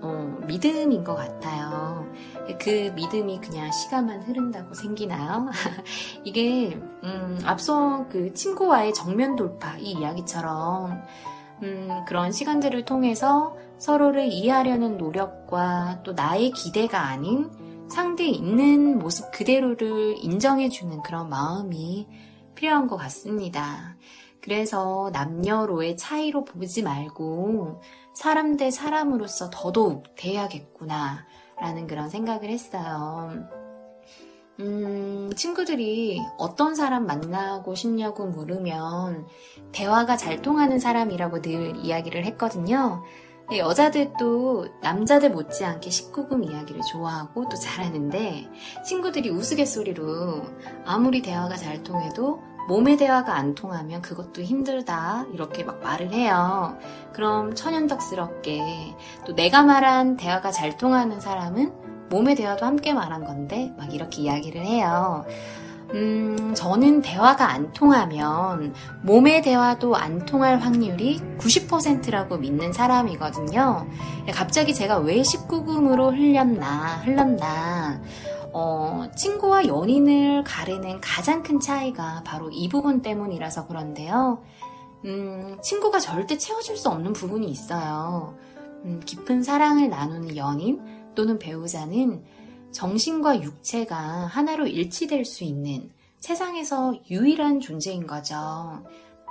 어, 0.00 0.38
믿음인 0.46 1.04
것 1.04 1.14
같아요. 1.14 2.10
그 2.60 2.92
믿음이 2.94 3.40
그냥 3.40 3.70
시간만 3.70 4.22
흐른다고 4.22 4.74
생기나요? 4.74 5.48
이게 6.24 6.78
음, 7.04 7.40
앞서 7.44 8.06
그 8.08 8.34
친구와의 8.34 8.94
정면 8.94 9.36
돌파 9.36 9.76
이 9.78 9.92
이야기처럼 9.92 11.02
음, 11.62 12.04
그런 12.06 12.32
시간들을 12.32 12.84
통해서 12.84 13.56
서로를 13.78 14.26
이해하려는 14.26 14.96
노력과 14.96 16.02
또 16.02 16.12
나의 16.12 16.50
기대가 16.52 17.06
아닌 17.06 17.50
상대 17.88 18.26
있는 18.26 18.98
모습 18.98 19.30
그대로를 19.32 20.16
인정해주는 20.18 21.02
그런 21.02 21.28
마음이 21.28 22.08
필요한 22.54 22.86
것 22.86 22.96
같습니다. 22.96 23.96
그래서 24.40 25.10
남녀로의 25.12 25.96
차이로 25.96 26.44
보지 26.44 26.82
말고 26.82 27.80
사람 28.14 28.56
대 28.56 28.70
사람으로서 28.70 29.50
더더욱 29.52 30.14
대해야겠구나 30.16 31.24
라는 31.60 31.86
그런 31.86 32.08
생각을 32.08 32.48
했어요. 32.48 33.48
음, 34.60 35.32
친구들이 35.34 36.20
어떤 36.38 36.74
사람 36.74 37.06
만나고 37.06 37.74
싶냐고 37.74 38.26
물으면 38.26 39.26
대화가 39.72 40.16
잘 40.16 40.42
통하는 40.42 40.78
사람이라고 40.78 41.40
늘 41.40 41.76
이야기를 41.76 42.24
했거든요. 42.26 43.02
여자들도 43.50 44.80
남자들 44.80 45.30
못지않게 45.30 45.90
19금 45.90 46.48
이야기를 46.48 46.80
좋아하고 46.90 47.48
또 47.48 47.56
잘하는데 47.56 48.48
친구들이 48.86 49.30
우스갯소리로 49.30 50.42
아무리 50.86 51.22
대화가 51.22 51.56
잘 51.56 51.82
통해도 51.82 52.40
몸의 52.68 52.96
대화가 52.96 53.34
안 53.34 53.54
통하면 53.54 54.02
그것도 54.02 54.42
힘들다 54.42 55.26
이렇게 55.32 55.64
막 55.64 55.82
말을 55.82 56.12
해요. 56.12 56.78
그럼 57.12 57.54
천연덕스럽게 57.54 58.94
또 59.26 59.34
내가 59.34 59.62
말한 59.62 60.16
대화가 60.16 60.50
잘 60.50 60.76
통하는 60.76 61.20
사람은 61.20 61.72
몸의 62.08 62.36
대화도 62.36 62.64
함께 62.66 62.92
말한 62.92 63.24
건데 63.24 63.72
막 63.76 63.92
이렇게 63.92 64.22
이야기를 64.22 64.64
해요. 64.64 65.24
음, 65.94 66.54
저는 66.54 67.02
대화가 67.02 67.50
안 67.50 67.72
통하면 67.72 68.74
몸의 69.02 69.42
대화도 69.42 69.96
안 69.96 70.24
통할 70.24 70.58
확률이 70.58 71.20
90%라고 71.38 72.38
믿는 72.38 72.72
사람이거든요. 72.72 73.86
갑자기 74.32 74.74
제가 74.74 74.98
왜 74.98 75.20
19금으로 75.20 76.16
흘렸나, 76.16 77.02
흘렀나. 77.04 78.00
어, 78.52 79.08
친구와 79.16 79.66
연인을 79.66 80.44
가르는 80.44 81.00
가장 81.00 81.42
큰 81.42 81.58
차이가 81.60 82.22
바로 82.24 82.50
이 82.50 82.68
부분 82.68 83.02
때문이라서 83.02 83.66
그런데요. 83.66 84.42
음, 85.04 85.58
친구가 85.62 85.98
절대 85.98 86.36
채워줄 86.38 86.76
수 86.76 86.88
없는 86.88 87.12
부분이 87.12 87.48
있어요. 87.48 88.36
음, 88.84 89.00
깊은 89.04 89.42
사랑을 89.42 89.88
나누는 89.88 90.36
연인 90.36 90.80
또는 91.14 91.38
배우자는 91.38 92.22
정신과 92.72 93.42
육체가 93.42 93.96
하나로 93.96 94.66
일치될 94.66 95.24
수 95.24 95.44
있는 95.44 95.90
세상에서 96.18 96.94
유일한 97.10 97.60
존재인 97.60 98.06
거죠. 98.06 98.36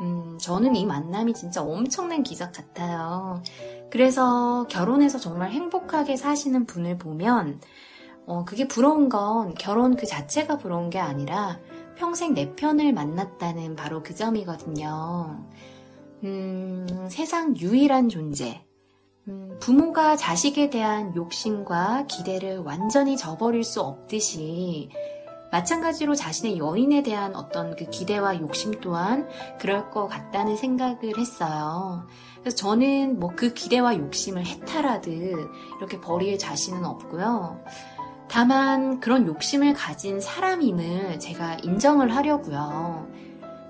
음, 0.01 0.37
저는 0.39 0.75
이 0.75 0.85
만남이 0.85 1.33
진짜 1.33 1.61
엄청난 1.61 2.23
기적 2.23 2.51
같아요. 2.51 3.41
그래서 3.89 4.65
결혼해서 4.69 5.19
정말 5.19 5.51
행복하게 5.51 6.17
사시는 6.17 6.65
분을 6.65 6.97
보면 6.97 7.61
어, 8.25 8.45
그게 8.45 8.67
부러운 8.67 9.09
건 9.09 9.53
결혼 9.55 9.95
그 9.95 10.05
자체가 10.05 10.57
부러운 10.57 10.89
게 10.89 10.99
아니라 10.99 11.59
평생 11.95 12.33
내 12.33 12.55
편을 12.55 12.93
만났다는 12.93 13.75
바로 13.75 14.01
그 14.03 14.15
점이거든요. 14.15 15.45
음, 16.23 17.07
세상 17.09 17.55
유일한 17.57 18.09
존재. 18.09 18.65
음, 19.27 19.57
부모가 19.59 20.15
자식에 20.15 20.69
대한 20.69 21.15
욕심과 21.15 22.05
기대를 22.07 22.59
완전히 22.59 23.17
저버릴 23.17 23.63
수 23.63 23.81
없듯이 23.81 24.89
마찬가지로 25.51 26.15
자신의 26.15 26.57
연인에 26.57 27.03
대한 27.03 27.35
어떤 27.35 27.75
그 27.75 27.85
기대와 27.89 28.39
욕심 28.39 28.71
또한 28.79 29.27
그럴 29.59 29.89
것 29.91 30.07
같다는 30.07 30.55
생각을 30.55 31.17
했어요. 31.17 32.07
그래서 32.39 32.55
저는 32.55 33.19
뭐 33.19 33.31
그 33.35 33.53
기대와 33.53 33.97
욕심을 33.97 34.45
해탈하듯 34.45 35.11
이렇게 35.77 35.99
버릴 35.99 36.37
자신은 36.37 36.85
없고요. 36.85 37.63
다만 38.31 39.01
그런 39.01 39.27
욕심을 39.27 39.73
가진 39.73 40.21
사람임을 40.21 41.19
제가 41.19 41.57
인정을 41.63 42.15
하려고요. 42.15 43.05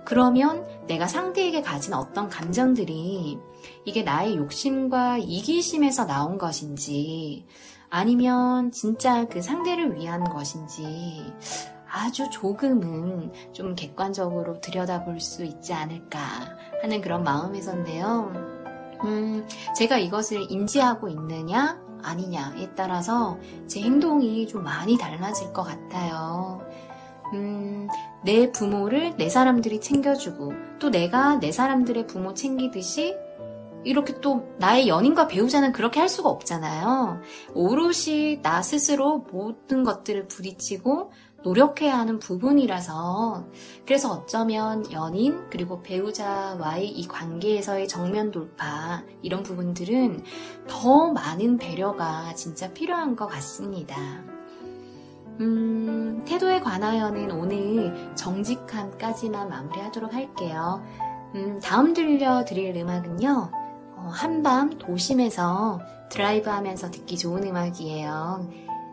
그러면 0.05 0.68
내가 0.86 1.07
상대에게 1.07 1.64
가진 1.64 1.95
어떤 1.95 2.30
감정들이 2.30 3.39
이게 3.86 4.03
나의 4.03 4.38
욕심과 4.38 5.18
이기심에서 5.18 6.05
나온 6.05 6.38
것인지 6.38 7.47
아니면 7.89 8.72
진짜 8.72 9.26
그 9.26 9.41
상대를 9.41 9.95
위한 9.95 10.24
것인지 10.24 11.34
아주 11.89 12.30
조금은 12.30 13.34
좀 13.53 13.74
객관적으로 13.74 14.62
들여다볼 14.62 15.20
수 15.20 15.43
있지 15.43 15.74
않을까 15.74 16.20
하는 16.84 17.01
그런 17.01 17.24
마음에서인데요. 17.24 18.32
음, 19.05 19.47
제가 19.76 19.97
이것을 19.97 20.51
인지하고 20.51 21.09
있느냐, 21.09 21.82
아니냐에 22.03 22.71
따라서 22.75 23.37
제 23.67 23.81
행동이 23.81 24.47
좀 24.47 24.63
많이 24.63 24.97
달라질 24.97 25.51
것 25.53 25.63
같아요. 25.63 26.61
음, 27.33 27.87
내 28.23 28.51
부모를 28.51 29.15
내 29.17 29.29
사람들이 29.29 29.79
챙겨주고, 29.79 30.53
또 30.79 30.89
내가 30.89 31.39
내 31.39 31.51
사람들의 31.51 32.07
부모 32.07 32.33
챙기듯이 32.33 33.15
이렇게 33.83 34.19
또 34.21 34.45
나의 34.57 34.87
연인과 34.87 35.27
배우자는 35.27 35.71
그렇게 35.71 35.99
할 35.99 36.07
수가 36.07 36.29
없잖아요. 36.29 37.21
오롯이 37.53 38.41
나 38.41 38.61
스스로 38.61 39.25
모든 39.31 39.83
것들을 39.83 40.27
부딪히고 40.27 41.11
노력해야 41.43 41.97
하는 41.97 42.19
부분이라서 42.19 43.45
그래서 43.85 44.11
어쩌면 44.11 44.91
연인 44.91 45.49
그리고 45.49 45.81
배우자와의 45.81 46.89
이 46.89 47.07
관계에서의 47.07 47.87
정면 47.87 48.31
돌파 48.31 49.03
이런 49.21 49.43
부분들은 49.43 50.23
더 50.67 51.11
많은 51.11 51.57
배려가 51.57 52.33
진짜 52.35 52.71
필요한 52.73 53.15
것 53.15 53.27
같습니다. 53.27 53.97
음, 55.39 56.23
태도에 56.27 56.59
관하여는 56.59 57.31
오늘 57.31 58.15
정직함까지만 58.15 59.49
마무리하도록 59.49 60.13
할게요. 60.13 60.83
음, 61.33 61.59
다음 61.63 61.93
들려드릴 61.93 62.75
음악은요. 62.75 63.51
어, 63.95 64.09
한밤 64.13 64.77
도심에서 64.77 65.79
드라이브 66.09 66.49
하면서 66.49 66.91
듣기 66.91 67.17
좋은 67.17 67.43
음악이에요. 67.43 68.47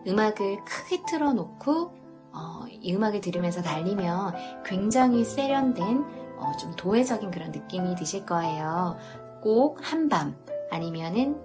음악을 0.06 0.64
크게 0.64 1.02
틀어놓고 1.08 1.97
어, 2.32 2.64
이 2.70 2.94
음악을 2.94 3.20
들으면서 3.20 3.62
달리면 3.62 4.34
굉장히 4.64 5.24
세련된 5.24 6.04
어, 6.38 6.52
좀 6.60 6.74
도회적인 6.76 7.30
그런 7.30 7.50
느낌이 7.50 7.94
드실 7.96 8.24
거예요. 8.24 8.96
꼭 9.42 9.78
한밤 9.82 10.36
아니면은 10.70 11.36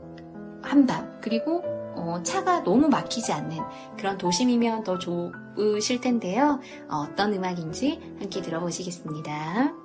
한밤 0.62 1.20
그리고 1.22 1.62
어, 1.96 2.22
차가 2.24 2.64
너무 2.64 2.88
막히지 2.88 3.32
않는 3.34 3.60
그런 3.98 4.18
도심이면 4.18 4.84
더 4.84 4.98
좋으실 4.98 6.02
텐데요. 6.02 6.60
어, 6.90 7.06
어떤 7.10 7.34
음악인지 7.34 8.00
함께 8.20 8.42
들어보시겠습니다. 8.42 9.83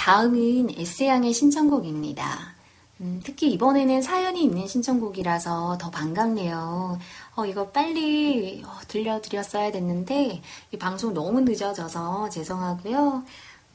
다음은 0.00 0.70
S양의 0.78 1.34
신청곡입니다. 1.34 2.54
음, 3.02 3.20
특히 3.22 3.52
이번에는 3.52 4.00
사연이 4.00 4.42
있는 4.42 4.66
신청곡이라서 4.66 5.76
더 5.76 5.90
반갑네요. 5.90 6.98
어, 7.36 7.44
이거 7.44 7.68
빨리 7.68 8.62
어, 8.64 8.70
들려드렸어야 8.88 9.70
됐는데, 9.70 10.40
이 10.72 10.78
방송 10.78 11.12
너무 11.12 11.42
늦어져서 11.42 12.30
죄송하고요. 12.30 13.24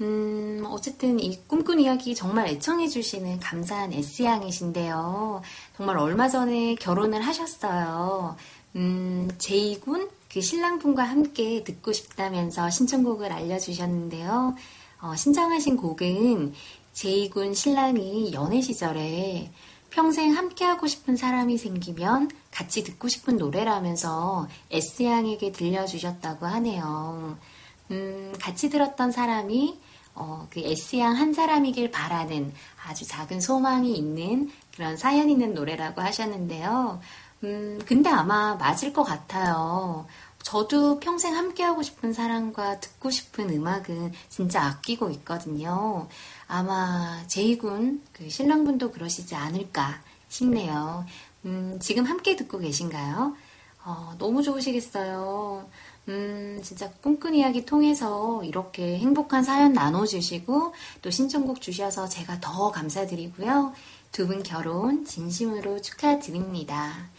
음, 0.01 0.65
어쨌든 0.67 1.19
이 1.19 1.39
꿈꾼 1.45 1.79
이야기 1.79 2.15
정말 2.15 2.47
애청해주시는 2.47 3.39
감사한 3.39 3.93
S양이신데요. 3.93 5.43
정말 5.77 5.99
얼마 5.99 6.27
전에 6.27 6.73
결혼을 6.73 7.21
하셨어요. 7.21 8.35
음, 8.75 9.29
제이군 9.37 10.09
그 10.33 10.41
신랑분과 10.41 11.03
함께 11.03 11.63
듣고 11.63 11.93
싶다면서 11.93 12.71
신청곡을 12.71 13.31
알려주셨는데요. 13.31 14.55
어, 15.05 15.15
신청하신 15.15 15.77
곡은 15.77 16.53
제이군 16.93 17.53
신랑이 17.53 18.33
연애 18.33 18.59
시절에 18.59 19.51
평생 19.91 20.35
함께하고 20.35 20.87
싶은 20.87 21.15
사람이 21.15 21.59
생기면 21.59 22.31
같이 22.49 22.83
듣고 22.83 23.07
싶은 23.07 23.37
노래라면서 23.37 24.47
S양에게 24.71 25.51
들려주셨다고 25.51 26.47
하네요. 26.47 27.37
음, 27.91 28.33
같이 28.41 28.71
들었던 28.71 29.11
사람이 29.11 29.79
어, 30.15 30.47
그 30.49 30.61
S양 30.61 31.15
한 31.15 31.33
사람이길 31.33 31.91
바라는 31.91 32.51
아주 32.83 33.05
작은 33.07 33.41
소망이 33.41 33.95
있는 33.95 34.49
그런 34.75 34.97
사연 34.97 35.29
있는 35.29 35.53
노래라고 35.53 36.01
하셨는데요. 36.01 36.99
음, 37.43 37.79
근데 37.85 38.09
아마 38.09 38.55
맞을 38.55 38.91
것 38.91 39.03
같아요. 39.03 40.07
저도 40.45 40.99
평생 40.99 41.35
함께하고 41.35 41.81
싶은 41.81 42.13
사람과 42.13 42.79
듣고 42.79 43.09
싶은 43.09 43.49
음악은 43.49 44.13
진짜 44.29 44.61
아끼고 44.63 45.09
있거든요. 45.09 46.07
아마 46.47 47.25
제이군 47.25 48.03
그 48.13 48.29
신랑분도 48.29 48.91
그러시지 48.91 49.33
않을까 49.33 50.03
싶네요. 50.29 51.03
음, 51.45 51.79
지금 51.81 52.03
함께 52.05 52.35
듣고 52.35 52.59
계신가요? 52.59 53.35
어, 53.85 54.13
너무 54.19 54.43
좋으시겠어요. 54.43 55.67
음, 56.09 56.61
진짜 56.63 56.91
꿈꾼 57.01 57.33
이야기 57.33 57.65
통해서 57.65 58.43
이렇게 58.43 58.99
행복한 58.99 59.43
사연 59.43 59.73
나눠주시고 59.73 60.75
또 61.01 61.09
신청곡 61.09 61.59
주셔서 61.59 62.07
제가 62.07 62.39
더 62.39 62.69
감사드리고요. 62.69 63.73
두 64.11 64.27
분 64.27 64.43
결혼 64.43 65.05
진심으로 65.05 65.81
축하드립니다. 65.81 67.09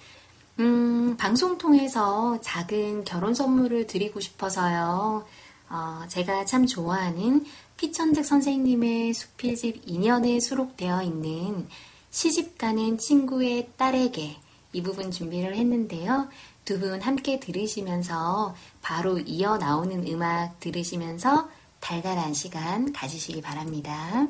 음, 0.59 1.17
방송 1.19 1.59
통해서 1.59 2.41
작은 2.41 3.05
결혼 3.05 3.35
선물을 3.35 3.87
드리고 3.87 4.21
싶어서요. 4.21 5.27
어, 5.69 6.03
제가 6.09 6.45
참 6.45 6.67
좋아하는 6.67 7.45
피천득 7.77 8.25
선생님의 8.25 9.13
수필집 9.13 9.85
2년에 9.87 10.41
수록되어 10.41 11.03
있는 11.03 11.69
시집가는 12.11 12.97
친구의 12.99 13.71
딸에게 13.77 14.37
이 14.73 14.83
부분 14.83 15.11
준비를 15.11 15.55
했는데요. 15.57 16.29
두 16.65 16.81
분 16.81 17.01
함께 17.01 17.39
들으시면서 17.39 18.55
바로 18.83 19.19
이어 19.21 19.57
나오는 19.57 20.05
음악 20.09 20.59
들으시면서 20.59 21.49
달달한 21.81 22.35
시간 22.35 22.93
가지시기 22.93 23.41
바랍니다. 23.41 24.27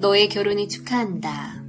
너의 0.00 0.30
결혼을 0.30 0.66
축하한다. 0.66 1.62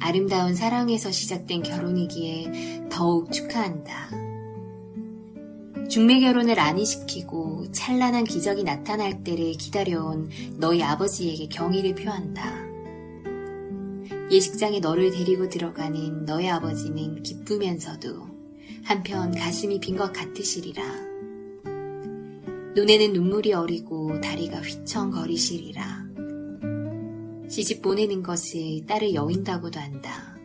아름다운 0.00 0.54
사랑에서 0.54 1.10
시작된 1.10 1.62
결혼이기에 1.62 2.88
더욱 2.90 3.32
축하한다. 3.32 4.10
중매 5.88 6.20
결혼을 6.20 6.60
안이시키고 6.60 7.72
찬란한 7.72 8.24
기적이 8.24 8.62
나타날 8.62 9.24
때를 9.24 9.52
기다려온 9.52 10.28
너희 10.58 10.82
아버지에게 10.82 11.48
경의를 11.48 11.94
표한다. 11.94 12.66
예식장에 14.30 14.80
너를 14.80 15.10
데리고 15.12 15.48
들어가는 15.48 16.26
너희 16.26 16.50
아버지는 16.50 17.22
기쁘면서도 17.22 18.26
한편 18.84 19.34
가슴이 19.34 19.80
빈 19.80 19.96
것 19.96 20.12
같으시리라. 20.12 20.82
눈에는 22.74 23.14
눈물이 23.14 23.54
어리고 23.54 24.20
다리가 24.20 24.60
휘청거리시리라. 24.60 26.05
시집 27.48 27.82
보내는 27.82 28.22
것을 28.22 28.86
딸을 28.86 29.14
여인다고도 29.14 29.78
한다. 29.78 30.36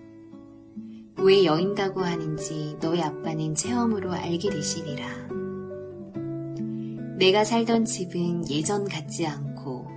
왜 1.18 1.46
여인다고 1.46 2.02
하는지 2.02 2.76
너희 2.80 3.02
아빠는 3.02 3.56
체험으로 3.56 4.12
알게 4.12 4.50
되시리라. 4.50 5.08
내가 7.18 7.44
살던 7.44 7.86
집은 7.86 8.50
예전 8.50 8.86
같지 8.86 9.28
않고 9.28 9.88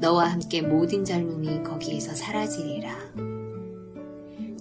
너와 0.00 0.32
함께 0.32 0.62
모든 0.62 1.04
젊음이 1.04 1.62
거기에서 1.64 2.14
사라지리라. 2.14 2.96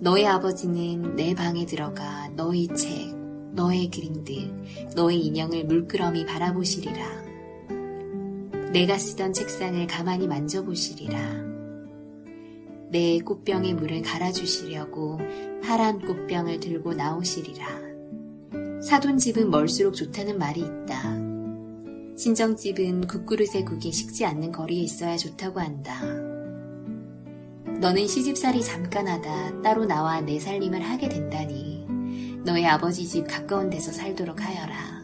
너의 0.02 0.28
아버지는 0.28 1.16
내 1.16 1.36
방에 1.36 1.66
들어가 1.66 2.30
너의 2.30 2.68
책, 2.76 3.16
너의 3.54 3.92
그림들, 3.92 4.96
너의 4.96 5.20
인형을 5.26 5.66
물끄러미 5.66 6.26
바라보시리라. 6.26 7.24
내가 8.72 8.98
쓰던 8.98 9.34
책상을 9.34 9.86
가만히 9.88 10.28
만져보시리라. 10.28 11.49
내 12.92 13.20
꽃병에 13.20 13.74
물을 13.74 14.02
갈아주시려고 14.02 15.20
파란 15.64 16.00
꽃병을 16.00 16.60
들고 16.60 16.94
나오시리라. 16.94 17.68
사돈 18.82 19.20
집은 19.20 19.52
멀수록 19.52 19.96
좋다는 19.96 20.40
말이 20.40 20.62
있다. 20.62 21.18
친정집은 22.16 23.08
국그릇에 23.08 23.64
국이 23.64 23.92
식지 23.92 24.26
않는 24.26 24.52
거리에 24.52 24.82
있어야 24.82 25.18
좋다고 25.18 25.60
한다. 25.60 26.02
너는 27.80 28.08
시집살이 28.08 28.64
잠깐 28.64 29.08
하다 29.08 29.62
따로 29.62 29.86
나와 29.86 30.20
내 30.20 30.40
살림을 30.40 30.82
하게 30.82 31.08
된다니 31.10 31.86
너의 32.44 32.66
아버지 32.66 33.08
집 33.08 33.28
가까운 33.28 33.70
데서 33.70 33.92
살도록 33.92 34.42
하여라. 34.42 35.04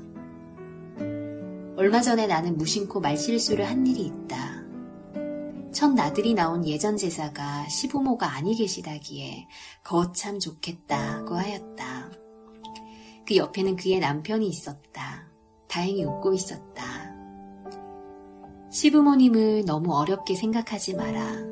얼마 1.78 2.02
전에 2.02 2.26
나는 2.26 2.57
무심코 2.57 2.99
말실수를 2.99 3.66
한 3.70 3.86
일이 3.86 4.06
있다. 4.07 4.55
첫 5.76 5.93
나들이 5.93 6.34
나온 6.34 6.65
예전 6.65 6.95
제사가 6.95 7.68
시부모가 7.68 8.34
아니 8.34 8.56
계시다기에 8.56 9.45
거참 9.84 10.39
좋겠다고 10.39 11.35
하였다. 11.35 12.11
그 13.27 13.35
옆에는 13.35 13.76
그의 13.76 13.99
남편이 13.99 14.47
있었다. 14.47 15.27
다행히 15.68 16.06
웃고 16.06 16.34
있었다. 16.34 17.14
시부모님을 18.72 19.65
너무 19.65 19.93
어렵게 19.93 20.35
생각하지 20.35 20.95
마라. 20.95 21.43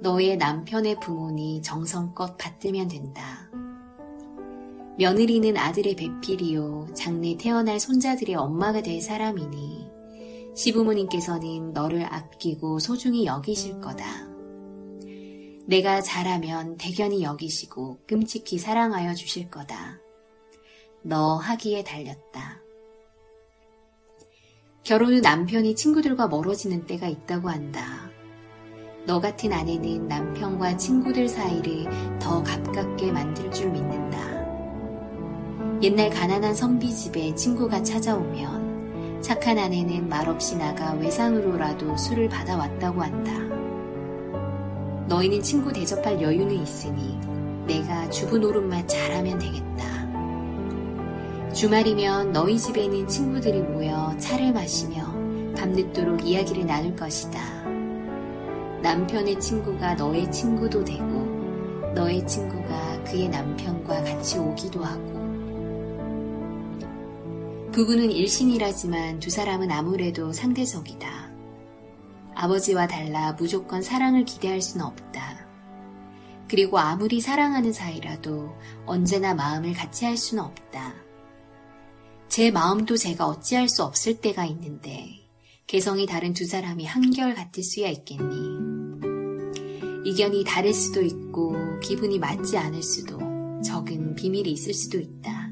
너의 0.00 0.38
남편의 0.38 0.98
부모니 0.98 1.60
정성껏 1.60 2.38
받들면 2.38 2.88
된다. 2.88 3.50
며느리는 4.96 5.54
아들의 5.54 5.96
배필이요, 5.96 6.94
장래 6.94 7.36
태어날 7.36 7.78
손자들의 7.78 8.34
엄마가 8.36 8.80
될 8.80 9.02
사람이니, 9.02 9.77
시부모님께서는 10.58 11.72
너를 11.72 12.04
아끼고 12.12 12.80
소중히 12.80 13.26
여기실 13.26 13.80
거다. 13.80 14.04
내가 15.66 16.00
잘하면 16.00 16.76
대견히 16.76 17.22
여기시고 17.22 18.00
끔찍히 18.08 18.58
사랑하여 18.58 19.14
주실 19.14 19.50
거다. 19.50 20.00
너 21.02 21.36
하기에 21.36 21.84
달렸다. 21.84 22.60
결혼 24.82 25.14
후 25.14 25.20
남편이 25.20 25.76
친구들과 25.76 26.26
멀어지는 26.26 26.86
때가 26.86 27.06
있다고 27.06 27.48
한다. 27.50 28.10
너 29.06 29.20
같은 29.20 29.52
아내는 29.52 30.08
남편과 30.08 30.76
친구들 30.76 31.28
사이를 31.28 32.18
더 32.18 32.42
가깝게 32.42 33.12
만들 33.12 33.48
줄 33.52 33.70
믿는다. 33.70 34.18
옛날 35.82 36.10
가난한 36.10 36.52
선비 36.52 36.92
집에 36.92 37.32
친구가 37.36 37.84
찾아오면 37.84 38.57
착한 39.20 39.58
아내는 39.58 40.08
말없이 40.08 40.56
나가 40.56 40.92
외상으로라도 40.94 41.96
술을 41.96 42.28
받아왔다고 42.28 43.02
한다. 43.02 43.32
너희는 45.06 45.42
친구 45.42 45.72
대접할 45.72 46.20
여유는 46.20 46.62
있으니 46.62 47.18
내가 47.66 48.08
주부 48.10 48.38
노릇만 48.38 48.86
잘하면 48.86 49.38
되겠다. 49.38 49.78
주말이면 51.52 52.32
너희 52.32 52.58
집에는 52.58 53.08
친구들이 53.08 53.60
모여 53.62 54.14
차를 54.18 54.52
마시며 54.52 55.04
밤늦도록 55.56 56.24
이야기를 56.24 56.66
나눌 56.66 56.94
것이다. 56.94 57.40
남편의 58.80 59.40
친구가 59.40 59.94
너의 59.94 60.30
친구도 60.30 60.84
되고 60.84 61.38
너의 61.94 62.24
친구가 62.26 63.02
그의 63.04 63.28
남편과 63.28 64.04
같이 64.04 64.38
오기도 64.38 64.84
하고 64.84 65.17
부부는 67.78 68.10
일신이라지만 68.10 69.20
두 69.20 69.30
사람은 69.30 69.70
아무래도 69.70 70.32
상대적이다. 70.32 71.30
아버지와 72.34 72.88
달라 72.88 73.34
무조건 73.34 73.82
사랑을 73.82 74.24
기대할 74.24 74.60
수는 74.60 74.84
없다. 74.84 75.46
그리고 76.48 76.80
아무리 76.80 77.20
사랑하는 77.20 77.72
사이라도 77.72 78.56
언제나 78.84 79.32
마음을 79.32 79.74
같이 79.74 80.06
할 80.06 80.16
수는 80.16 80.42
없다. 80.42 80.92
제 82.28 82.50
마음도 82.50 82.96
제가 82.96 83.28
어찌할 83.28 83.68
수 83.68 83.84
없을 83.84 84.20
때가 84.20 84.44
있는데 84.46 85.20
개성이 85.68 86.04
다른 86.06 86.32
두 86.32 86.46
사람이 86.46 86.84
한결 86.84 87.36
같을 87.36 87.62
수야 87.62 87.90
있겠니? 87.90 88.34
이견이 90.04 90.42
다를 90.42 90.74
수도 90.74 91.00
있고 91.00 91.78
기분이 91.78 92.18
맞지 92.18 92.58
않을 92.58 92.82
수도 92.82 93.20
적은 93.62 94.16
비밀이 94.16 94.50
있을 94.50 94.74
수도 94.74 94.98
있다. 94.98 95.47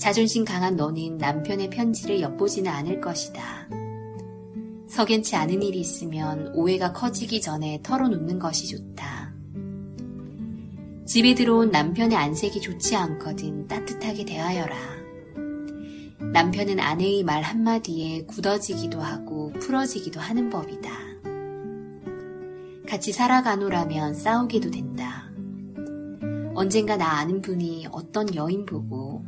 자존심 0.00 0.46
강한 0.46 0.76
너는 0.76 1.18
남편의 1.18 1.68
편지를 1.68 2.22
엿보지는 2.22 2.72
않을 2.72 3.02
것이다. 3.02 3.68
석연치 4.88 5.36
않은 5.36 5.62
일이 5.62 5.80
있으면 5.80 6.52
오해가 6.54 6.94
커지기 6.94 7.42
전에 7.42 7.80
털어놓는 7.82 8.38
것이 8.38 8.66
좋다. 8.68 9.34
집에 11.06 11.34
들어온 11.34 11.70
남편의 11.70 12.16
안색이 12.16 12.62
좋지 12.62 12.96
않거든 12.96 13.68
따뜻하게 13.68 14.24
대하여라. 14.24 14.74
남편은 16.32 16.80
아내의 16.80 17.22
말 17.22 17.42
한마디에 17.42 18.24
굳어지기도 18.24 19.02
하고 19.02 19.52
풀어지기도 19.60 20.18
하는 20.18 20.48
법이다. 20.48 20.90
같이 22.88 23.12
살아가노라면 23.12 24.14
싸우게도 24.14 24.70
된다. 24.70 25.30
언젠가 26.54 26.96
나 26.96 27.18
아는 27.18 27.42
분이 27.42 27.88
어떤 27.92 28.34
여인 28.34 28.64
보고 28.64 29.26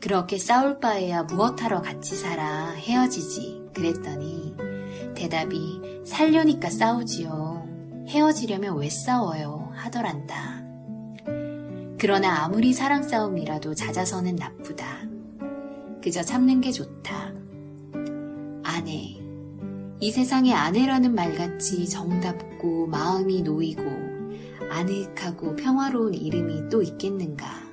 그렇게 0.00 0.38
싸울 0.38 0.78
바에야 0.78 1.24
무엇하러 1.24 1.82
같이 1.82 2.14
살아 2.14 2.70
헤어지지 2.70 3.70
그랬더니 3.74 4.54
대답이 5.14 6.02
살려니까 6.04 6.70
싸우지요. 6.70 7.66
헤어지려면 8.08 8.78
왜 8.78 8.88
싸워요 8.88 9.72
하더란다. 9.74 10.62
그러나 11.98 12.44
아무리 12.44 12.72
사랑 12.72 13.02
싸움이라도 13.02 13.74
잦아서는 13.74 14.36
나쁘다. 14.36 14.86
그저 16.00 16.22
참는 16.22 16.60
게 16.60 16.70
좋다. 16.70 17.32
아내. 18.62 19.16
이 20.00 20.10
세상에 20.12 20.54
아내라는 20.54 21.12
말같이 21.12 21.88
정답고 21.88 22.86
마음이 22.86 23.42
놓이고 23.42 23.82
아늑하고 24.70 25.56
평화로운 25.56 26.14
이름이 26.14 26.68
또 26.70 26.82
있겠는가. 26.82 27.67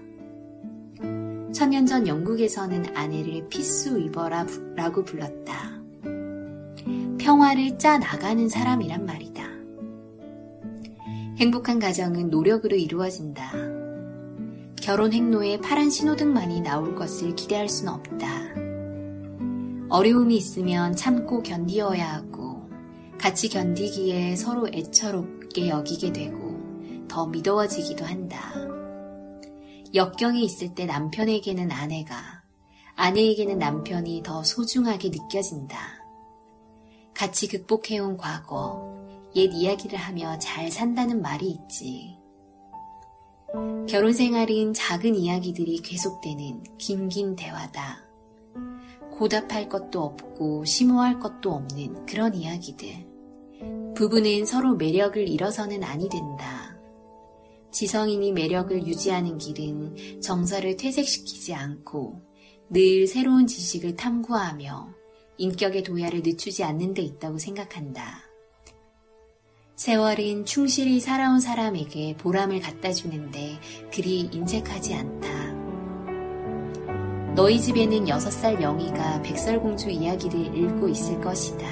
천년 1.55 1.85
전 1.85 2.05
영국에서는 2.05 2.97
아내를 2.97 3.47
피스 3.47 3.97
위버라고 3.97 5.05
불렀다. 5.05 5.81
평화를 7.17 7.77
짜 7.77 7.97
나가는 7.97 8.49
사람이란 8.49 9.05
말이다. 9.05 9.41
행복한 11.37 11.79
가정은 11.79 12.29
노력으로 12.29 12.75
이루어진다. 12.75 13.53
결혼 14.81 15.13
행로에 15.13 15.61
파란 15.61 15.89
신호등만이 15.89 16.59
나올 16.59 16.93
것을 16.93 17.35
기대할 17.35 17.69
수는 17.69 17.93
없다. 17.93 18.27
어려움이 19.87 20.35
있으면 20.35 20.93
참고 20.93 21.41
견디어야 21.41 22.15
하고 22.15 22.69
같이 23.17 23.47
견디기에 23.47 24.35
서로 24.35 24.67
애처롭게 24.67 25.69
여기게 25.69 26.11
되고 26.11 26.59
더 27.07 27.25
미더워지기도 27.27 28.03
한다. 28.03 28.74
역경이 29.95 30.43
있을 30.43 30.75
때 30.75 30.85
남편에게는 30.85 31.71
아내가, 31.71 32.43
아내에게는 32.95 33.57
남편이 33.57 34.23
더 34.23 34.43
소중하게 34.43 35.09
느껴진다. 35.09 35.77
같이 37.13 37.47
극복해온 37.47 38.17
과거, 38.17 38.93
옛 39.35 39.53
이야기를 39.53 39.97
하며 39.97 40.37
잘 40.37 40.69
산다는 40.69 41.21
말이 41.21 41.49
있지. 41.49 42.17
결혼 43.87 44.11
생활은 44.11 44.73
작은 44.73 45.15
이야기들이 45.15 45.77
계속되는 45.79 46.63
긴긴 46.77 47.37
대화다. 47.37 47.99
고답할 49.11 49.69
것도 49.69 50.03
없고 50.03 50.65
심오할 50.65 51.21
것도 51.21 51.53
없는 51.53 52.05
그런 52.05 52.33
이야기들. 52.33 53.93
부부는 53.95 54.45
서로 54.45 54.75
매력을 54.75 55.25
잃어서는 55.29 55.85
아니 55.85 56.09
된다. 56.09 56.74
지성인이 57.75 58.31
매력을 58.31 58.87
유지하는 58.87 59.37
길은 59.37 60.21
정서를 60.21 60.77
퇴색시키지 60.77 61.53
않고 61.53 62.21
늘 62.69 63.05
새로운 63.05 63.47
지식을 63.47 63.97
탐구하며 63.97 64.93
인격의 65.37 65.83
도야를 65.83 66.21
늦추지 66.23 66.63
않는 66.63 66.93
데 66.93 67.01
있다고 67.01 67.37
생각한다. 67.37 68.21
세월은 69.75 70.45
충실히 70.45 71.01
살아온 71.01 71.41
사람에게 71.41 72.15
보람을 72.15 72.61
갖다 72.61 72.93
주는데 72.93 73.59
그리 73.93 74.21
인색하지 74.21 74.93
않다. 74.93 75.55
너희 77.35 77.59
집에는 77.59 78.07
여섯 78.07 78.31
살 78.31 78.61
영희가 78.61 79.21
백설공주 79.21 79.89
이야기를 79.89 80.55
읽고 80.55 80.87
있을 80.87 81.19
것이다. 81.19 81.67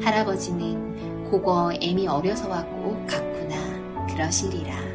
할아버지는 0.00 1.30
고거 1.30 1.74
애미 1.82 2.08
어려서와 2.08 2.64
꼭 2.64 3.06
같구나 3.06 3.79
그러시리라. 4.20 4.89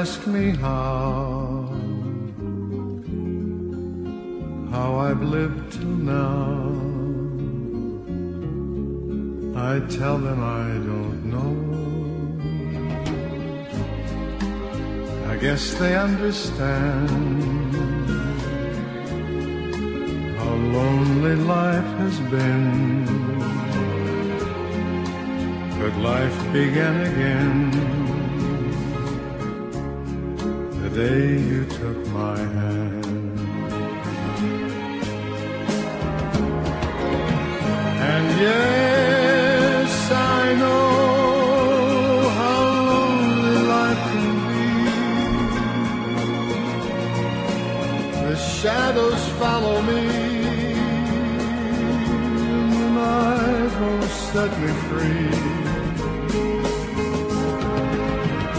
Ask 0.00 0.26
me 0.26 0.48
how, 0.56 1.68
how 4.72 4.90
I've 5.06 5.22
lived 5.22 5.74
till 5.74 5.96
now. 6.18 6.54
I 9.70 9.72
tell 9.98 10.16
them 10.26 10.40
I 10.42 10.68
don't 10.90 11.20
know. 11.34 11.52
I 15.32 15.36
guess 15.36 15.74
they 15.74 15.94
understand 15.94 17.10
how 20.38 20.54
lonely 20.78 21.36
life 21.58 21.90
has 22.02 22.16
been. 22.34 23.04
But 25.78 25.92
life 26.10 26.38
began 26.54 26.96
again 27.12 27.99
the 30.92 30.96
day 30.96 31.38
you 31.38 31.64
took 31.66 32.06
my 32.08 32.38
hand. 32.38 33.04
And 38.12 38.40
yes, 38.40 40.10
I 40.10 40.54
know 40.54 42.28
how 42.38 42.60
lonely 42.88 43.58
life 43.74 44.02
can 44.12 44.32
be. 44.48 44.66
The 48.24 48.36
shadows 48.36 49.24
follow 49.40 49.76
me. 49.82 50.02
The 52.78 52.88
night 53.00 53.72
won't 53.80 54.12
set 54.28 54.50
me 54.60 54.70
free. 54.88 55.30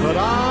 But 0.03 0.17
I 0.17 0.50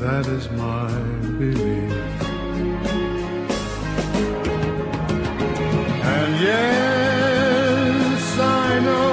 That 0.00 0.26
is 0.28 0.48
my 0.52 0.88
belief. 1.38 1.92
And 6.14 6.32
yes, 6.40 8.22
I 8.38 8.80
know 8.86 9.10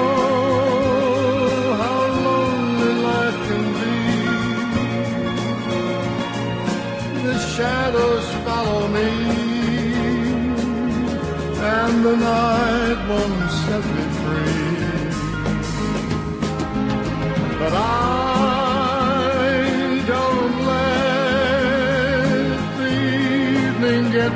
how 1.82 2.00
lonely 2.26 2.92
life 3.08 3.38
can 3.48 3.64
be. 3.76 3.96
The 7.22 7.36
shadows 7.38 8.26
follow 8.46 8.84
me, 8.88 9.10
and 11.76 11.94
the 12.06 12.16
night 12.16 12.98
won't 13.10 13.37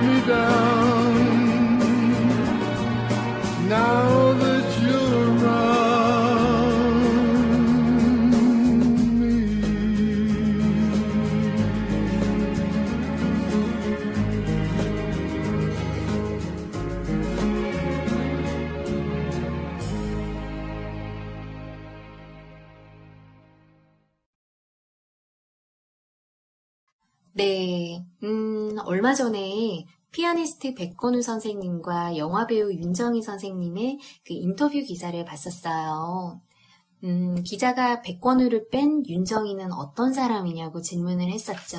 me 0.03 0.20
down. 0.27 0.82
피아니스트 30.62 30.74
백건우 30.74 31.20
선생님과 31.20 32.16
영화배우 32.16 32.72
윤정희 32.72 33.22
선생님의 33.22 33.98
그 34.24 34.32
인터뷰 34.32 34.80
기사를 34.80 35.22
봤었어요. 35.24 36.40
음, 37.02 37.43
기자가 37.43 38.01
백건우를 38.02 38.68
뺀 38.70 39.05
윤정희는 39.05 39.72
어떤 39.72 40.12
사람이냐고 40.12 40.80
질문을 40.80 41.28
했었죠. 41.30 41.78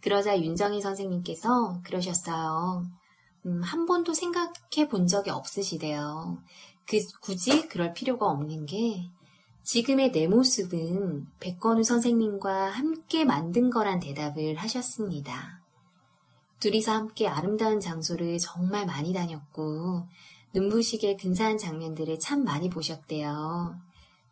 그러자 0.00 0.40
윤정희 0.40 0.80
선생님께서 0.80 1.82
그러셨어요. 1.84 2.86
음, 3.44 3.62
한 3.62 3.84
번도 3.84 4.14
생각해 4.14 4.88
본 4.90 5.06
적이 5.06 5.30
없으시대요. 5.30 6.38
그, 6.86 6.98
굳이 7.20 7.68
그럴 7.68 7.92
필요가 7.92 8.26
없는 8.26 8.64
게 8.64 9.10
지금의 9.64 10.12
내 10.12 10.26
모습은 10.26 11.26
백건우 11.38 11.84
선생님과 11.84 12.70
함께 12.70 13.26
만든 13.26 13.68
거란 13.68 14.00
대답을 14.00 14.56
하셨습니다. 14.56 15.67
둘이서 16.60 16.92
함께 16.92 17.28
아름다운 17.28 17.80
장소를 17.80 18.38
정말 18.38 18.86
많이 18.86 19.12
다녔고 19.12 20.06
눈부시게 20.54 21.16
근사한 21.16 21.58
장면들을 21.58 22.18
참 22.18 22.44
많이 22.44 22.68
보셨대요. 22.68 23.76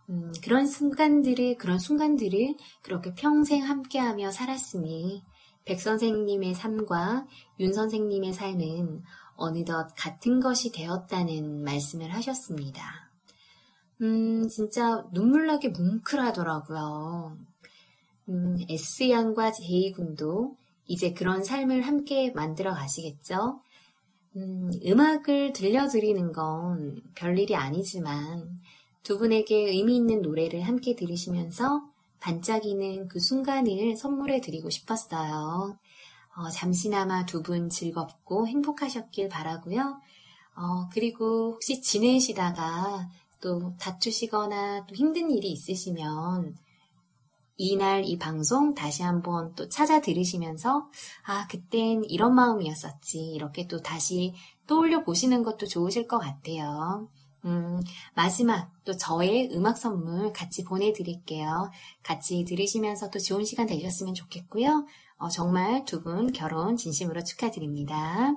음, 0.09 0.33
그런 0.43 0.67
순간들을 0.67 1.57
그런 1.57 1.79
순간들을 1.79 2.57
그렇게 2.83 3.15
평생 3.15 3.65
함께하며 3.65 4.31
살았으니 4.31 5.25
백 5.65 5.81
선생님의 5.81 6.55
삶과 6.55 7.27
윤 7.61 7.73
선생님의 7.73 8.33
삶은 8.33 9.03
어느덧 9.35 9.89
같은 9.97 10.41
것이 10.41 10.71
되었다는 10.73 11.65
말씀을 11.65 12.13
하셨습니다. 12.15 13.11
음, 14.03 14.49
진짜 14.49 15.05
눈물나게 15.13 15.71
뭉클하더라고요. 15.71 17.37
음, 18.29 18.57
S양과 18.69 19.53
J군도 19.53 20.57
이제 20.87 21.13
그런 21.13 21.45
삶을 21.45 21.83
함께 21.83 22.31
만들어 22.33 22.75
가시겠죠? 22.75 23.61
음, 24.37 24.71
음악을 24.85 25.53
들려드리는 25.53 26.33
건 26.33 27.03
별일이 27.15 27.57
아니지만 27.57 28.61
두 29.03 29.19
분에게 29.19 29.71
의미 29.71 29.97
있는 29.97 30.23
노래를 30.23 30.63
함께 30.63 30.95
들으시면서 30.95 31.83
반짝이는 32.21 33.09
그 33.09 33.21
순간을 33.21 33.97
선물해 33.97 34.41
드리고 34.41 34.71
싶었어요. 34.71 35.77
어, 36.37 36.51
잠시나마 36.51 37.25
두 37.25 37.43
분 37.43 37.69
즐겁고 37.71 38.47
행복하셨길 38.49 39.29
바라고요. 39.29 40.01
어, 40.57 40.89
그리고 40.93 41.53
혹시 41.55 41.81
지내시다가 41.81 43.09
또 43.41 43.75
다투시거나 43.79 44.87
또 44.87 44.95
힘든 44.95 45.31
일이 45.31 45.51
있으시면 45.51 46.57
이날 47.57 48.05
이 48.05 48.19
방송 48.19 48.75
다시 48.75 49.03
한번 49.03 49.55
또 49.55 49.69
찾아 49.69 50.01
들으시면서 50.01 50.89
아, 51.25 51.47
그땐 51.49 52.05
이런 52.09 52.35
마음이었었지. 52.35 53.19
이렇게 53.19 53.67
또 53.67 53.81
다시 53.81 54.35
떠올려 54.67 55.05
보시는 55.05 55.43
것도 55.43 55.67
좋으실 55.67 56.07
것 56.07 56.19
같아요. 56.19 57.09
음, 57.45 57.81
마지막 58.15 58.71
또 58.85 58.97
저의 58.97 59.51
음악 59.55 59.79
선물 59.79 60.33
같이 60.33 60.65
보내드릴게요. 60.65 61.71
같이 62.03 62.45
들으시면서 62.45 63.11
또 63.11 63.19
좋은 63.19 63.45
시간 63.45 63.67
되셨으면 63.67 64.15
좋겠고요. 64.15 64.87
어, 65.19 65.29
정말 65.29 65.85
두 65.85 66.03
분 66.03 66.33
결혼 66.33 66.77
진심으로 66.77 67.23
축하드립니다. 67.25 68.35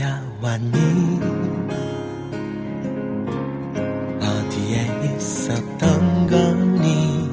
이제야 0.00 0.18
왔니? 0.40 1.20
어디에 4.18 5.14
있었던 5.16 6.26
거니? 6.26 7.28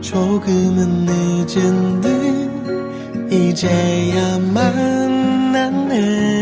조금은 0.00 1.06
늦은 1.06 2.00
듯 2.00 3.32
이제야 3.32 4.38
만났네. 4.38 6.33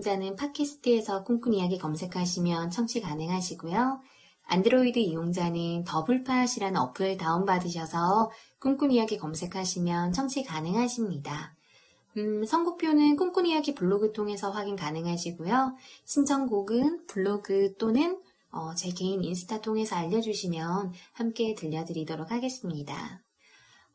이용자는 0.00 0.36
팟캐스트에서 0.36 1.24
꿈꾼 1.24 1.52
이야기 1.52 1.76
검색하시면 1.76 2.70
청취 2.70 3.02
가능하시고요. 3.02 4.00
안드로이드 4.46 4.98
이용자는 4.98 5.84
더블팟이라는 5.84 6.80
어플 6.80 7.18
다운받으셔서 7.18 8.30
꿈꾼 8.60 8.92
이야기 8.92 9.18
검색하시면 9.18 10.14
청취 10.14 10.44
가능하십니다. 10.44 11.54
음, 12.16 12.46
선곡표는 12.46 13.16
꿈꾼 13.16 13.44
이야기 13.44 13.74
블로그 13.74 14.12
통해서 14.12 14.50
확인 14.50 14.74
가능하시고요. 14.74 15.76
신청곡은 16.06 17.06
블로그 17.06 17.74
또는 17.76 18.18
어, 18.52 18.74
제 18.74 18.90
개인 18.90 19.22
인스타 19.22 19.60
통해서 19.60 19.96
알려주시면 19.96 20.94
함께 21.12 21.54
들려드리도록 21.54 22.30
하겠습니다. 22.30 23.22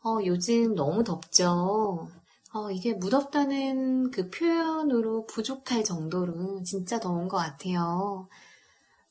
어, 0.04 0.20
요즘 0.24 0.76
너무 0.76 1.04
덥죠. 1.04 2.10
어, 2.56 2.72
이게 2.72 2.94
무덥다는 2.94 4.12
그 4.12 4.30
표현으로 4.30 5.26
부족할 5.26 5.84
정도로 5.84 6.64
진짜 6.64 7.02
더운 7.02 7.28
것 7.28 7.36
같아요. 7.36 8.30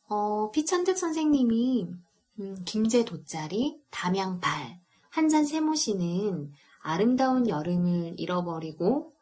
어, 0.09 0.51
피천득 0.51 0.97
선생님이 0.97 1.91
음, 2.41 2.63
김제 2.65 3.05
돗자리, 3.05 3.83
담양발, 3.91 4.81
한잔 5.11 5.45
세모시는 5.45 6.53
아름다운 6.81 7.47
여름을 7.47 8.15
잃어버리고 8.17 9.13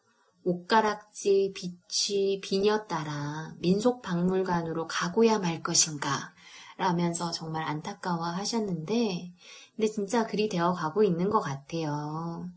옷가락지 0.45 1.53
빛이 1.57 2.41
비녀 2.41 2.85
따라 2.85 3.53
민속 3.59 4.03
박물관으로 4.03 4.87
가고야 4.87 5.41
말 5.41 5.65
것인가 5.65 6.33
라면서 6.77 7.33
정말 7.33 7.65
안타까워 7.65 8.23
하셨는데 8.23 9.33
근데 9.75 9.89
진짜 9.89 10.29
그리 10.29 10.49
되어 10.49 10.75
가고 10.75 11.03
있는 11.03 11.29
것 11.29 11.41
같아요. 11.41 12.49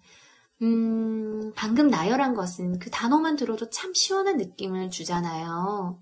음, 0.62 1.52
방금 1.56 1.88
나열한 1.88 2.34
것은 2.34 2.80
그 2.80 2.90
단어만 2.90 3.36
들어도 3.36 3.70
참 3.70 3.94
시원한 3.94 4.38
느낌을 4.38 4.90
주잖아요. 4.90 6.00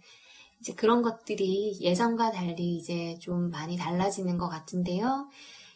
이제 0.60 0.74
그런 0.76 1.02
것들이 1.02 1.80
예전과 1.82 2.32
달리 2.32 2.76
이제 2.76 3.18
좀 3.20 3.50
많이 3.50 3.76
달라지는 3.78 4.38
것 4.38 4.48
같은데요. 4.48 5.28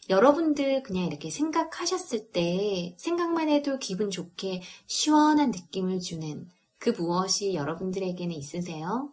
여러분들 0.09 0.83
그냥 0.83 1.05
이렇게 1.05 1.29
생각하셨을 1.29 2.31
때 2.31 2.95
생각만 2.97 3.49
해도 3.49 3.77
기분 3.79 4.09
좋게 4.09 4.61
시원한 4.85 5.51
느낌을 5.51 5.99
주는 5.99 6.47
그 6.79 6.91
무엇이 6.91 7.55
여러분들에게는 7.55 8.33
있으세요? 8.33 9.11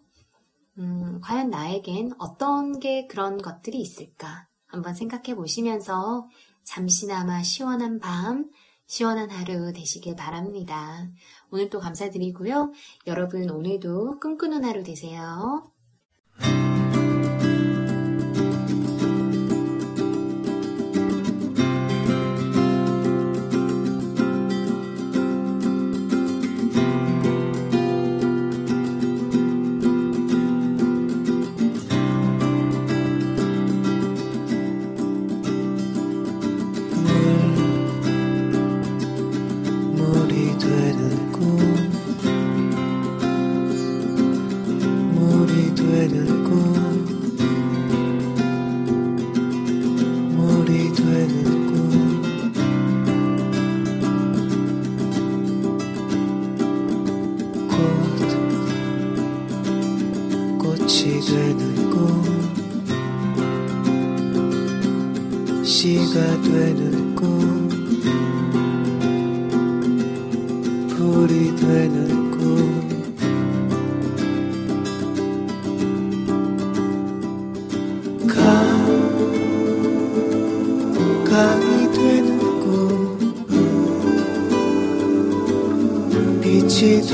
음, 0.79 1.21
과연 1.21 1.51
나에겐 1.51 2.13
어떤 2.19 2.79
게 2.79 3.07
그런 3.07 3.39
것들이 3.39 3.81
있을까? 3.81 4.47
한번 4.67 4.95
생각해 4.95 5.35
보시면서 5.35 6.29
잠시나마 6.65 7.43
시원한 7.43 7.99
밤, 7.99 8.51
시원한 8.87 9.31
하루 9.31 9.73
되시길 9.73 10.17
바랍니다. 10.17 11.09
오늘도 11.51 11.81
감사드리고요. 11.81 12.73
여러분 13.07 13.51
오늘도 13.51 14.21
꿈꾸는 14.21 14.65
하루 14.65 14.83
되세요. 14.83 15.71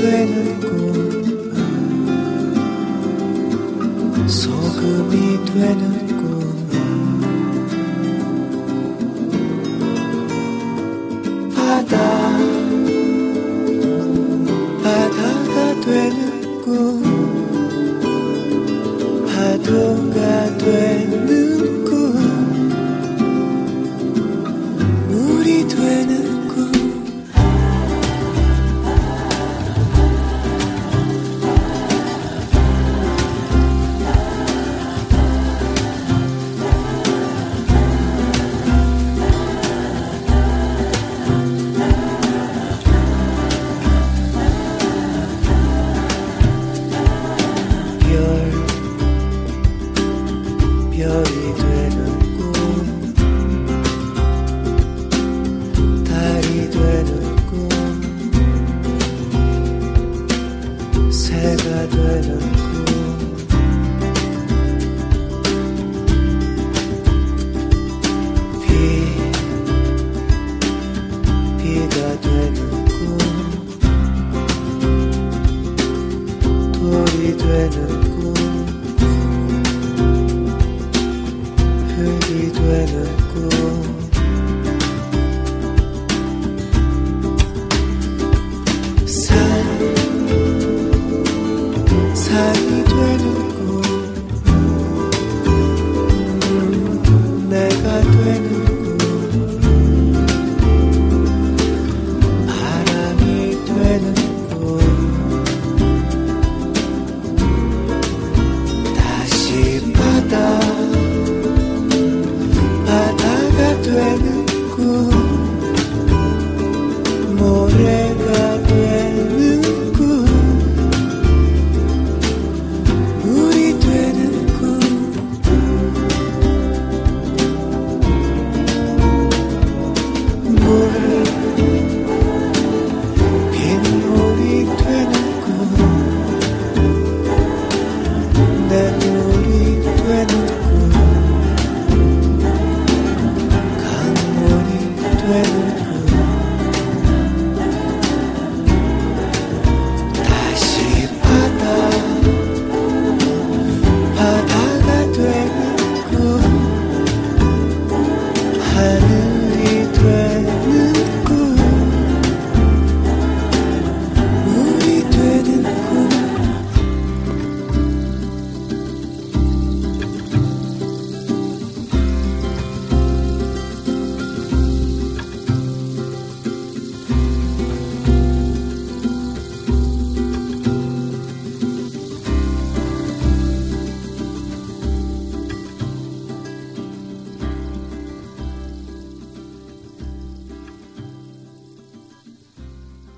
Tränen 0.01 0.70